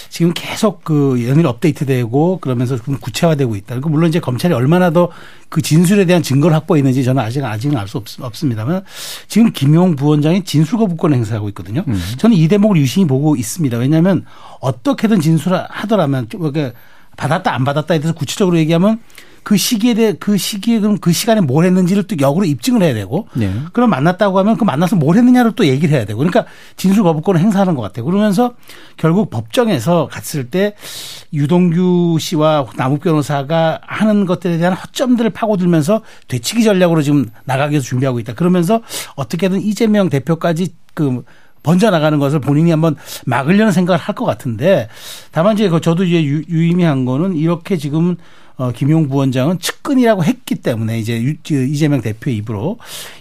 지금 0.10 0.32
계속 0.34 0.84
그 0.84 1.26
연일 1.28 1.46
업데이트되고 1.48 2.40
그러면서 2.40 2.78
좀 2.78 2.98
구체화되고 2.98 3.56
있다. 3.56 3.76
그리고 3.76 3.90
물론 3.90 4.10
이제 4.10 4.20
검찰이 4.20 4.54
얼마나 4.54 4.90
더 4.92 5.10
그 5.50 5.64
진술에 5.64 6.06
대한 6.06 6.22
증거를 6.22 6.56
확보했는지 6.56 7.04
저는 7.04 7.24
아직 7.24 7.44
아직은 7.44 7.76
알 7.76 7.88
수 7.88 8.00
없습니다만 8.22 8.84
지금 9.28 9.52
김용 9.52 9.96
부원장이 9.96 10.44
진술 10.44 10.78
거부권 10.78 11.12
행사하고 11.12 11.50
있거든요. 11.50 11.84
음. 11.88 12.00
저는 12.20 12.38
이 12.38 12.48
대목을 12.48 12.78
유심히 12.78 13.08
보고 13.08 13.36
있습니다. 13.36 13.76
왜냐하면 13.78 14.26
어떻게든 14.60 15.20
진술하더라면 15.22 16.30
좀 16.30 16.44
이렇게 16.44 16.74
받았다 17.18 17.52
안 17.52 17.64
받았다에 17.66 17.98
대해서 18.00 18.14
구체적으로 18.14 18.60
얘기하면 18.60 19.00
그 19.44 19.58
시기에 19.58 19.94
대해 19.94 20.14
그 20.20 20.38
시기에 20.38 20.80
그럼 20.80 20.98
그 20.98 21.12
시간에 21.12 21.42
뭘 21.42 21.66
했는지를 21.66 22.04
또 22.04 22.16
역으로 22.20 22.46
입증을 22.46 22.84
해야 22.84 22.94
되고 22.94 23.28
네. 23.34 23.52
그럼 23.74 23.90
만났다고 23.90 24.38
하면 24.40 24.58
그 24.58 24.64
만나서 24.64 24.96
뭘 24.96 25.18
했느냐를 25.18 25.54
또 25.54 25.66
얘기를 25.66 25.96
해야 25.96 26.06
되고 26.06 26.18
그러니까 26.18 26.46
진술 26.76 27.04
거부권을 27.04 27.40
행사하는 27.42 27.76
것 27.76 27.82
같아요. 27.82 28.06
그러면서 28.06 28.54
결국 28.98 29.30
법정에서 29.30 30.08
갔을 30.12 30.50
때 30.50 30.76
유동규 31.34 32.18
씨와 32.20 32.66
남욱 32.76 33.02
변호사가 33.02 33.80
하는 33.86 34.26
것들에 34.26 34.58
대한 34.58 34.74
허점들을 34.74 35.30
파고들면서 35.32 36.02
되치기 36.28 36.64
전략으로 36.64 37.02
지금 37.02 37.30
나가기 37.46 37.72
위해서 37.74 37.86
준비하고 37.86 38.20
있다. 38.20 38.34
그러면서 38.34 38.82
어떻게든 39.16 39.62
이재명 39.62 40.10
대표까지 40.10 40.74
그 40.94 41.24
번져나가는 41.62 42.18
것을 42.20 42.40
본인이 42.40 42.72
한번 42.72 42.96
막으려는 43.26 43.72
생각을 43.72 44.00
할 44.00 44.16
것 44.16 44.26
같은데 44.26 44.90
다만 45.32 45.54
이제 45.54 45.70
그 45.70 45.80
저도 45.80 46.04
이제 46.04 46.24
유, 46.24 46.42
유의미한 46.50 47.06
거는 47.06 47.36
이렇게 47.36 47.78
지금 47.78 48.16
어, 48.60 48.74
김용 48.74 49.08
부원장은 49.08 49.60
측근이라고 49.60 50.26
했기 50.26 50.56
때문에 50.56 51.00
이제 51.00 51.24
유, 51.24 51.34
이재명 51.50 52.02
대표의 52.02 52.36
입으로 52.38 52.78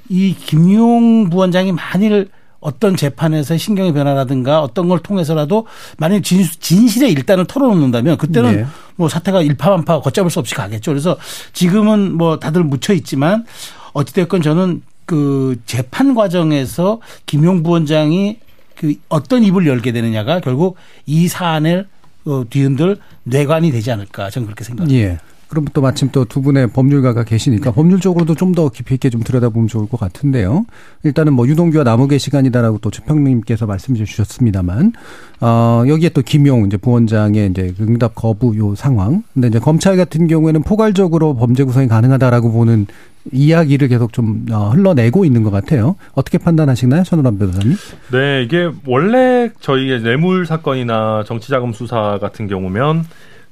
이 0.09 0.35
김용 0.35 1.31
부원장이 1.31 1.71
만일 1.71 2.29
어떤 2.59 2.97
재판에서 2.97 3.57
신경의 3.57 3.93
변화라든가 3.93 4.61
어떤 4.61 4.89
걸 4.89 4.99
통해서라도 4.99 5.69
만약 5.97 6.25
진, 6.25 6.43
진실의 6.43 7.13
일단을 7.13 7.45
털어놓는다면 7.47 8.19
그때는 8.19 8.57
네. 8.57 8.67
뭐 8.97 9.09
사태가 9.09 9.43
일파만파 9.43 10.01
걷잡을 10.01 10.29
수 10.29 10.41
없이 10.41 10.57
가겠죠. 10.57 10.91
그래서 10.91 11.17
지금은 11.53 12.17
뭐 12.17 12.41
다들 12.41 12.65
묻혀 12.65 12.93
있지만 12.95 13.47
어찌됐건 13.93 14.43
저는 14.43 14.83
그 15.05 15.57
재판 15.67 16.17
과정에서 16.17 17.01
김용 17.27 17.63
부원장이 17.63 18.39
그 18.75 18.95
어떤 19.09 19.45
입을 19.45 19.69
열게 19.69 19.93
되느냐가 19.93 20.41
결국 20.41 20.77
이 21.07 21.29
사안을 21.29 21.87
어, 22.25 22.43
뒤흔들 22.51 22.99
뇌관이 23.23 23.71
되지 23.71 23.93
않을까 23.93 24.31
저는 24.31 24.47
그렇게 24.47 24.65
생각합니다. 24.65 25.01
예. 25.01 25.19
그럼 25.49 25.65
또 25.73 25.81
마침 25.81 26.11
또 26.11 26.25
두 26.25 26.43
분의 26.43 26.69
법률가가 26.69 27.25
계시니까 27.25 27.71
법률적으로도 27.73 28.35
좀 28.35 28.49
더 28.55 28.69
깊이 28.71 28.95
있게 28.95 29.09
좀 29.11 29.23
들여다보면 29.23 29.69
좋을 29.69 29.89
것 29.89 30.01
같은데요. 30.01 30.65
일단은 31.05 31.33
뭐 31.35 31.47
유동규와 31.47 31.85
남욱의 31.85 32.19
시간이다라고 32.19 32.79
또 32.79 32.91
최평님께서 32.91 33.67
말씀해 33.67 34.05
주셨습니다만, 34.05 34.93
어, 35.41 35.85
여기에 35.87 36.11
또 36.11 36.23
김용 36.23 36.67
이제 36.67 36.77
부원장의 36.77 37.51
이제 37.51 37.75
응답 37.81 38.15
거부 38.15 38.57
요 38.57 38.75
상황. 38.75 39.23
근데 39.35 39.49
이제 39.49 39.59
검찰 39.59 39.97
같은 39.97 40.27
경우에는 40.27 40.63
포괄적으로 40.63 41.35
범죄 41.37 41.63
구성이 41.65 41.89
가능하다라고 41.89 42.51
보는 42.53 42.87
이야기를 43.33 43.89
계속 43.89 44.13
좀 44.13 44.47
어, 44.51 44.71
흘러내고 44.71 45.25
있는 45.27 45.43
것 45.43 45.51
같아요. 45.51 45.97
어떻게 46.15 46.39
판단하시나요, 46.39 47.05
천우람 47.05 47.39
변호사님? 47.39 47.77
네, 48.13 48.43
이게 48.43 48.71
원래 48.87 49.51
저희의 49.61 50.01
뇌물 50.03 50.47
사건이나 50.47 51.25
정치자금 51.27 51.73
수사 51.75 52.19
같은 52.19 52.49
경우면 52.49 53.05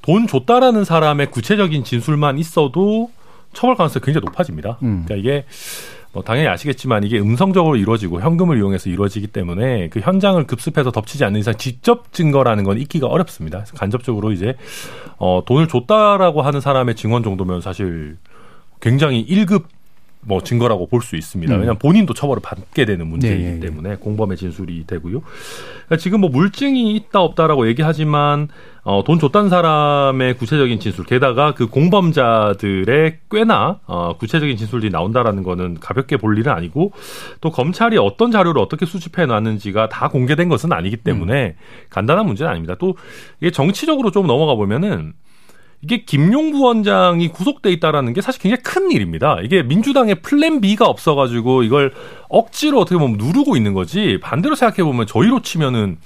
돈 0.07 0.25
줬다라는 0.25 0.85
사람의 0.85 1.31
구체적인 1.31 1.83
진술만 1.83 2.37
있어도 2.37 3.11
처벌 3.51 3.75
가능성이 3.75 4.05
굉장히 4.05 4.23
높아집니다. 4.25 4.77
음. 4.81 5.03
그러니까 5.05 5.15
이게 5.15 5.45
뭐 6.13 6.23
당연히 6.23 6.47
아시겠지만 6.47 7.03
이게 7.03 7.19
음성적으로 7.19 7.75
이루어지고 7.75 8.21
현금을 8.21 8.57
이용해서 8.57 8.89
이루어지기 8.89 9.27
때문에 9.27 9.89
그 9.89 9.99
현장을 9.99 10.41
급습해서 10.47 10.91
덮치지 10.91 11.25
않는 11.25 11.41
이상 11.41 11.55
직접 11.57 12.13
증거라는 12.13 12.63
건 12.63 12.77
있기가 12.79 13.07
어렵습니다. 13.07 13.65
간접적으로 13.75 14.31
이제 14.31 14.55
어 15.17 15.41
돈을 15.45 15.67
줬다라고 15.67 16.41
하는 16.41 16.61
사람의 16.61 16.95
증언 16.95 17.21
정도면 17.21 17.59
사실 17.59 18.15
굉장히 18.79 19.25
1급 19.25 19.65
뭐 20.27 20.43
증거라고 20.43 20.87
볼 20.87 21.01
수 21.01 21.15
있습니다. 21.15 21.53
음. 21.53 21.59
왜냐하면 21.61 21.79
본인도 21.79 22.13
처벌을 22.13 22.41
받게 22.41 22.83
되는 22.83 23.07
문제이기 23.07 23.43
네, 23.43 23.49
예, 23.49 23.55
예. 23.55 23.59
때문에 23.59 23.95
공범의 23.95 24.35
진술이 24.35 24.85
되고요. 24.85 25.21
그러니까 25.21 25.97
지금 25.97 26.19
뭐 26.19 26.29
물증이 26.29 26.95
있다 26.95 27.21
없다라고 27.21 27.67
얘기하지만 27.69 28.49
어, 28.83 29.03
돈 29.05 29.19
줬다는 29.19 29.49
사람의 29.49 30.35
구체적인 30.37 30.79
진술, 30.79 31.05
게다가 31.05 31.53
그 31.53 31.67
공범자들의 31.67 33.19
꽤나 33.31 33.79
어, 33.85 34.17
구체적인 34.17 34.57
진술들이 34.57 34.91
나온다라는 34.91 35.43
거는 35.43 35.77
가볍게 35.79 36.17
볼 36.17 36.37
일은 36.37 36.51
아니고 36.51 36.91
또 37.39 37.51
검찰이 37.51 37.97
어떤 37.97 38.31
자료를 38.31 38.61
어떻게 38.61 38.85
수집해 38.85 39.25
놨는지가 39.25 39.89
다 39.89 40.09
공개된 40.09 40.49
것은 40.49 40.73
아니기 40.73 40.97
때문에 40.97 41.55
간단한 41.89 42.25
문제는 42.25 42.51
아닙니다. 42.51 42.75
또 42.79 42.95
이게 43.39 43.51
정치적으로 43.51 44.11
좀 44.11 44.27
넘어가 44.27 44.55
보면은 44.55 45.13
이게 45.81 46.03
김용 46.03 46.51
부원장이 46.51 47.29
구속돼 47.29 47.71
있다라는 47.73 48.13
게 48.13 48.21
사실 48.21 48.41
굉장히 48.41 48.63
큰 48.63 48.91
일입니다. 48.91 49.39
이게 49.43 49.61
민주당의 49.61 50.15
플랜 50.21 50.59
B가 50.59 50.85
없어가지고 50.85 51.63
이걸 51.63 51.93
억지로 52.29 52.79
어떻게 52.79 52.97
보면 52.97 53.17
누르고 53.17 53.55
있는 53.55 53.73
거지 53.73 54.19
반대로 54.21 54.55
생각해 54.55 54.83
보면 54.83 55.05
저희로 55.05 55.41
치면은 55.41 55.97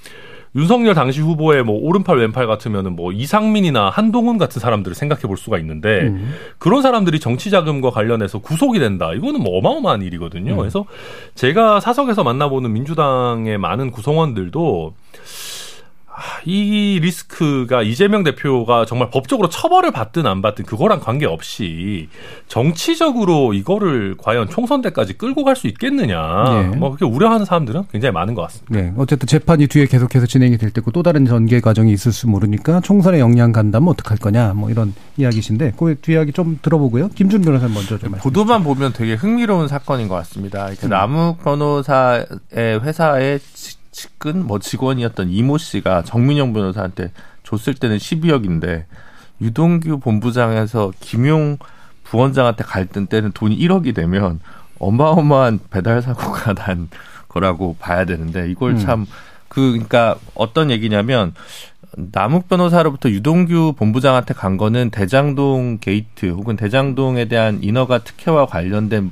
윤석열 0.53 0.93
당시 0.93 1.21
후보의 1.21 1.63
뭐 1.63 1.79
오른팔 1.79 2.17
왼팔 2.17 2.45
같으면은 2.45 2.95
뭐 2.97 3.13
이상민이나 3.13 3.89
한동훈 3.89 4.37
같은 4.37 4.59
사람들을 4.59 4.95
생각해 4.95 5.21
볼 5.21 5.37
수가 5.37 5.57
있는데 5.59 6.01
음. 6.01 6.33
그런 6.57 6.81
사람들이 6.81 7.21
정치 7.21 7.49
자금과 7.49 7.91
관련해서 7.91 8.39
구속이 8.39 8.79
된다. 8.79 9.13
이거는 9.13 9.41
뭐 9.41 9.57
어마어마한 9.59 10.01
일이거든요. 10.01 10.57
그래서 10.57 10.85
제가 11.35 11.79
사석에서 11.79 12.25
만나보는 12.25 12.73
민주당의 12.73 13.57
많은 13.57 13.91
구성원들도 13.91 14.93
아, 14.93 15.70
이 16.45 16.99
리스크가 17.01 17.81
이재명 17.83 18.23
대표가 18.23 18.85
정말 18.85 19.09
법적으로 19.09 19.49
처벌을 19.49 19.91
받든 19.91 20.25
안 20.25 20.41
받든 20.41 20.65
그거랑 20.65 20.99
관계없이 20.99 22.07
정치적으로 22.47 23.53
이거를 23.53 24.15
과연 24.17 24.49
총선 24.49 24.81
때까지 24.81 25.13
끌고 25.17 25.43
갈 25.43 25.55
수 25.55 25.67
있겠느냐. 25.67 26.43
네. 26.71 26.77
뭐 26.77 26.91
그렇게 26.95 27.05
우려하는 27.05 27.45
사람들은 27.45 27.83
굉장히 27.91 28.13
많은 28.13 28.33
것 28.33 28.43
같습니다. 28.43 28.73
네. 28.73 28.93
어쨌든 28.97 29.27
재판이 29.27 29.67
뒤에 29.67 29.85
계속해서 29.85 30.25
진행이 30.25 30.57
될 30.57 30.71
때고 30.71 30.91
또 30.91 31.03
다른 31.03 31.25
전개 31.25 31.59
과정이 31.59 31.91
있을 31.91 32.11
수 32.11 32.27
모르니까 32.29 32.79
총선에 32.81 33.19
영향 33.19 33.51
간다면 33.51 33.89
어떡할 33.89 34.17
거냐 34.17 34.53
뭐 34.53 34.69
이런 34.69 34.93
이야기신데 35.17 35.73
그뒤 35.77 36.13
이야기 36.13 36.31
좀 36.31 36.57
들어보고요. 36.61 37.09
김준 37.09 37.41
변호사님 37.41 37.73
먼저 37.75 37.97
좀 37.97 38.11
말씀. 38.11 38.23
보도만 38.23 38.63
보면 38.63 38.93
되게 38.93 39.13
흥미로운 39.15 39.67
사건인 39.67 40.07
것 40.07 40.15
같습니다. 40.15 40.69
이렇게 40.69 40.87
남욱 40.87 41.43
변호사의 41.43 42.25
회사의 42.55 43.39
치- 43.53 43.80
측근 43.91 44.45
뭐 44.45 44.59
직원이었던 44.59 45.29
이모 45.29 45.57
씨가 45.57 46.03
정민영 46.03 46.53
변호사한테 46.53 47.11
줬을 47.43 47.73
때는 47.73 47.97
12억인데 47.97 48.85
유동규 49.41 49.99
본부장에서 49.99 50.91
김용 50.99 51.57
부원장한테 52.03 52.63
갈 52.63 53.07
때는 53.07 53.31
돈이 53.31 53.57
1억이 53.57 53.95
되면 53.95 54.39
어마어마한 54.79 55.59
배달 55.69 56.01
사고가 56.01 56.53
난 56.65 56.89
거라고 57.27 57.75
봐야 57.79 58.05
되는데 58.05 58.49
이걸 58.49 58.71
음. 58.71 58.77
참그 58.77 59.07
그러니까 59.49 60.17
어떤 60.35 60.71
얘기냐면 60.71 61.33
남욱 61.95 62.47
변호사로부터 62.47 63.09
유동규 63.09 63.73
본부장한테 63.77 64.33
간 64.33 64.57
거는 64.57 64.91
대장동 64.91 65.79
게이트 65.79 66.27
혹은 66.27 66.55
대장동에 66.55 67.25
대한 67.25 67.59
인허가 67.61 67.99
특혜와 67.99 68.45
관련된 68.45 69.11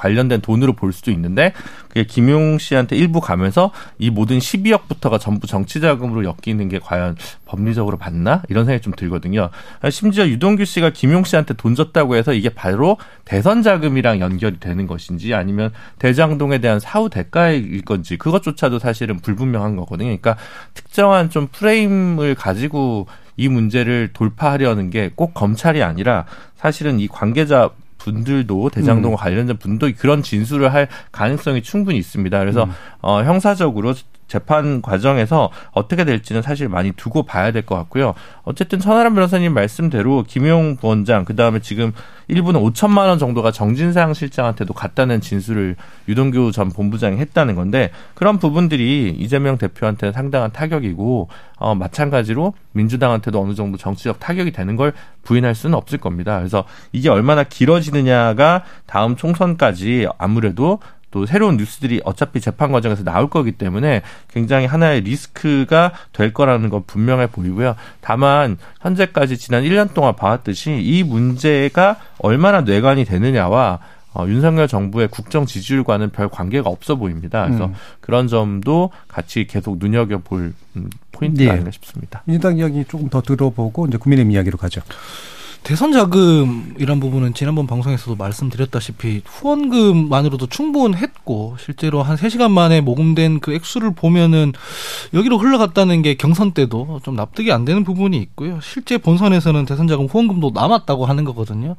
관련된 0.00 0.40
돈으로 0.40 0.72
볼 0.72 0.92
수도 0.92 1.10
있는데 1.10 1.52
그게 1.88 2.04
김용 2.04 2.56
씨한테 2.58 2.96
일부 2.96 3.20
가면서 3.20 3.70
이 3.98 4.08
모든 4.08 4.38
12억부터가 4.38 5.20
전부 5.20 5.46
정치 5.46 5.80
자금으로 5.80 6.24
엮이는 6.24 6.68
게 6.68 6.78
과연 6.78 7.16
법리적으로 7.44 7.98
맞나 7.98 8.42
이런 8.48 8.64
생각이 8.64 8.82
좀 8.82 8.94
들거든요. 8.96 9.50
심지어 9.90 10.26
유동규 10.26 10.64
씨가 10.64 10.90
김용 10.90 11.24
씨한테 11.24 11.54
돈 11.54 11.74
줬다고 11.74 12.16
해서 12.16 12.32
이게 12.32 12.48
바로 12.48 12.96
대선 13.24 13.62
자금이랑 13.62 14.20
연결이 14.20 14.58
되는 14.58 14.86
것인지 14.86 15.34
아니면 15.34 15.70
대장동에 15.98 16.58
대한 16.58 16.80
사후 16.80 17.10
대가일 17.10 17.82
건지 17.82 18.16
그것조차도 18.16 18.78
사실은 18.78 19.18
불분명한 19.18 19.76
거거든요. 19.76 20.08
그러니까 20.08 20.36
특정한 20.74 21.28
좀 21.28 21.48
프레임을 21.48 22.34
가지고 22.36 23.06
이 23.36 23.48
문제를 23.48 24.10
돌파하려는 24.12 24.90
게 24.90 25.10
꼭 25.14 25.34
검찰이 25.34 25.82
아니라 25.82 26.24
사실은 26.56 27.00
이 27.00 27.08
관계자 27.08 27.70
분들도 28.00 28.70
대장동과 28.70 29.16
관련된 29.16 29.56
분도 29.58 29.90
그런 29.96 30.22
진술을 30.22 30.72
할 30.72 30.88
가능성이 31.12 31.62
충분히 31.62 31.98
있습니다. 31.98 32.38
그래서 32.38 32.68
어, 33.00 33.22
형사적으로 33.22 33.94
재판 34.30 34.80
과정에서 34.80 35.50
어떻게 35.72 36.04
될지는 36.04 36.40
사실 36.40 36.68
많이 36.68 36.92
두고 36.92 37.24
봐야 37.24 37.50
될 37.50 37.60
것 37.66 37.74
같고요. 37.74 38.14
어쨌든 38.44 38.78
천하람 38.78 39.14
변호사님 39.14 39.52
말씀대로 39.52 40.24
김용 40.26 40.76
부원장 40.76 41.24
그다음에 41.26 41.58
지금 41.58 41.92
일부는 42.28 42.60
5천만 42.60 43.08
원 43.08 43.18
정도가 43.18 43.50
정진상 43.50 44.14
실장한테도 44.14 44.72
갔다는 44.72 45.20
진술을 45.20 45.74
유동규 46.08 46.52
전 46.52 46.70
본부장이 46.70 47.18
했다는 47.18 47.56
건데 47.56 47.90
그런 48.14 48.38
부분들이 48.38 49.14
이재명 49.18 49.58
대표한테는 49.58 50.12
상당한 50.12 50.52
타격이고 50.52 51.28
어, 51.56 51.74
마찬가지로 51.74 52.54
민주당한테도 52.72 53.42
어느 53.42 53.54
정도 53.54 53.76
정치적 53.76 54.20
타격이 54.20 54.52
되는 54.52 54.76
걸 54.76 54.92
부인할 55.24 55.54
수는 55.54 55.76
없을 55.76 55.98
겁니다. 55.98 56.38
그래서 56.38 56.64
이게 56.92 57.08
얼마나 57.10 57.42
길어지느냐가 57.44 58.62
다음 58.86 59.16
총선까지 59.16 60.06
아무래도 60.18 60.78
또 61.10 61.26
새로운 61.26 61.56
뉴스들이 61.56 62.00
어차피 62.04 62.40
재판 62.40 62.72
과정에서 62.72 63.02
나올 63.04 63.28
거기 63.28 63.52
때문에 63.52 64.02
굉장히 64.28 64.66
하나의 64.66 65.02
리스크가 65.02 65.92
될 66.12 66.32
거라는 66.32 66.68
건 66.68 66.84
분명해 66.86 67.28
보이고요. 67.28 67.76
다만 68.00 68.58
현재까지 68.80 69.38
지난 69.38 69.64
1년 69.64 69.92
동안 69.94 70.14
봐왔듯이 70.14 70.80
이 70.80 71.02
문제가 71.02 71.96
얼마나 72.18 72.60
뇌관이 72.60 73.04
되느냐와 73.04 73.80
어, 74.12 74.26
윤석열 74.26 74.66
정부의 74.66 75.08
국정 75.08 75.46
지지율과는 75.46 76.10
별 76.10 76.28
관계가 76.28 76.68
없어 76.68 76.96
보입니다. 76.96 77.46
그래서 77.46 77.66
음. 77.66 77.74
그런 78.00 78.26
점도 78.26 78.90
같이 79.06 79.46
계속 79.46 79.78
눈여겨볼 79.78 80.52
음, 80.76 80.90
포인트가 81.12 81.44
예. 81.44 81.50
아닌가 81.52 81.70
싶습니다. 81.70 82.22
민주당 82.24 82.58
이야기 82.58 82.84
조금 82.88 83.08
더 83.08 83.22
들어보고 83.22 83.86
이제 83.86 83.98
국민의힘 83.98 84.32
이야기로 84.32 84.58
가죠. 84.58 84.80
대선 85.62 85.92
자금이란 85.92 87.00
부분은 87.00 87.34
지난번 87.34 87.66
방송에서도 87.66 88.16
말씀드렸다시피 88.16 89.22
후원금만으로도 89.24 90.46
충분했고 90.46 91.56
실제로 91.60 92.02
한 92.02 92.16
3시간 92.16 92.50
만에 92.50 92.80
모금된 92.80 93.40
그 93.40 93.52
액수를 93.54 93.94
보면은 93.94 94.52
여기로 95.14 95.38
흘러갔다는 95.38 96.02
게 96.02 96.14
경선 96.14 96.52
때도 96.52 97.00
좀 97.04 97.14
납득이 97.14 97.52
안 97.52 97.64
되는 97.64 97.84
부분이 97.84 98.16
있고요. 98.18 98.58
실제 98.62 98.98
본선에서는 98.98 99.64
대선 99.66 99.86
자금 99.86 100.06
후원금도 100.06 100.52
남았다고 100.54 101.06
하는 101.06 101.24
거거든요. 101.24 101.76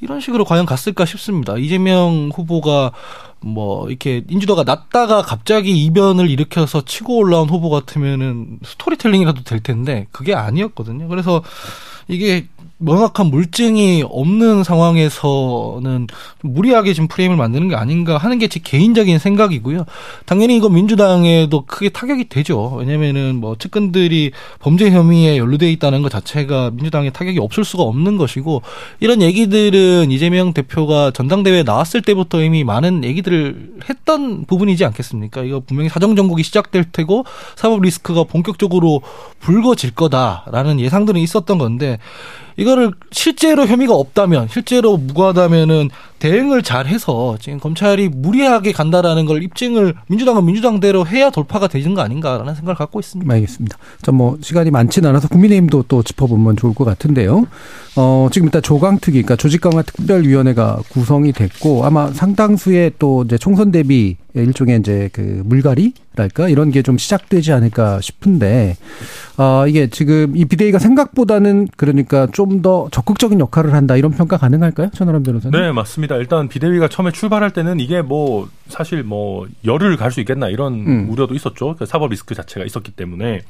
이런 0.00 0.20
식으로 0.20 0.44
과연 0.44 0.66
갔을까 0.66 1.04
싶습니다. 1.04 1.56
이재명 1.58 2.30
후보가 2.34 2.92
뭐 3.40 3.88
이렇게 3.88 4.24
인지도가 4.28 4.64
낮다가 4.64 5.22
갑자기 5.22 5.84
이변을 5.84 6.28
일으켜서 6.28 6.84
치고 6.84 7.16
올라온 7.16 7.48
후보 7.48 7.70
같으면은 7.70 8.58
스토리텔링이라도 8.64 9.44
될 9.44 9.60
텐데 9.60 10.06
그게 10.10 10.34
아니었거든요. 10.34 11.06
그래서 11.08 11.42
이게 12.08 12.48
명확한 12.78 13.26
물증이 13.26 14.04
없는 14.08 14.64
상황에서는 14.64 16.06
좀 16.42 16.52
무리하게 16.52 16.92
지금 16.94 17.08
프레임을 17.08 17.36
만드는 17.36 17.68
게 17.68 17.76
아닌가 17.76 18.18
하는 18.18 18.38
게 18.38 18.48
제 18.48 18.60
개인적인 18.62 19.18
생각이고요. 19.18 19.84
당연히 20.24 20.56
이거 20.56 20.68
민주당에도 20.70 21.66
크게 21.66 21.90
타격이 21.90 22.28
되죠. 22.30 22.72
왜냐면은 22.78 23.36
뭐 23.36 23.56
측근들이 23.56 24.32
범죄 24.58 24.90
혐의에 24.90 25.36
연루돼 25.36 25.70
있다는 25.72 26.02
것 26.02 26.10
자체가 26.10 26.70
민주당에 26.70 27.10
타격이 27.10 27.38
없을 27.38 27.64
수가 27.64 27.82
없는 27.82 28.16
것이고 28.16 28.62
이런 29.00 29.20
얘기들은 29.20 30.10
이재명 30.10 30.54
대표가 30.54 31.10
전당대회에 31.10 31.62
나왔을 31.62 32.00
때부터 32.00 32.42
이미 32.42 32.64
많은 32.64 33.04
얘기들을 33.04 33.72
했던 33.90 34.46
부분이지 34.46 34.84
않겠습니까? 34.86 35.42
이거 35.42 35.60
분명히 35.60 35.90
사정 35.90 36.16
정국이 36.16 36.42
시작될 36.42 36.86
테고 36.92 37.24
사법 37.54 37.82
리스크가 37.82 38.24
본격적으로 38.24 39.02
불거질 39.40 39.94
거다라는 39.94 40.80
예상들은 40.80 41.20
있었던 41.20 41.58
건데 41.58 41.98
이거를 42.58 42.90
실제로 43.12 43.66
혐의가 43.66 43.94
없다면 43.94 44.48
실제로 44.50 44.96
무고하다면은 44.96 45.90
대응을 46.18 46.62
잘해서 46.64 47.38
지금 47.40 47.60
검찰이 47.60 48.08
무리하게 48.08 48.72
간다라는 48.72 49.24
걸 49.26 49.44
입증을 49.44 49.94
민주당은 50.08 50.44
민주당대로 50.44 51.06
해야 51.06 51.30
돌파가 51.30 51.68
되는 51.68 51.94
거 51.94 52.02
아닌가라는 52.02 52.56
생각을 52.56 52.74
갖고 52.74 52.98
있습니다. 52.98 53.32
알겠습니다. 53.32 53.78
전뭐 54.02 54.38
시간이 54.40 54.72
많지는 54.72 55.08
않아서 55.10 55.28
국민의힘도 55.28 55.84
또 55.86 56.02
짚어보면 56.02 56.56
좋을 56.56 56.74
것 56.74 56.84
같은데요. 56.84 57.46
어, 57.94 58.28
지금 58.32 58.48
일단 58.48 58.60
조강특위, 58.60 59.22
그러니까 59.22 59.36
조직강화 59.36 59.82
특별위원회가 59.82 60.80
구성이 60.88 61.32
됐고 61.32 61.84
아마 61.84 62.08
상당수의 62.08 62.92
또 62.98 63.22
이제 63.22 63.38
총선 63.38 63.70
대비 63.70 64.16
일종의 64.42 64.78
이제 64.80 65.08
그 65.12 65.42
물갈이랄까 65.44 66.48
이런 66.48 66.70
게 66.70 66.82
좀 66.82 66.96
시작되지 66.98 67.52
않을까 67.52 68.00
싶은데 68.00 68.76
아 69.36 69.66
이게 69.68 69.88
지금 69.88 70.36
이 70.36 70.44
비대위가 70.44 70.78
생각보다는 70.78 71.68
그러니까 71.76 72.26
좀 72.32 72.62
더 72.62 72.88
적극적인 72.90 73.38
역할을 73.40 73.72
한다 73.72 73.96
이런 73.96 74.10
평가 74.12 74.36
가능할까요, 74.36 74.90
천하람 74.94 75.22
변호사님? 75.22 75.60
네, 75.60 75.70
맞습니다. 75.70 76.16
일단 76.16 76.48
비대위가 76.48 76.88
처음에 76.88 77.12
출발할 77.12 77.50
때는 77.52 77.78
이게 77.78 78.02
뭐 78.02 78.48
사실 78.68 79.02
뭐 79.04 79.46
열을 79.64 79.96
갈수 79.96 80.20
있겠나 80.20 80.48
이런 80.48 80.74
음. 80.74 81.06
우려도 81.10 81.34
있었죠. 81.34 81.76
그 81.78 81.86
사법 81.86 82.10
리스크 82.10 82.34
자체가 82.34 82.64
있었기 82.66 82.92
때문에. 82.92 83.42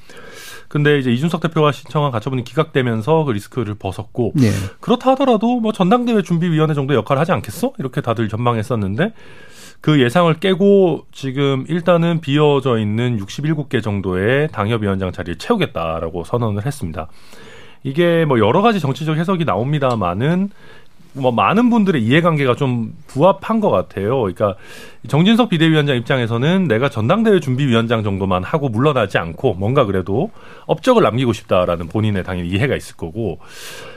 근데 0.69 0.99
이제 0.99 1.11
이준석 1.11 1.41
대표가 1.41 1.73
신청한 1.73 2.11
가처분이 2.13 2.45
기각되면서 2.45 3.25
그 3.25 3.33
리스크를 3.33 3.75
벗었고 3.77 4.35
예. 4.43 4.51
그렇다 4.81 5.13
하더라도 5.13 5.61
뭐 5.61 5.73
전당대회 5.73 6.21
준비위원회 6.21 6.75
정도 6.75 6.95
역할을 6.95 7.19
하지 7.19 7.33
않겠어? 7.33 7.73
이렇게 7.79 8.03
다들 8.03 8.29
전망했었는데 8.29 9.15
그 9.81 10.01
예상을 10.01 10.33
깨고 10.35 11.07
지금 11.13 11.65
일단은 11.69 12.21
비어져 12.21 12.79
있는 12.79 13.19
67개 13.19 13.83
정도의 13.83 14.49
당협위원장 14.49 15.13
자리를 15.13 15.39
채우겠다라고 15.39 16.25
선언을 16.25 16.67
했습니다. 16.67 17.09
이게 17.85 18.25
뭐 18.25 18.39
여러 18.39 18.61
가지 18.61 18.81
정치적 18.81 19.17
해석이 19.17 19.45
나옵니다만은 19.45 20.51
뭐 21.15 21.33
많은 21.33 21.71
분들의 21.71 22.03
이해관계가 22.03 22.55
좀 22.57 22.95
부합한 23.07 23.61
것 23.61 23.71
같아요. 23.71 24.21
그러니까 24.21 24.55
정진석 25.09 25.49
비대위원장 25.49 25.97
입장에서는 25.97 26.69
내가 26.69 26.89
전당대회 26.89 27.41
준비위원장 27.41 28.03
정도만 28.03 28.45
하고 28.45 28.69
물러나지 28.69 29.19
않고 29.19 29.55
뭔가 29.55 29.85
그래도 29.85 30.31
업적을 30.67 31.03
남기고 31.03 31.33
싶다라는 31.33 31.89
본인의 31.89 32.25
당연히 32.25 32.51
이해가 32.51 32.77
있을 32.77 32.97
거고 32.97 33.39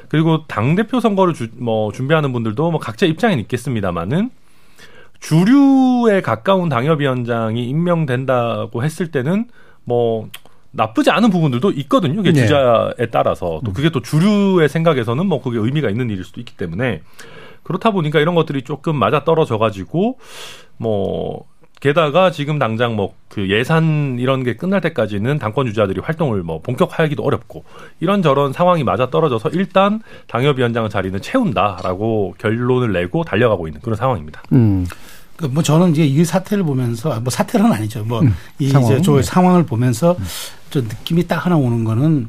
그리고 0.10 0.46
당 0.48 0.76
대표 0.76 1.00
선거를 1.00 1.34
주, 1.34 1.48
뭐 1.58 1.92
준비하는 1.92 2.34
분들도 2.34 2.72
뭐 2.72 2.80
각자 2.80 3.06
입장은 3.06 3.40
있겠습니다만은 3.40 4.30
주류에 5.22 6.22
가까운 6.22 6.68
당협위원장이 6.68 7.64
임명된다고 7.70 8.84
했을 8.84 9.12
때는 9.12 9.46
뭐 9.86 10.30
나쁘지 10.72 11.12
않은 11.12 11.30
부분들도 11.30 11.72
있거든요. 11.72 12.20
이게 12.22 12.32
네. 12.32 12.42
주자에 12.42 13.08
따라서 13.12 13.62
또 13.64 13.72
그게 13.72 13.90
또 13.90 14.02
주류의 14.02 14.68
생각에서는 14.68 15.26
뭐 15.26 15.42
그게 15.42 15.58
의미가 15.60 15.90
있는 15.90 16.10
일일 16.10 16.24
수도 16.24 16.42
있기 16.42 16.58
때문에 16.58 17.02
그렇다 17.64 17.92
보니까 17.92 18.20
이런 18.20 18.36
것들이 18.36 18.64
조금 18.64 18.96
맞아 18.96 19.24
떨어져 19.24 19.58
가지고 19.58 20.18
뭐 20.78 21.46
게다가 21.82 22.32
지금 22.32 22.58
당장 22.58 22.96
뭐 22.96 23.22
그 23.32 23.50
예산 23.50 24.18
이런 24.20 24.44
게 24.44 24.56
끝날 24.58 24.82
때까지는 24.82 25.40
당권 25.40 25.66
주자들이 25.66 26.02
활동을 26.02 26.44
뭐 26.44 26.62
본격화하기도 26.62 27.24
어렵고 27.24 27.64
이런 28.02 28.22
저런 28.22 28.52
상황이 28.52 28.84
맞아 28.84 29.10
떨어져서 29.10 29.50
일단 29.54 30.02
당협위원장 30.28 30.90
자리는 30.90 31.20
채운다라고 31.22 32.36
결론을 32.38 32.92
내고 32.92 33.24
달려가고 33.24 33.68
있는 33.70 33.80
그런 33.82 33.96
상황입니다. 33.96 34.44
음. 34.52 34.86
그뭐 35.38 35.64
저는 35.64 35.92
이제 35.92 36.06
이 36.06 36.26
사태를 36.26 36.64
보면서 36.66 37.20
뭐 37.22 37.32
사태는 37.32 37.72
아니죠. 37.72 38.04
뭐이 38.04 38.68
상황. 38.70 38.92
이제 38.92 39.02
저 39.02 39.16
네. 39.16 39.22
상황을 39.22 39.66
보면서 39.66 40.18
저 40.70 40.82
느낌이 40.82 41.26
딱 41.26 41.46
하나 41.46 41.56
오는 41.56 41.86
거는 41.86 42.28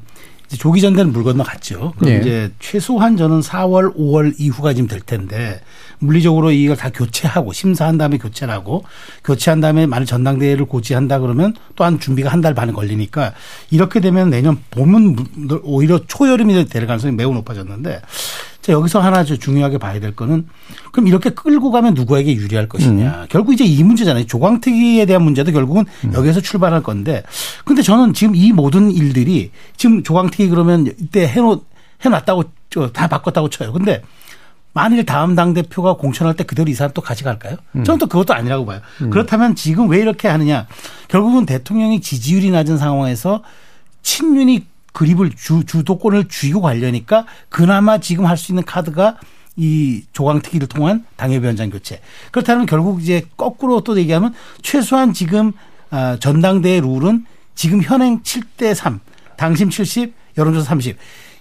조기 0.59 0.81
전대는 0.81 1.13
물 1.13 1.25
건너 1.25 1.43
갔죠. 1.45 1.93
그럼 1.99 2.13
네. 2.15 2.21
이제 2.21 2.53
최소한 2.61 3.17
저는 3.17 3.41
4월, 3.41 3.97
5월 3.97 4.35
이후가 4.39 4.75
지금 4.75 4.89
될 4.89 5.01
텐데 5.01 5.61
물리적으로 5.99 6.51
이걸 6.51 6.77
다 6.77 6.91
교체하고 6.91 7.53
심사한 7.53 7.97
다음에 7.97 8.19
교체를 8.19 8.53
하고 8.53 8.85
교체한 9.25 9.61
다음에 9.61 9.87
만약 9.87 10.05
전당대회를 10.07 10.65
고지한다 10.67 11.21
그러면 11.21 11.55
또한 11.77 11.99
준비가 12.01 12.31
한 12.31 12.43
달 12.43 12.55
반이 12.55 12.73
걸리니까 12.73 13.35
이렇게 13.71 14.01
되면 14.01 14.29
내년 14.31 14.59
봄은 14.73 15.17
무- 15.17 15.61
오히려 15.63 16.01
초여름이 16.09 16.65
될 16.67 16.87
가능성이 16.89 17.15
매우 17.15 17.33
높아졌는데 17.35 18.03
자, 18.63 18.73
여기서 18.73 19.01
하나 19.01 19.25
저 19.25 19.37
중요하게 19.37 19.79
봐야 19.79 19.99
될 19.99 20.15
거는 20.15 20.47
그럼 20.93 21.09
이렇게 21.09 21.31
끌고 21.31 21.73
가면 21.73 21.95
누구에게 21.95 22.35
유리할 22.35 22.69
것이냐. 22.69 23.27
결국 23.29 23.53
이제 23.53 23.65
이 23.65 23.83
문제잖아요. 23.83 24.25
조광특위에 24.27 25.05
대한 25.05 25.23
문제도 25.23 25.51
결국은 25.51 25.85
여기에서 26.15 26.41
출발할 26.41 26.83
건데 26.85 27.25
근데 27.65 27.83
저는 27.83 28.15
지금 28.15 28.37
이 28.37 28.53
모든 28.53 28.93
일들이 28.93 29.51
지금 29.77 30.05
조광특위 30.05 30.49
그러면 30.49 30.87
이때 30.87 31.27
해놓, 31.27 31.65
해놨다고 32.05 32.45
저다 32.71 33.09
바꿨다고 33.09 33.51
쳐요. 33.51 33.73
근데 33.73 34.01
만일 34.75 35.05
다음 35.05 35.35
당대표가 35.35 35.95
공천할 35.95 36.35
때 36.35 36.45
그대로 36.45 36.71
이 36.71 36.75
사람 36.75 36.93
또 36.95 37.03
같이 37.03 37.25
갈까요? 37.25 37.57
저는 37.85 37.99
또 37.99 38.07
그것도 38.07 38.33
아니라고 38.33 38.65
봐요. 38.65 38.81
그렇다면 39.11 39.55
지금 39.57 39.89
왜 39.91 39.99
이렇게 39.99 40.29
하느냐. 40.29 40.67
결국은 41.09 41.45
대통령이 41.47 42.01
지지율이 42.01 42.51
낮은 42.53 42.79
상황에서 42.79 43.43
친윤이 44.03 44.67
그립을 44.93 45.31
주, 45.37 45.65
주도권을 45.65 46.29
쥐고 46.29 46.61
가려니까 46.61 47.27
그나마 47.49 47.99
지금 47.99 48.27
할 48.27 48.37
수 48.37 48.53
있는 48.53 48.65
카드가 48.65 49.17
이 49.57 50.03
조광특위를 50.13 50.67
통한 50.69 51.05
당협위원장 51.17 51.71
교체. 51.71 52.01
그렇다면 52.31 52.67
결국 52.67 53.03
이제 53.03 53.23
거꾸로 53.37 53.83
또 53.83 53.99
얘기하면 53.99 54.35
최소한 54.63 55.13
지금 55.13 55.53
아, 55.91 56.17
전당대회 56.19 56.81
룰은 56.81 57.27
지금 57.55 57.83
현행 57.83 58.23
7대 58.23 58.75
3, 58.75 59.01
당심 59.37 59.69
70, 59.69 60.15
여론조사 60.39 60.65
30. 60.69 60.97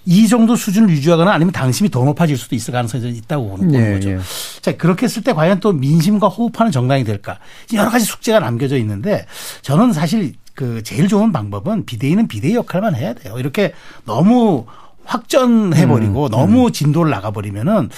이 0.06 0.28
정도 0.28 0.56
수준을 0.56 0.90
유지하거나 0.90 1.32
아니면 1.32 1.54
당심이 1.54 1.90
더 1.90 2.04
높아질 2.04 2.36
수도 2.36 2.56
있을 2.56 2.74
가능성이 2.74 3.04
좀 3.04 3.12
있다고 3.12 3.50
보는 3.56 3.74
예, 3.76 3.94
거죠. 3.94 4.10
예. 4.10 4.20
자, 4.60 4.76
그렇게 4.76 5.06
했을 5.06 5.22
때 5.22 5.32
과연 5.32 5.60
또 5.60 5.72
민심과 5.72 6.28
호흡하는 6.28 6.72
정당이 6.72 7.04
될까? 7.04 7.38
여러 7.74 7.90
가지 7.90 8.04
숙제가 8.06 8.40
남겨져 8.40 8.78
있는데 8.78 9.26
저는 9.62 9.94
사실 9.94 10.34
그 10.54 10.84
제일 10.84 11.08
좋은 11.08 11.32
방법은 11.32 11.86
비대위는 11.86 12.28
비대위 12.28 12.56
역할만 12.56 12.96
해야 12.96 13.14
돼요. 13.14 13.36
이렇게 13.38 13.74
너무 14.06 14.66
확전해버리고 15.04 16.30
너무 16.30 16.72
진도를 16.72 17.10
나가버리면은 17.12 17.90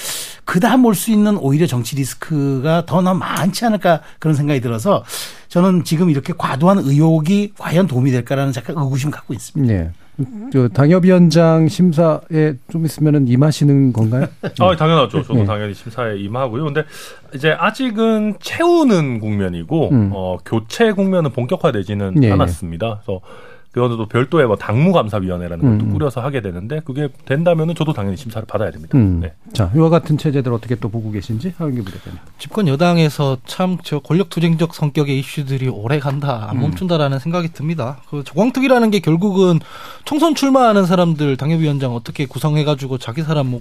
그 0.44 0.60
다음 0.60 0.84
올 0.84 0.94
수 0.94 1.10
있는 1.10 1.36
오히려 1.36 1.66
정치 1.66 1.96
리스크가 1.96 2.86
더 2.86 3.02
너무 3.02 3.18
많지 3.18 3.64
않을까 3.64 4.00
그런 4.18 4.34
생각이 4.36 4.60
들어서 4.60 5.04
저는 5.48 5.84
지금 5.84 6.08
이렇게 6.10 6.32
과도한 6.36 6.78
의혹이 6.78 7.52
과연 7.58 7.86
도움이 7.86 8.10
될까라는 8.10 8.52
잠깐 8.52 8.76
의구심 8.78 9.10
갖고 9.10 9.34
있습니다. 9.34 9.72
예. 9.74 9.90
저 10.52 10.68
당협위원장 10.68 11.68
심사에 11.68 12.54
좀 12.70 12.84
있으면은 12.84 13.26
임하시는 13.26 13.92
건가요? 13.92 14.26
아, 14.60 14.76
당연하죠. 14.76 15.22
저도 15.22 15.40
네. 15.40 15.44
당연히 15.44 15.74
심사에 15.74 16.16
임하고요. 16.18 16.64
근데 16.64 16.84
이제 17.34 17.50
아직은 17.50 18.36
채우는 18.40 19.20
국면이고 19.20 19.90
음. 19.90 20.10
어, 20.12 20.38
교체 20.44 20.92
국면은 20.92 21.30
본격화되지는 21.32 22.22
예, 22.22 22.28
예. 22.28 22.32
않았습니다. 22.32 23.00
그래서 23.04 23.20
그거는 23.74 23.96
또 23.96 24.06
별도의 24.06 24.46
뭐 24.46 24.54
당무감사위원회라는 24.54 25.58
것도 25.78 25.84
음. 25.90 25.92
꾸려서 25.92 26.20
하게 26.20 26.40
되는데 26.40 26.80
그게 26.84 27.08
된다면은 27.24 27.74
저도 27.74 27.92
당연히 27.92 28.16
심사를 28.16 28.46
받아야 28.46 28.70
됩니다. 28.70 28.96
음. 28.96 29.18
네. 29.20 29.32
자, 29.52 29.72
이와 29.74 29.88
같은 29.88 30.16
체제들 30.16 30.52
어떻게 30.52 30.76
또 30.76 30.88
보고 30.88 31.10
계신지 31.10 31.52
하은기 31.58 31.82
부대표님. 31.82 32.18
집권 32.38 32.68
여당에서 32.68 33.36
참 33.44 33.78
저 33.82 33.98
권력 33.98 34.30
투쟁적 34.30 34.74
성격의 34.74 35.18
이슈들이 35.18 35.68
오래 35.68 35.98
간다 35.98 36.46
안 36.48 36.56
음. 36.56 36.62
멈춘다라는 36.62 37.18
생각이 37.18 37.52
듭니다. 37.52 37.98
그 38.08 38.22
조광특위라는 38.22 38.90
게 38.90 39.00
결국은 39.00 39.58
총선 40.04 40.36
출마하는 40.36 40.86
사람들 40.86 41.36
당협위원장 41.36 41.94
어떻게 41.94 42.26
구성해가지고 42.26 42.98
자기 42.98 43.22
사람 43.22 43.48
뭐 43.48 43.60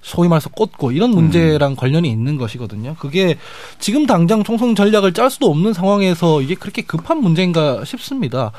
소위 0.00 0.28
말해서 0.28 0.50
꽂고 0.50 0.92
이런 0.92 1.10
문제랑 1.10 1.76
관련이 1.76 2.10
있는 2.10 2.36
것이거든요. 2.36 2.94
그게 2.98 3.38
지금 3.78 4.06
당장 4.06 4.44
총선 4.44 4.74
전략을 4.74 5.12
짤 5.14 5.30
수도 5.30 5.46
없는 5.50 5.72
상황에서 5.72 6.42
이게 6.42 6.54
그렇게 6.54 6.82
급한 6.82 7.18
문제인가 7.22 7.84
싶습니다. 7.84 8.52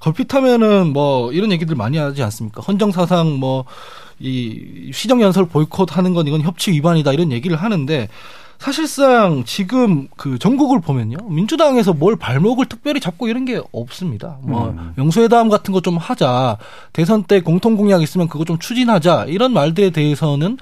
걸핏하면은 0.00 0.92
뭐 0.92 1.32
이런 1.32 1.52
얘기들 1.52 1.76
많이 1.76 1.98
하지 1.98 2.22
않습니까? 2.22 2.60
헌정사상 2.62 3.38
뭐 3.38 3.64
이 4.20 4.90
시정연설 4.92 5.46
보이콧 5.46 5.96
하는 5.96 6.12
건 6.12 6.26
이건 6.26 6.42
협치 6.42 6.70
위반이다 6.72 7.12
이런 7.12 7.32
얘기를 7.32 7.56
하는데 7.56 8.08
사실상 8.60 9.42
지금 9.46 10.06
그 10.18 10.38
전국을 10.38 10.80
보면요 10.82 11.16
민주당에서 11.30 11.94
뭘 11.94 12.14
발목을 12.16 12.66
특별히 12.66 13.00
잡고 13.00 13.26
이런 13.28 13.46
게 13.46 13.58
없습니다. 13.72 14.36
뭐 14.42 14.74
영수회담 14.98 15.48
같은 15.48 15.72
거 15.72 15.80
좀 15.80 15.96
하자 15.96 16.58
대선 16.92 17.22
때 17.24 17.40
공통 17.40 17.74
공약 17.76 18.02
있으면 18.02 18.28
그거 18.28 18.44
좀 18.44 18.58
추진하자 18.58 19.24
이런 19.28 19.54
말들에 19.54 19.88
대해서는 19.90 20.58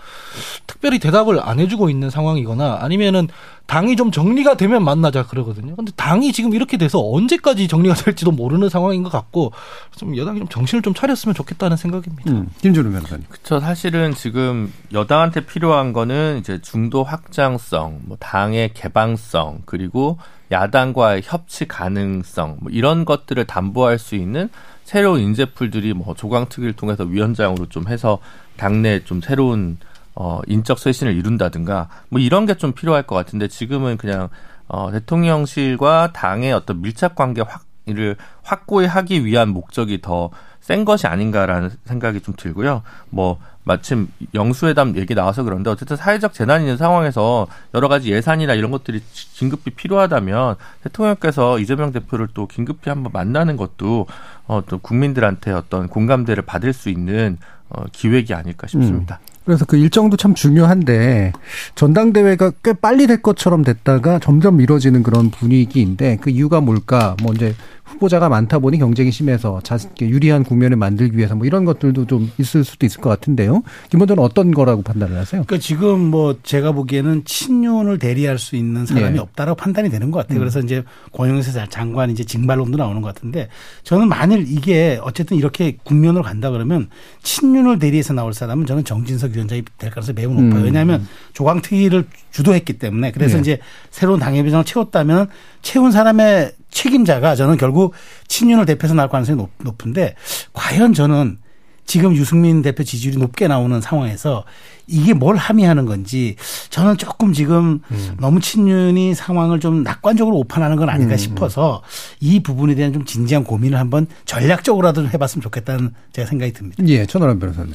특별히 0.68 1.01
대답을 1.01 1.40
안 1.40 1.59
해주고 1.59 1.90
있는 1.90 2.09
상황이거나 2.09 2.78
아니면은 2.80 3.26
당이 3.66 3.96
좀 3.96 4.11
정리가 4.11 4.57
되면 4.57 4.82
만나자 4.82 5.26
그러거든요. 5.26 5.76
근데 5.76 5.92
당이 5.96 6.32
지금 6.32 6.55
이렇게 6.55 6.78
돼서 6.78 7.01
언제까지 7.12 7.68
정리가 7.68 7.94
될지도 7.96 8.30
모르는 8.30 8.68
상황인 8.70 9.03
것 9.03 9.11
같고 9.12 9.53
좀 9.96 10.16
여당이 10.16 10.38
좀 10.38 10.49
정신을 10.49 10.80
좀 10.82 10.94
차렸으면 10.94 11.34
좋겠다는 11.34 11.76
생각입니다. 11.76 12.30
음. 12.30 12.49
김준우 12.62 12.90
변호사님. 12.92 13.26
그쵸. 13.28 13.61
사실은 13.61 14.14
지금 14.14 14.72
여당한테 14.94 15.44
필요한 15.44 15.92
거는 15.92 16.38
이제 16.38 16.61
중도 16.62 17.05
확장성, 17.05 17.88
뭐 18.03 18.16
당의 18.20 18.72
개방성, 18.74 19.62
그리고 19.66 20.18
야당과의 20.51 21.22
협치 21.24 21.66
가능성, 21.68 22.59
뭐 22.61 22.72
이런 22.72 23.05
것들을 23.05 23.45
담보할 23.47 23.99
수 23.99 24.14
있는 24.14 24.49
새로운 24.84 25.20
인재풀들이 25.20 25.95
뭐 25.95 26.14
조강특위를 26.14 26.74
통해서 26.74 27.05
위원장으로 27.05 27.68
좀 27.68 27.89
해서 27.89 28.18
당내 28.57 29.05
좀 29.05 29.20
새로운 29.20 29.78
어 30.14 30.41
인적 30.47 30.78
쇄신을 30.78 31.14
이룬다든가 31.14 31.89
뭐 32.09 32.20
이런 32.20 32.47
게 32.47 32.55
좀 32.55 32.72
필요할 32.72 33.05
것 33.05 33.14
같은데 33.14 33.49
지금은 33.49 33.97
그냥 33.99 34.28
어 34.66 34.91
대통령실과 34.91 36.12
당의 36.12 36.53
어떤 36.53 36.80
밀착 36.82 37.14
관계 37.14 37.43
확을 37.43 38.16
확고히 38.43 38.86
하기 38.86 39.24
위한 39.24 39.51
목적이 39.51 40.01
더 40.01 40.30
센 40.61 40.84
것이 40.84 41.07
아닌가라는 41.07 41.70
생각이 41.86 42.20
좀 42.20 42.34
들고요. 42.36 42.82
뭐 43.09 43.39
마침 43.68 44.08
영수회담 44.34 44.96
얘기 44.96 45.14
나와서 45.14 45.42
그런데 45.44 45.68
어쨌든 45.68 45.96
사회적 45.96 46.32
재난이 46.32 46.64
있는 46.64 46.78
상황에서 46.78 47.46
여러 47.74 47.86
가지 47.86 48.10
예산이나 48.10 48.54
이런 48.54 48.70
것들이 48.70 49.02
긴급히 49.34 49.72
필요하다면 49.72 50.56
대통령께서 50.84 51.58
이재명 51.58 51.92
대표를 51.92 52.28
또 52.32 52.46
긴급히 52.46 52.88
한번 52.88 53.12
만나는 53.12 53.58
것도 53.58 54.06
어, 54.46 54.62
또 54.66 54.78
국민들한테 54.78 55.52
어떤 55.52 55.86
공감대를 55.86 56.44
받을 56.44 56.72
수 56.72 56.88
있는 56.88 57.36
어, 57.68 57.84
기획이 57.92 58.32
아닐까 58.32 58.66
싶습니다. 58.66 59.20
그래서 59.44 59.64
그 59.64 59.78
일정도 59.78 60.18
참 60.18 60.34
중요한데 60.34 61.32
전당대회가 61.74 62.52
꽤 62.62 62.74
빨리 62.74 63.06
될 63.06 63.22
것처럼 63.22 63.64
됐다가 63.64 64.18
점점 64.18 64.58
미뤄지는 64.58 65.02
그런 65.02 65.30
분위기인데 65.30 66.18
그 66.20 66.28
이유가 66.28 66.60
뭘까? 66.60 67.16
뭐 67.22 67.32
이제 67.32 67.54
후보자가 67.89 68.28
많다 68.28 68.59
보니 68.59 68.78
경쟁이 68.78 69.11
심해서 69.11 69.61
자식 69.62 69.91
유리한 70.01 70.45
국면을 70.45 70.76
만들기 70.76 71.16
위해서 71.16 71.34
뭐 71.34 71.47
이런 71.47 71.64
것들도 71.64 72.07
좀 72.07 72.30
있을 72.39 72.64
수도 72.64 72.86
있을 72.86 73.01
것 73.01 73.09
같은데요. 73.09 73.62
김원장은 73.91 74.22
어떤 74.22 74.53
거라고 74.53 74.82
판단을 74.82 75.16
하세요? 75.16 75.43
그러니까 75.45 75.59
지금 75.59 75.99
뭐 75.99 76.36
제가 76.43 76.72
보기에는 76.72 77.24
친윤을 77.24 77.99
대리할 77.99 78.39
수 78.39 78.57
있는 78.57 78.86
사람이 78.86 79.14
네. 79.14 79.18
없다라고 79.18 79.57
판단이 79.57 79.91
되는 79.91 80.11
것 80.11 80.20
같아요. 80.20 80.39
그래서 80.39 80.61
이제 80.61 80.84
권영세 81.12 81.53
장관 81.70 82.11
이제 82.11 82.24
징발론도 82.24 82.76
나오는 82.76 83.01
것 83.01 83.14
같은데 83.14 83.49
저는 83.82 84.09
만일 84.09 84.45
이게 84.47 85.01
어쨌든 85.03 85.36
이렇게 85.36 85.76
국면으로 85.82 86.22
간다 86.22 86.51
그러면 86.51 86.89
친윤을 87.22 87.78
대리해서 87.78 88.12
나올 88.12 88.34
사람은 88.34 88.66
저는 88.66 88.84
정진석 88.84 89.32
위원장이 89.32 89.62
될 89.78 89.91
가능성이 89.91 90.14
매우 90.14 90.32
높아요. 90.32 90.61
음. 90.61 90.64
왜냐하면 90.64 91.07
조광특위를 91.32 92.07
주도했기 92.30 92.74
때문에 92.74 93.12
그래서 93.12 93.36
네. 93.36 93.41
이제 93.41 93.59
새로운 93.91 94.20
당협위원장을 94.20 94.64
채웠다면 94.64 95.28
채운 95.62 95.91
사람의 95.91 96.53
책임자가 96.82 97.34
저는 97.34 97.56
결국 97.56 97.92
친윤을 98.28 98.64
대표해서 98.66 98.94
나올 98.94 99.08
가능성이 99.08 99.36
높, 99.36 99.50
높은데 99.58 100.14
과연 100.52 100.94
저는 100.94 101.38
지금 101.86 102.14
유승민 102.14 102.60
대표 102.62 102.84
지지율이 102.84 103.16
높게 103.18 103.48
나오는 103.48 103.80
상황에서 103.80 104.44
이게 104.86 105.14
뭘 105.14 105.36
함의하는 105.36 105.86
건지 105.86 106.36
저는 106.68 106.98
조금 106.98 107.32
지금 107.32 107.80
너무 108.20 108.40
친윤이 108.40 109.14
상황을 109.14 109.58
좀 109.58 109.82
낙관적으로 109.82 110.36
오판하는 110.36 110.76
건 110.76 110.90
아닐까 110.90 111.16
싶어서 111.16 111.82
이 112.20 112.40
부분에 112.40 112.74
대한 112.74 112.92
좀 112.92 113.04
진지한 113.06 113.42
고민을 113.42 113.78
한번 113.78 114.06
전략적으로라도 114.26 115.02
좀 115.02 115.10
해봤으면 115.12 115.42
좋겠다는 115.42 115.94
제가 116.12 116.28
생각이 116.28 116.52
듭니다. 116.52 116.84
예, 116.86 117.06
천하람 117.06 117.38
변호사님. 117.38 117.72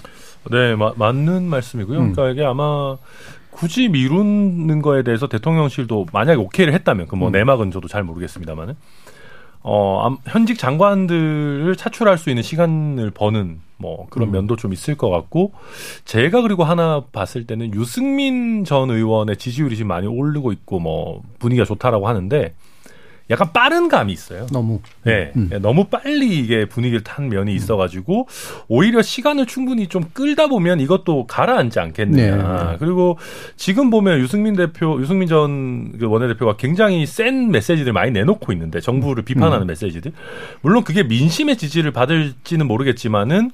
네, 0.51 0.75
마- 0.75 0.93
맞는 0.95 1.43
말씀이고요. 1.49 1.99
음. 1.99 2.11
그러니까 2.13 2.29
이게 2.33 2.45
아마 2.47 2.95
굳이 3.53 3.87
미루는 3.89 4.81
거에 4.81 5.03
대해서 5.03 5.27
대통령실도 5.27 6.07
만약에 6.11 6.37
오케이를 6.39 6.73
했다면, 6.73 7.07
그뭐 7.07 7.27
음. 7.27 7.31
내막은 7.31 7.71
저도 7.71 7.87
잘 7.87 8.03
모르겠습니다만은, 8.03 8.75
어, 9.61 10.01
암- 10.05 10.17
현직 10.25 10.57
장관들을 10.59 11.73
차출할 11.77 12.17
수 12.17 12.29
있는 12.29 12.43
시간을 12.43 13.11
버는 13.11 13.61
뭐 13.77 14.07
그런 14.09 14.29
음. 14.29 14.31
면도 14.33 14.55
좀 14.55 14.73
있을 14.73 14.95
것 14.95 15.09
같고, 15.09 15.53
제가 16.05 16.41
그리고 16.41 16.63
하나 16.63 17.03
봤을 17.11 17.47
때는 17.47 17.73
유승민 17.73 18.65
전 18.65 18.89
의원의 18.89 19.37
지지율이 19.37 19.75
지금 19.77 19.87
많이 19.89 20.07
오르고 20.07 20.51
있고, 20.51 20.79
뭐 20.79 21.21
분위기가 21.39 21.65
좋다라고 21.65 22.07
하는데, 22.07 22.53
약간 23.29 23.53
빠른 23.53 23.87
감이 23.87 24.11
있어요. 24.11 24.47
너무. 24.51 24.81
네, 25.03 25.31
음. 25.37 25.49
너무 25.61 25.85
빨리 25.85 26.39
이게 26.39 26.65
분위기를 26.65 27.03
탄 27.03 27.29
면이 27.29 27.55
있어가지고 27.55 28.27
오히려 28.67 29.01
시간을 29.01 29.45
충분히 29.45 29.87
좀 29.87 30.03
끌다 30.13 30.47
보면 30.47 30.81
이것도 30.81 31.27
가라앉지 31.27 31.79
않겠느냐. 31.79 32.71
네. 32.71 32.77
그리고 32.79 33.17
지금 33.55 33.89
보면 33.89 34.19
유승민 34.19 34.55
대표, 34.55 34.99
유승민 34.99 35.29
전그 35.29 36.05
원내대표가 36.05 36.57
굉장히 36.57 37.05
센 37.05 37.49
메시지들 37.49 37.93
많이 37.93 38.11
내놓고 38.11 38.51
있는데 38.51 38.81
정부를 38.81 39.23
비판하는 39.23 39.65
음. 39.65 39.67
메시지들. 39.67 40.11
물론 40.61 40.83
그게 40.83 41.03
민심의 41.03 41.57
지지를 41.57 41.91
받을지는 41.91 42.67
모르겠지만은 42.67 43.51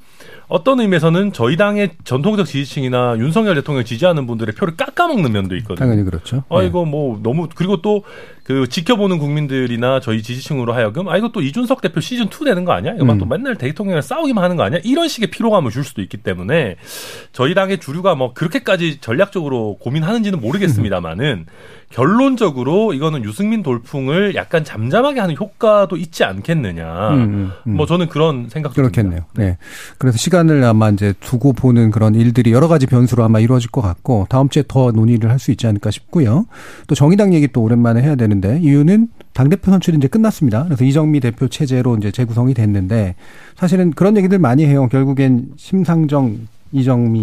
어떤 0.48 0.80
의미에서는 0.80 1.32
저희 1.32 1.58
당의 1.58 1.92
전통적 2.04 2.48
지지층이나 2.48 3.18
윤석열 3.20 3.54
대통령 3.54 3.82
을 3.82 3.86
지지하는 3.86 4.26
분들의 4.26 4.56
표를 4.56 4.76
깎아먹는 4.76 5.32
면도 5.32 5.56
있거든요. 5.58 5.78
당연히 5.78 6.04
그렇죠. 6.04 6.44
아, 6.50 6.64
예. 6.64 6.68
이거 6.68 6.86
뭐 6.86 7.20
너무 7.22 7.48
그리고 7.54 7.84
또 7.84 8.04
그 8.50 8.68
지켜보는 8.68 9.20
국민들이나 9.20 10.00
저희 10.00 10.24
지지층으로 10.24 10.74
하여금 10.74 11.08
아 11.08 11.18
이거 11.18 11.30
또 11.32 11.40
이준석 11.40 11.82
대표 11.82 12.00
시즌 12.00 12.26
2 12.26 12.46
되는 12.46 12.66
거 12.66 12.72
아니야? 12.72 12.94
이거 12.96 13.06
막 13.06 13.14
음. 13.14 13.20
또 13.20 13.26
맨날 13.28 13.56
대통령이랑 13.56 14.02
싸우기만 14.02 14.44
하는 14.44 14.56
거 14.56 14.64
아니야? 14.64 14.80
이런 14.84 15.08
식의 15.08 15.30
피로감을 15.30 15.70
줄 15.70 15.84
수도 15.84 16.02
있기 16.02 16.18
때문에 16.18 16.78
저희 17.32 17.54
당의 17.54 17.78
주류가 17.78 18.16
뭐 18.16 18.34
그렇게까지 18.34 19.02
전략적으로 19.02 19.78
고민하는지는 19.80 20.42
모르겠습니다만은 20.42 21.46
결론적으로 21.92 22.94
이거는 22.94 23.24
유승민 23.24 23.64
돌풍을 23.64 24.36
약간 24.36 24.64
잠잠하게 24.64 25.20
하는 25.20 25.36
효과도 25.36 25.98
있지 25.98 26.24
않겠느냐. 26.24 27.10
음, 27.10 27.16
음, 27.16 27.52
음. 27.66 27.78
뭐 27.78 27.86
저는 27.88 28.10
그런 28.10 28.48
생각도 28.48 28.76
그렇겠네요. 28.80 29.22
듭니다. 29.34 29.34
네. 29.36 29.58
그래서 29.98 30.18
시간을 30.18 30.64
아마 30.64 30.90
이제 30.90 31.14
두고 31.20 31.54
보는 31.54 31.90
그런 31.90 32.14
일들이 32.14 32.52
여러 32.52 32.68
가지 32.68 32.86
변수로 32.86 33.24
아마 33.24 33.40
이루어질 33.40 33.72
것 33.72 33.82
같고 33.82 34.28
다음 34.30 34.50
주에 34.50 34.64
더 34.68 34.92
논의를 34.92 35.30
할 35.32 35.40
수 35.40 35.52
있지 35.52 35.68
않을까 35.68 35.90
싶고요. 35.90 36.48
또 36.88 36.96
정의당 36.96 37.34
얘기 37.34 37.48
또 37.48 37.62
오랜만에 37.62 38.02
해야 38.02 38.16
되는 38.16 38.39
데 38.42 38.60
이유는 38.62 39.10
당대표 39.34 39.72
선출이 39.72 39.98
이제 39.98 40.08
끝났습니다. 40.08 40.64
그래서 40.66 40.84
이정미 40.84 41.20
대표 41.20 41.48
체제로 41.48 41.96
이제 41.98 42.12
재구성이 42.12 42.54
됐는데 42.54 43.16
사실은 43.56 43.92
그런 43.92 44.18
얘기들 44.18 44.40
많이 44.40 44.66
해요. 44.66 44.88
결국엔 44.88 45.50
심상정, 45.58 46.48
이정미 46.72 47.22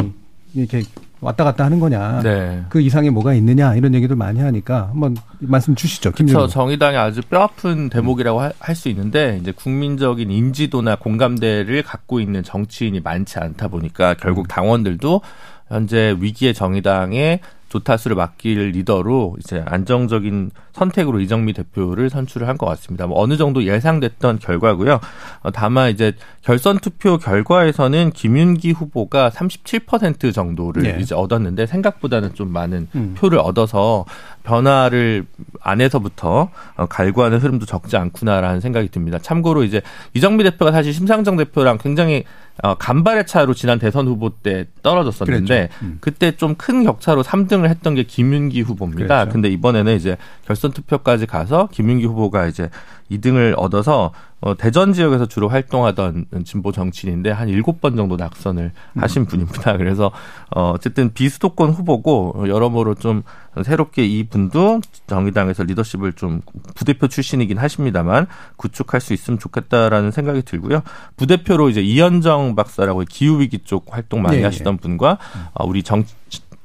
이렇게 0.54 0.82
왔다 1.20 1.44
갔다 1.44 1.64
하는 1.64 1.80
거냐. 1.80 2.20
네. 2.22 2.62
그 2.68 2.80
이상의 2.80 3.10
뭐가 3.10 3.34
있느냐 3.34 3.74
이런 3.74 3.94
얘기들 3.94 4.16
많이 4.16 4.40
하니까 4.40 4.88
한번 4.90 5.16
말씀 5.40 5.74
주시죠. 5.74 6.12
그렇죠. 6.12 6.46
정의당이 6.46 6.96
아주 6.96 7.20
뼈아픈 7.22 7.88
대목이라고 7.88 8.42
할수 8.58 8.88
있는데 8.90 9.38
이제 9.40 9.52
국민적인 9.52 10.30
인지도나 10.30 10.96
공감대를 10.96 11.82
갖고 11.82 12.20
있는 12.20 12.42
정치인이 12.42 13.00
많지 13.00 13.38
않다 13.38 13.68
보니까 13.68 14.14
결국 14.14 14.48
당원들도 14.48 15.20
현재 15.68 16.16
위기의 16.20 16.54
정의당에 16.54 17.40
도타수를 17.78 18.16
맡길 18.16 18.70
리더로 18.70 19.36
이제 19.40 19.62
안정적인 19.66 20.50
선택으로 20.72 21.20
이정미 21.20 21.52
대표를 21.54 22.10
선출을 22.10 22.48
한 22.48 22.56
것 22.56 22.66
같습니다. 22.66 23.06
뭐 23.06 23.20
어느 23.20 23.36
정도 23.36 23.64
예상됐던 23.64 24.38
결과고요. 24.38 24.98
어, 25.42 25.50
다만 25.50 25.90
이제 25.90 26.12
결선 26.42 26.78
투표 26.78 27.18
결과에서는 27.18 28.10
김윤기 28.12 28.72
후보가 28.72 29.30
37% 29.30 30.32
정도를 30.32 30.82
네. 30.82 30.96
이제 31.00 31.14
얻었는데 31.14 31.66
생각보다는 31.66 32.34
좀 32.34 32.50
많은 32.52 32.88
음. 32.94 33.14
표를 33.16 33.38
얻어서 33.38 34.04
변화를 34.42 35.26
안에서부터 35.60 36.48
어, 36.76 36.86
갈구하는 36.86 37.38
흐름도 37.38 37.66
적지 37.66 37.96
않구나라는 37.96 38.60
생각이 38.60 38.88
듭니다. 38.88 39.18
참고로 39.18 39.64
이제 39.64 39.82
이정미 40.14 40.44
대표가 40.44 40.72
사실 40.72 40.92
심상정 40.94 41.36
대표랑 41.36 41.78
굉장히 41.78 42.24
어, 42.62 42.74
간발의 42.74 43.26
차로 43.26 43.52
지난 43.52 43.78
대선 43.78 44.06
후보 44.06 44.30
때 44.30 44.64
떨어졌었는데. 44.82 45.68
음. 45.82 45.98
그때 46.00 46.36
좀 46.36 46.54
큰 46.56 46.84
격차로 46.84 47.22
3등을 47.22 47.65
했던 47.68 47.94
게 47.94 48.02
김윤기 48.02 48.62
후보입니다. 48.62 49.18
그랬죠. 49.18 49.32
근데 49.32 49.48
이번에는 49.48 49.96
이제 49.96 50.16
결선 50.46 50.72
투표까지 50.72 51.26
가서 51.26 51.68
김윤기 51.72 52.06
후보가 52.06 52.46
이제 52.46 52.70
2등을 53.10 53.54
얻어서 53.56 54.12
어, 54.40 54.54
대전 54.54 54.92
지역에서 54.92 55.26
주로 55.26 55.48
활동하던 55.48 56.26
진보 56.44 56.70
정치인인데 56.70 57.30
한 57.30 57.48
7번 57.48 57.96
정도 57.96 58.16
낙선을 58.16 58.64
음. 58.64 59.02
하신 59.02 59.24
분입니다. 59.24 59.76
그래서 59.78 60.10
어, 60.54 60.72
어쨌든 60.72 61.12
비수도권 61.14 61.70
후보고 61.70 62.34
어, 62.36 62.48
여러모로 62.48 62.96
좀 62.96 63.22
새롭게 63.64 64.04
이 64.04 64.24
분도 64.24 64.80
정의당에서 65.06 65.62
리더십을 65.62 66.12
좀 66.12 66.42
부대표 66.74 67.08
출신이긴 67.08 67.56
하십니다만 67.56 68.26
구축할 68.56 69.00
수 69.00 69.14
있으면 69.14 69.38
좋겠다라는 69.38 70.10
생각이 70.10 70.42
들고요. 70.42 70.82
부대표로 71.16 71.70
이제 71.70 71.80
이현정 71.80 72.54
박사라고 72.54 73.04
기후 73.08 73.40
위기 73.40 73.60
쪽 73.60 73.86
활동 73.90 74.20
많이 74.20 74.36
예, 74.36 74.40
예. 74.40 74.44
하시던 74.44 74.76
분과 74.76 75.18
어, 75.54 75.66
우리 75.66 75.82
정 75.82 76.04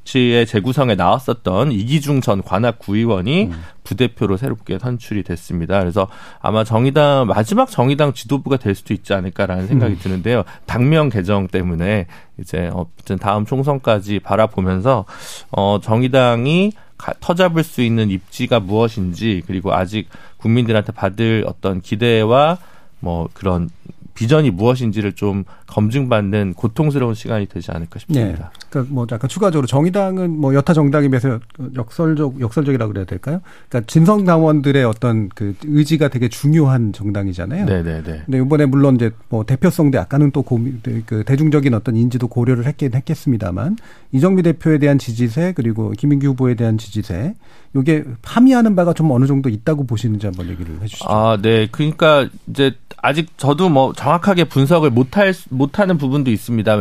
치의 0.04 0.46
재구성에 0.48 0.96
나왔었던 0.96 1.72
이기중 1.72 2.22
전 2.22 2.42
관악 2.42 2.80
구의원이 2.80 3.46
음. 3.46 3.64
부대표로 3.84 4.36
새롭게 4.38 4.80
선출이 4.80 5.24
됐습니다. 5.24 5.80
그래서 5.80 6.08
아마 6.42 6.64
정의당 6.64 7.28
마지막 7.28 7.70
정의당 7.70 8.14
지도부가 8.14 8.58
될 8.58 8.74
수도 8.76 8.94
있지 8.94 9.14
않을까라는 9.14 9.68
생각이 9.68 10.00
드는데요. 10.00 10.44
당명 10.66 11.10
개정 11.10 11.48
때문에 11.48 12.08
이제 12.40 12.70
어쨌든 12.74 13.18
다음 13.20 13.46
총선까지 13.46 14.20
바라보면서 14.20 15.06
어 15.52 15.80
정의당이 15.82 16.72
가- 16.98 17.14
터잡을 17.20 17.64
수 17.64 17.82
있는 17.82 18.10
입지가 18.10 18.60
무엇인지 18.60 19.44
그리고 19.46 19.74
아직 19.74 20.08
국민들한테 20.38 20.92
받을 20.94 21.44
어떤 21.48 21.82
기대와 21.82 22.58
뭐 23.00 23.30
그런 23.34 23.70
비전이 24.14 24.52
무엇인지를 24.52 25.14
좀 25.14 25.44
검증받는 25.68 26.54
고통스러운 26.54 27.14
시간이 27.14 27.48
되지 27.48 27.72
않을까 27.72 27.94
네. 27.94 28.00
싶습니다. 28.00 28.52
그러니까 28.70 28.94
뭐 28.94 29.08
약간 29.12 29.30
추가적으로 29.30 29.68
정의당은 29.68 30.38
뭐 30.40 30.54
여타 30.54 30.74
정당에 30.74 31.08
비해서 31.08 31.40
역설적 31.76 32.40
역설적이라고 32.40 32.92
그래야 32.92 33.06
될까요? 33.06 33.42
그러니까 33.70 33.88
진성 33.92 34.26
당원들의 34.26 34.84
어떤 34.84 35.30
그 35.30 35.56
의지가 35.64 36.10
되게 36.10 36.30
중요한 36.30 36.94
정당이잖아요. 36.94 37.66
네, 37.66 37.84
네, 37.84 38.04
네. 38.04 38.22
근데 38.26 38.38
이번에 38.40 38.66
물론 38.66 38.96
이제 38.96 39.12
뭐 39.30 39.44
대표성도 39.44 39.98
약간은 39.98 40.32
또 40.32 40.42
고민 40.42 40.82
그 41.06 41.24
대중적인 41.24 41.74
어떤 41.74 41.96
인지도 41.96 42.28
고려를 42.28 42.66
했긴 42.66 42.94
했겠습니다만 42.94 43.78
이정미 44.12 44.44
대표에 44.44 44.78
대한 44.78 44.98
지지세 44.98 45.54
그리고 45.56 45.92
김인규 45.92 46.28
후보에 46.28 46.56
대한 46.56 46.78
지지세 46.78 47.36
요게 47.76 48.04
함의하는 48.24 48.76
바가 48.76 48.94
좀 48.94 49.12
어느 49.12 49.26
정도 49.26 49.50
있다고 49.50 49.86
보시는지 49.86 50.26
한번 50.26 50.50
얘기를 50.50 50.76
해 50.82 50.88
주시죠. 50.88 51.10
아, 51.10 51.38
네. 51.42 51.68
그러니까 51.72 52.28
이제 52.48 52.74
아직 52.98 53.38
저도 53.38 53.70
뭐 53.70 53.94
정확하게 54.02 54.46
분석을 54.46 54.90
못할 54.90 55.34
못하는 55.50 55.98
부분도 55.98 56.32
있습니다. 56.32 56.76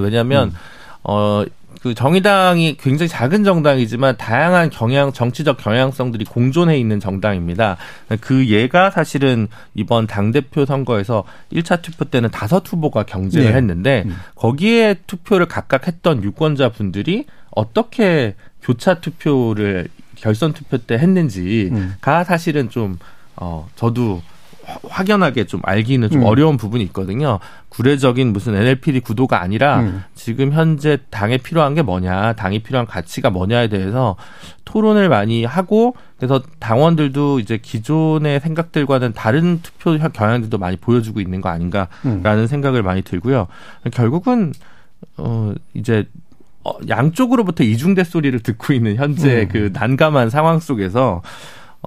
왜냐하면 0.00 0.52
어. 1.04 1.44
그 1.80 1.94
정의당이 1.94 2.76
굉장히 2.80 3.08
작은 3.08 3.44
정당이지만 3.44 4.16
다양한 4.16 4.68
경향 4.70 5.12
정치적 5.12 5.58
경향성들이 5.58 6.24
공존해 6.24 6.76
있는 6.76 6.98
정당입니다. 6.98 7.76
그 8.20 8.48
예가 8.48 8.90
사실은 8.90 9.46
이번 9.74 10.08
당 10.08 10.32
대표 10.32 10.64
선거에서 10.64 11.22
1차 11.52 11.80
투표 11.80 12.06
때는 12.06 12.30
다섯 12.30 12.64
후보가 12.66 13.04
경쟁을 13.04 13.52
네. 13.52 13.56
했는데 13.56 14.02
음. 14.06 14.16
거기에 14.34 14.96
투표를 15.06 15.46
각각 15.46 15.86
했던 15.86 16.24
유권자 16.24 16.70
분들이 16.70 17.26
어떻게 17.54 18.34
교차 18.60 18.94
투표를 18.94 19.86
결선 20.16 20.54
투표 20.54 20.78
때 20.78 20.98
했는지가 20.98 22.24
사실은 22.24 22.70
좀 22.70 22.98
어, 23.36 23.68
저도 23.76 24.16
화- 24.16 24.37
확연하게 24.88 25.44
좀 25.44 25.60
알기는 25.64 26.10
좀 26.10 26.22
음. 26.22 26.26
어려운 26.26 26.56
부분이 26.56 26.82
있거든요. 26.84 27.38
구례적인 27.68 28.32
무슨 28.32 28.54
NLPD 28.54 29.00
구도가 29.00 29.40
아니라 29.40 29.80
음. 29.80 30.04
지금 30.14 30.52
현재 30.52 30.98
당에 31.10 31.38
필요한 31.38 31.74
게 31.74 31.82
뭐냐, 31.82 32.34
당이 32.34 32.60
필요한 32.60 32.86
가치가 32.86 33.30
뭐냐에 33.30 33.68
대해서 33.68 34.16
토론을 34.64 35.08
많이 35.08 35.44
하고 35.44 35.94
그래서 36.18 36.42
당원들도 36.58 37.40
이제 37.40 37.58
기존의 37.58 38.40
생각들과는 38.40 39.12
다른 39.14 39.60
투표 39.62 39.96
경향들도 39.96 40.58
많이 40.58 40.76
보여주고 40.76 41.20
있는 41.20 41.40
거 41.40 41.48
아닌가라는 41.48 41.88
음. 42.04 42.46
생각을 42.46 42.82
많이 42.82 43.02
들고요. 43.02 43.46
결국은 43.92 44.52
어 45.16 45.54
이제 45.74 46.06
어, 46.64 46.72
양쪽으로부터 46.88 47.64
이중대 47.64 48.04
소리를 48.04 48.38
듣고 48.40 48.72
있는 48.72 48.96
현재 48.96 49.42
음. 49.42 49.48
그 49.50 49.70
난감한 49.72 50.28
상황 50.28 50.58
속에서 50.58 51.22
어, 51.22 51.22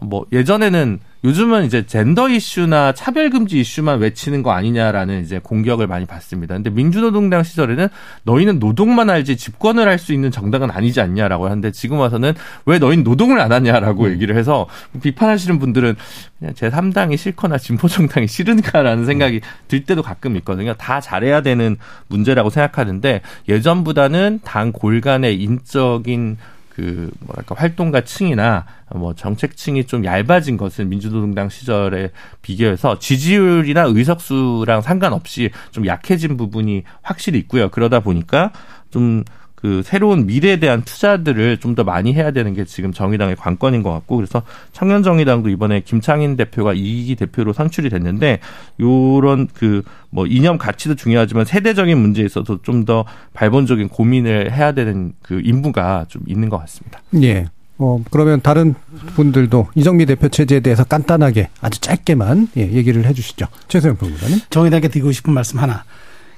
뭐 0.02 0.26
예전에는 0.32 1.00
요즘은 1.24 1.66
이제 1.66 1.86
젠더 1.86 2.30
이슈나 2.30 2.94
차별 2.94 3.30
금지 3.30 3.60
이슈만 3.60 4.00
외치는 4.00 4.42
거 4.42 4.52
아니냐라는 4.52 5.22
이제 5.22 5.40
공격을 5.42 5.86
많이 5.86 6.08
받습니다. 6.08 6.56
근데 6.56 6.72
민주노동당 6.72 7.44
시절에는 7.44 7.88
너희는 8.24 8.58
노동만 8.58 9.12
알지 9.12 9.38
집권을 9.38 9.88
할 9.88 10.02
수 10.02 10.14
있는 10.14 10.32
정당은 10.32 10.72
아니지 10.72 11.00
않냐라고 11.00 11.46
하는데 11.46 11.72
지금 11.72 12.00
와서는 12.00 12.34
왜 12.66 12.80
너희는 12.80 13.04
노동을 13.04 13.40
안 13.40 13.52
하냐라고 13.52 14.10
얘기를 14.10 14.36
해서 14.36 14.66
비판하시는 15.00 15.60
분들은 15.60 15.96
그냥 16.40 16.54
제 16.56 16.72
3당이 16.72 17.18
싫거나 17.18 17.60
진보 17.60 17.88
정당이 17.88 18.28
싫은가라는 18.28 19.06
생각이 19.06 19.42
들 19.68 19.84
때도 19.84 20.02
가끔 20.02 20.36
있거든요. 20.38 20.74
다 20.74 21.00
잘해야 21.00 21.42
되는 21.42 21.78
문제라고 22.08 22.50
생각하는데 22.50 23.22
예전보다는 23.48 24.40
당 24.44 24.72
골간의 24.72 25.40
인적인 25.40 26.38
그 26.74 27.12
뭐랄까 27.20 27.56
활동가 27.56 28.02
층이나 28.02 28.66
뭐 28.96 29.14
정책층이 29.14 29.86
좀 29.86 30.06
얇아진 30.06 30.58
것은 30.58 30.90
민주노동당 30.90 31.50
시절에 31.50 32.12
비교해서 32.42 32.98
지지율이나 32.98 33.84
의석수랑 33.84 34.82
상관없이 34.82 35.52
좀 35.72 35.86
약해진 35.86 36.38
부분이 36.38 36.84
확실히 37.02 37.40
있고요. 37.40 37.70
그러다 37.70 38.00
보니까 38.00 38.52
좀 38.90 39.24
그 39.62 39.82
새로운 39.84 40.26
미래에 40.26 40.60
대한 40.60 40.84
투자들을 40.84 41.58
좀 41.58 41.76
더 41.76 41.84
많이 41.86 42.14
해야 42.14 42.32
되는 42.32 42.54
게 42.54 42.66
지금 42.66 42.92
정의당의 42.92 43.36
관건인 43.38 43.82
것 43.84 43.92
같고 43.92 44.18
그래서 44.18 44.42
청년 44.74 45.04
정의당도 45.04 45.50
이번에 45.50 45.82
김창인 45.82 46.36
대표가 46.36 46.74
이기 46.74 47.16
대표로 47.16 47.54
선출이 47.54 47.90
됐는데 47.90 48.40
요런 48.80 49.48
그 49.54 49.84
뭐 50.14 50.28
이념 50.28 50.58
가치도 50.58 50.96
중요하지만 50.96 51.46
세대적인 51.46 51.98
문제에 51.98 52.26
있어서 52.26 52.60
좀 52.64 52.82
더 52.86 53.06
발본적인 53.34 53.88
고민을 53.90 54.52
해야 54.52 54.72
되는 54.74 55.14
그 55.22 55.40
임무가 55.44 56.06
좀 56.10 56.22
있는 56.28 56.50
것 56.50 56.58
같습니다. 56.58 57.00
예. 57.22 57.46
어, 57.78 58.04
그러면 58.12 58.42
다른 58.42 58.74
분들도 59.16 59.68
이정미 59.76 60.06
대표 60.06 60.28
체제에 60.28 60.60
대해서 60.62 60.84
간단하게 60.84 61.50
아주 61.62 61.80
짧게만 61.80 62.50
예, 62.58 62.62
얘기를 62.72 63.06
해 63.06 63.14
주시죠. 63.14 63.46
최소영 63.68 63.98
변호사님. 63.98 64.40
정의당께 64.50 64.88
드리고 64.90 65.12
싶은 65.12 65.32
말씀 65.34 65.60
하나. 65.60 65.84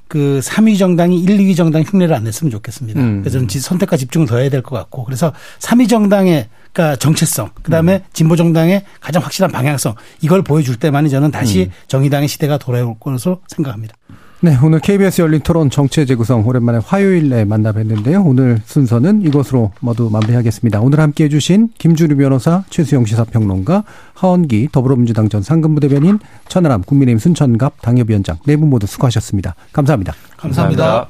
그 0.08 0.40
3위 0.44 0.78
정당이 0.78 1.20
1, 1.24 1.38
2위 1.38 1.56
정당 1.56 1.82
흉내를 1.82 2.16
안 2.16 2.24
냈으면 2.24 2.52
좋겠습니다. 2.52 3.00
음. 3.00 3.22
그래서 3.22 3.34
저는 3.36 3.48
지- 3.48 3.60
선택과 3.60 3.98
집중을 3.98 4.28
더 4.28 4.38
해야 4.38 4.50
될 4.50 4.62
것 4.62 4.76
같고 4.76 5.04
그래서 5.06 5.34
3위 5.60 5.90
정당의 5.90 6.50
그러니까 6.72 6.96
정체성, 6.98 7.52
그다음에 7.62 7.96
음. 7.96 8.00
진보 8.14 8.36
정당의 8.36 8.84
가장 9.00 9.22
확실한 9.24 9.52
방향성 9.52 9.96
이걸 10.22 10.42
보여줄 10.44 10.78
때만이 10.78 11.10
저는 11.10 11.32
다시 11.32 11.64
음. 11.64 11.72
정의당의 11.88 12.28
시대가 12.28 12.58
돌아올 12.58 12.96
것으로 13.00 13.42
생각합니다. 13.48 13.96
네, 14.44 14.58
오늘 14.62 14.80
KBS 14.82 15.22
열린 15.22 15.40
토론 15.40 15.70
정치의 15.70 16.06
재구성 16.06 16.46
오랜만에 16.46 16.80
화요일에 16.86 17.46
만나 17.46 17.72
뵀는데요. 17.72 18.26
오늘 18.26 18.60
순서는 18.66 19.22
이것으로 19.22 19.72
모두 19.80 20.10
마무리하겠습니다. 20.12 20.82
오늘 20.82 21.00
함께해 21.00 21.30
주신 21.30 21.70
김주리 21.78 22.16
변호사, 22.16 22.66
최수영 22.70 23.06
시사평론가, 23.06 23.86
하원기 24.16 24.70
더불어민주당 24.74 25.30
전 25.30 25.42
상근부대변인, 25.42 26.20
천하람 26.50 26.82
국민의힘 26.84 27.20
순천갑 27.20 27.82
당협위원장 27.82 28.38
네 28.46 28.58
분 28.58 28.70
모두 28.70 28.86
수고하셨습니다. 28.86 29.56
감사합니다. 29.72 30.14
감사합니다. 30.36 31.08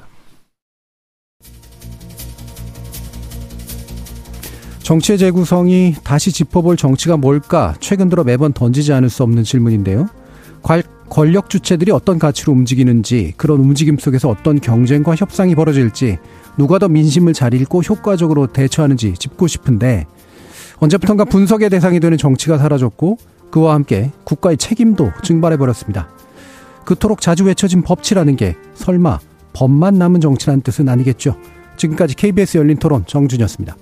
정치의 4.83 5.17
재구성이 5.17 5.95
다시 6.03 6.31
짚어볼 6.31 6.77
정치가 6.77 7.17
뭘까 7.17 7.73
최근 7.79 8.09
들어 8.09 8.23
매번 8.23 8.53
던지지 8.53 8.93
않을 8.93 9.09
수 9.09 9.23
없는 9.23 9.43
질문인데요. 9.43 10.07
관- 10.61 10.83
권력 11.13 11.47
주체들이 11.47 11.91
어떤 11.91 12.17
가치로 12.17 12.53
움직이는지 12.53 13.35
그런 13.37 13.59
움직임 13.59 13.99
속에서 13.99 14.29
어떤 14.29 14.59
경쟁과 14.59 15.13
협상이 15.13 15.53
벌어질지 15.53 16.17
누가 16.57 16.79
더 16.79 16.87
민심을 16.87 17.33
잘 17.33 17.53
읽고 17.53 17.83
효과적으로 17.83 18.47
대처하는지 18.47 19.13
짚고 19.13 19.45
싶은데 19.45 20.07
언제부턴가 20.79 21.25
분석의 21.25 21.69
대상이 21.69 21.99
되는 21.99 22.17
정치가 22.17 22.57
사라졌고 22.57 23.19
그와 23.51 23.75
함께 23.75 24.09
국가의 24.23 24.57
책임도 24.57 25.11
증발해버렸습니다. 25.21 26.09
그토록 26.83 27.21
자주 27.21 27.45
외쳐진 27.45 27.83
법치라는 27.83 28.35
게 28.35 28.55
설마 28.73 29.19
법만 29.53 29.93
남은 29.93 30.19
정치라는 30.19 30.61
뜻은 30.61 30.89
아니겠죠. 30.89 31.37
지금까지 31.77 32.15
KBS 32.15 32.57
열린 32.57 32.77
토론 32.77 33.05
정준이었습니다. 33.05 33.75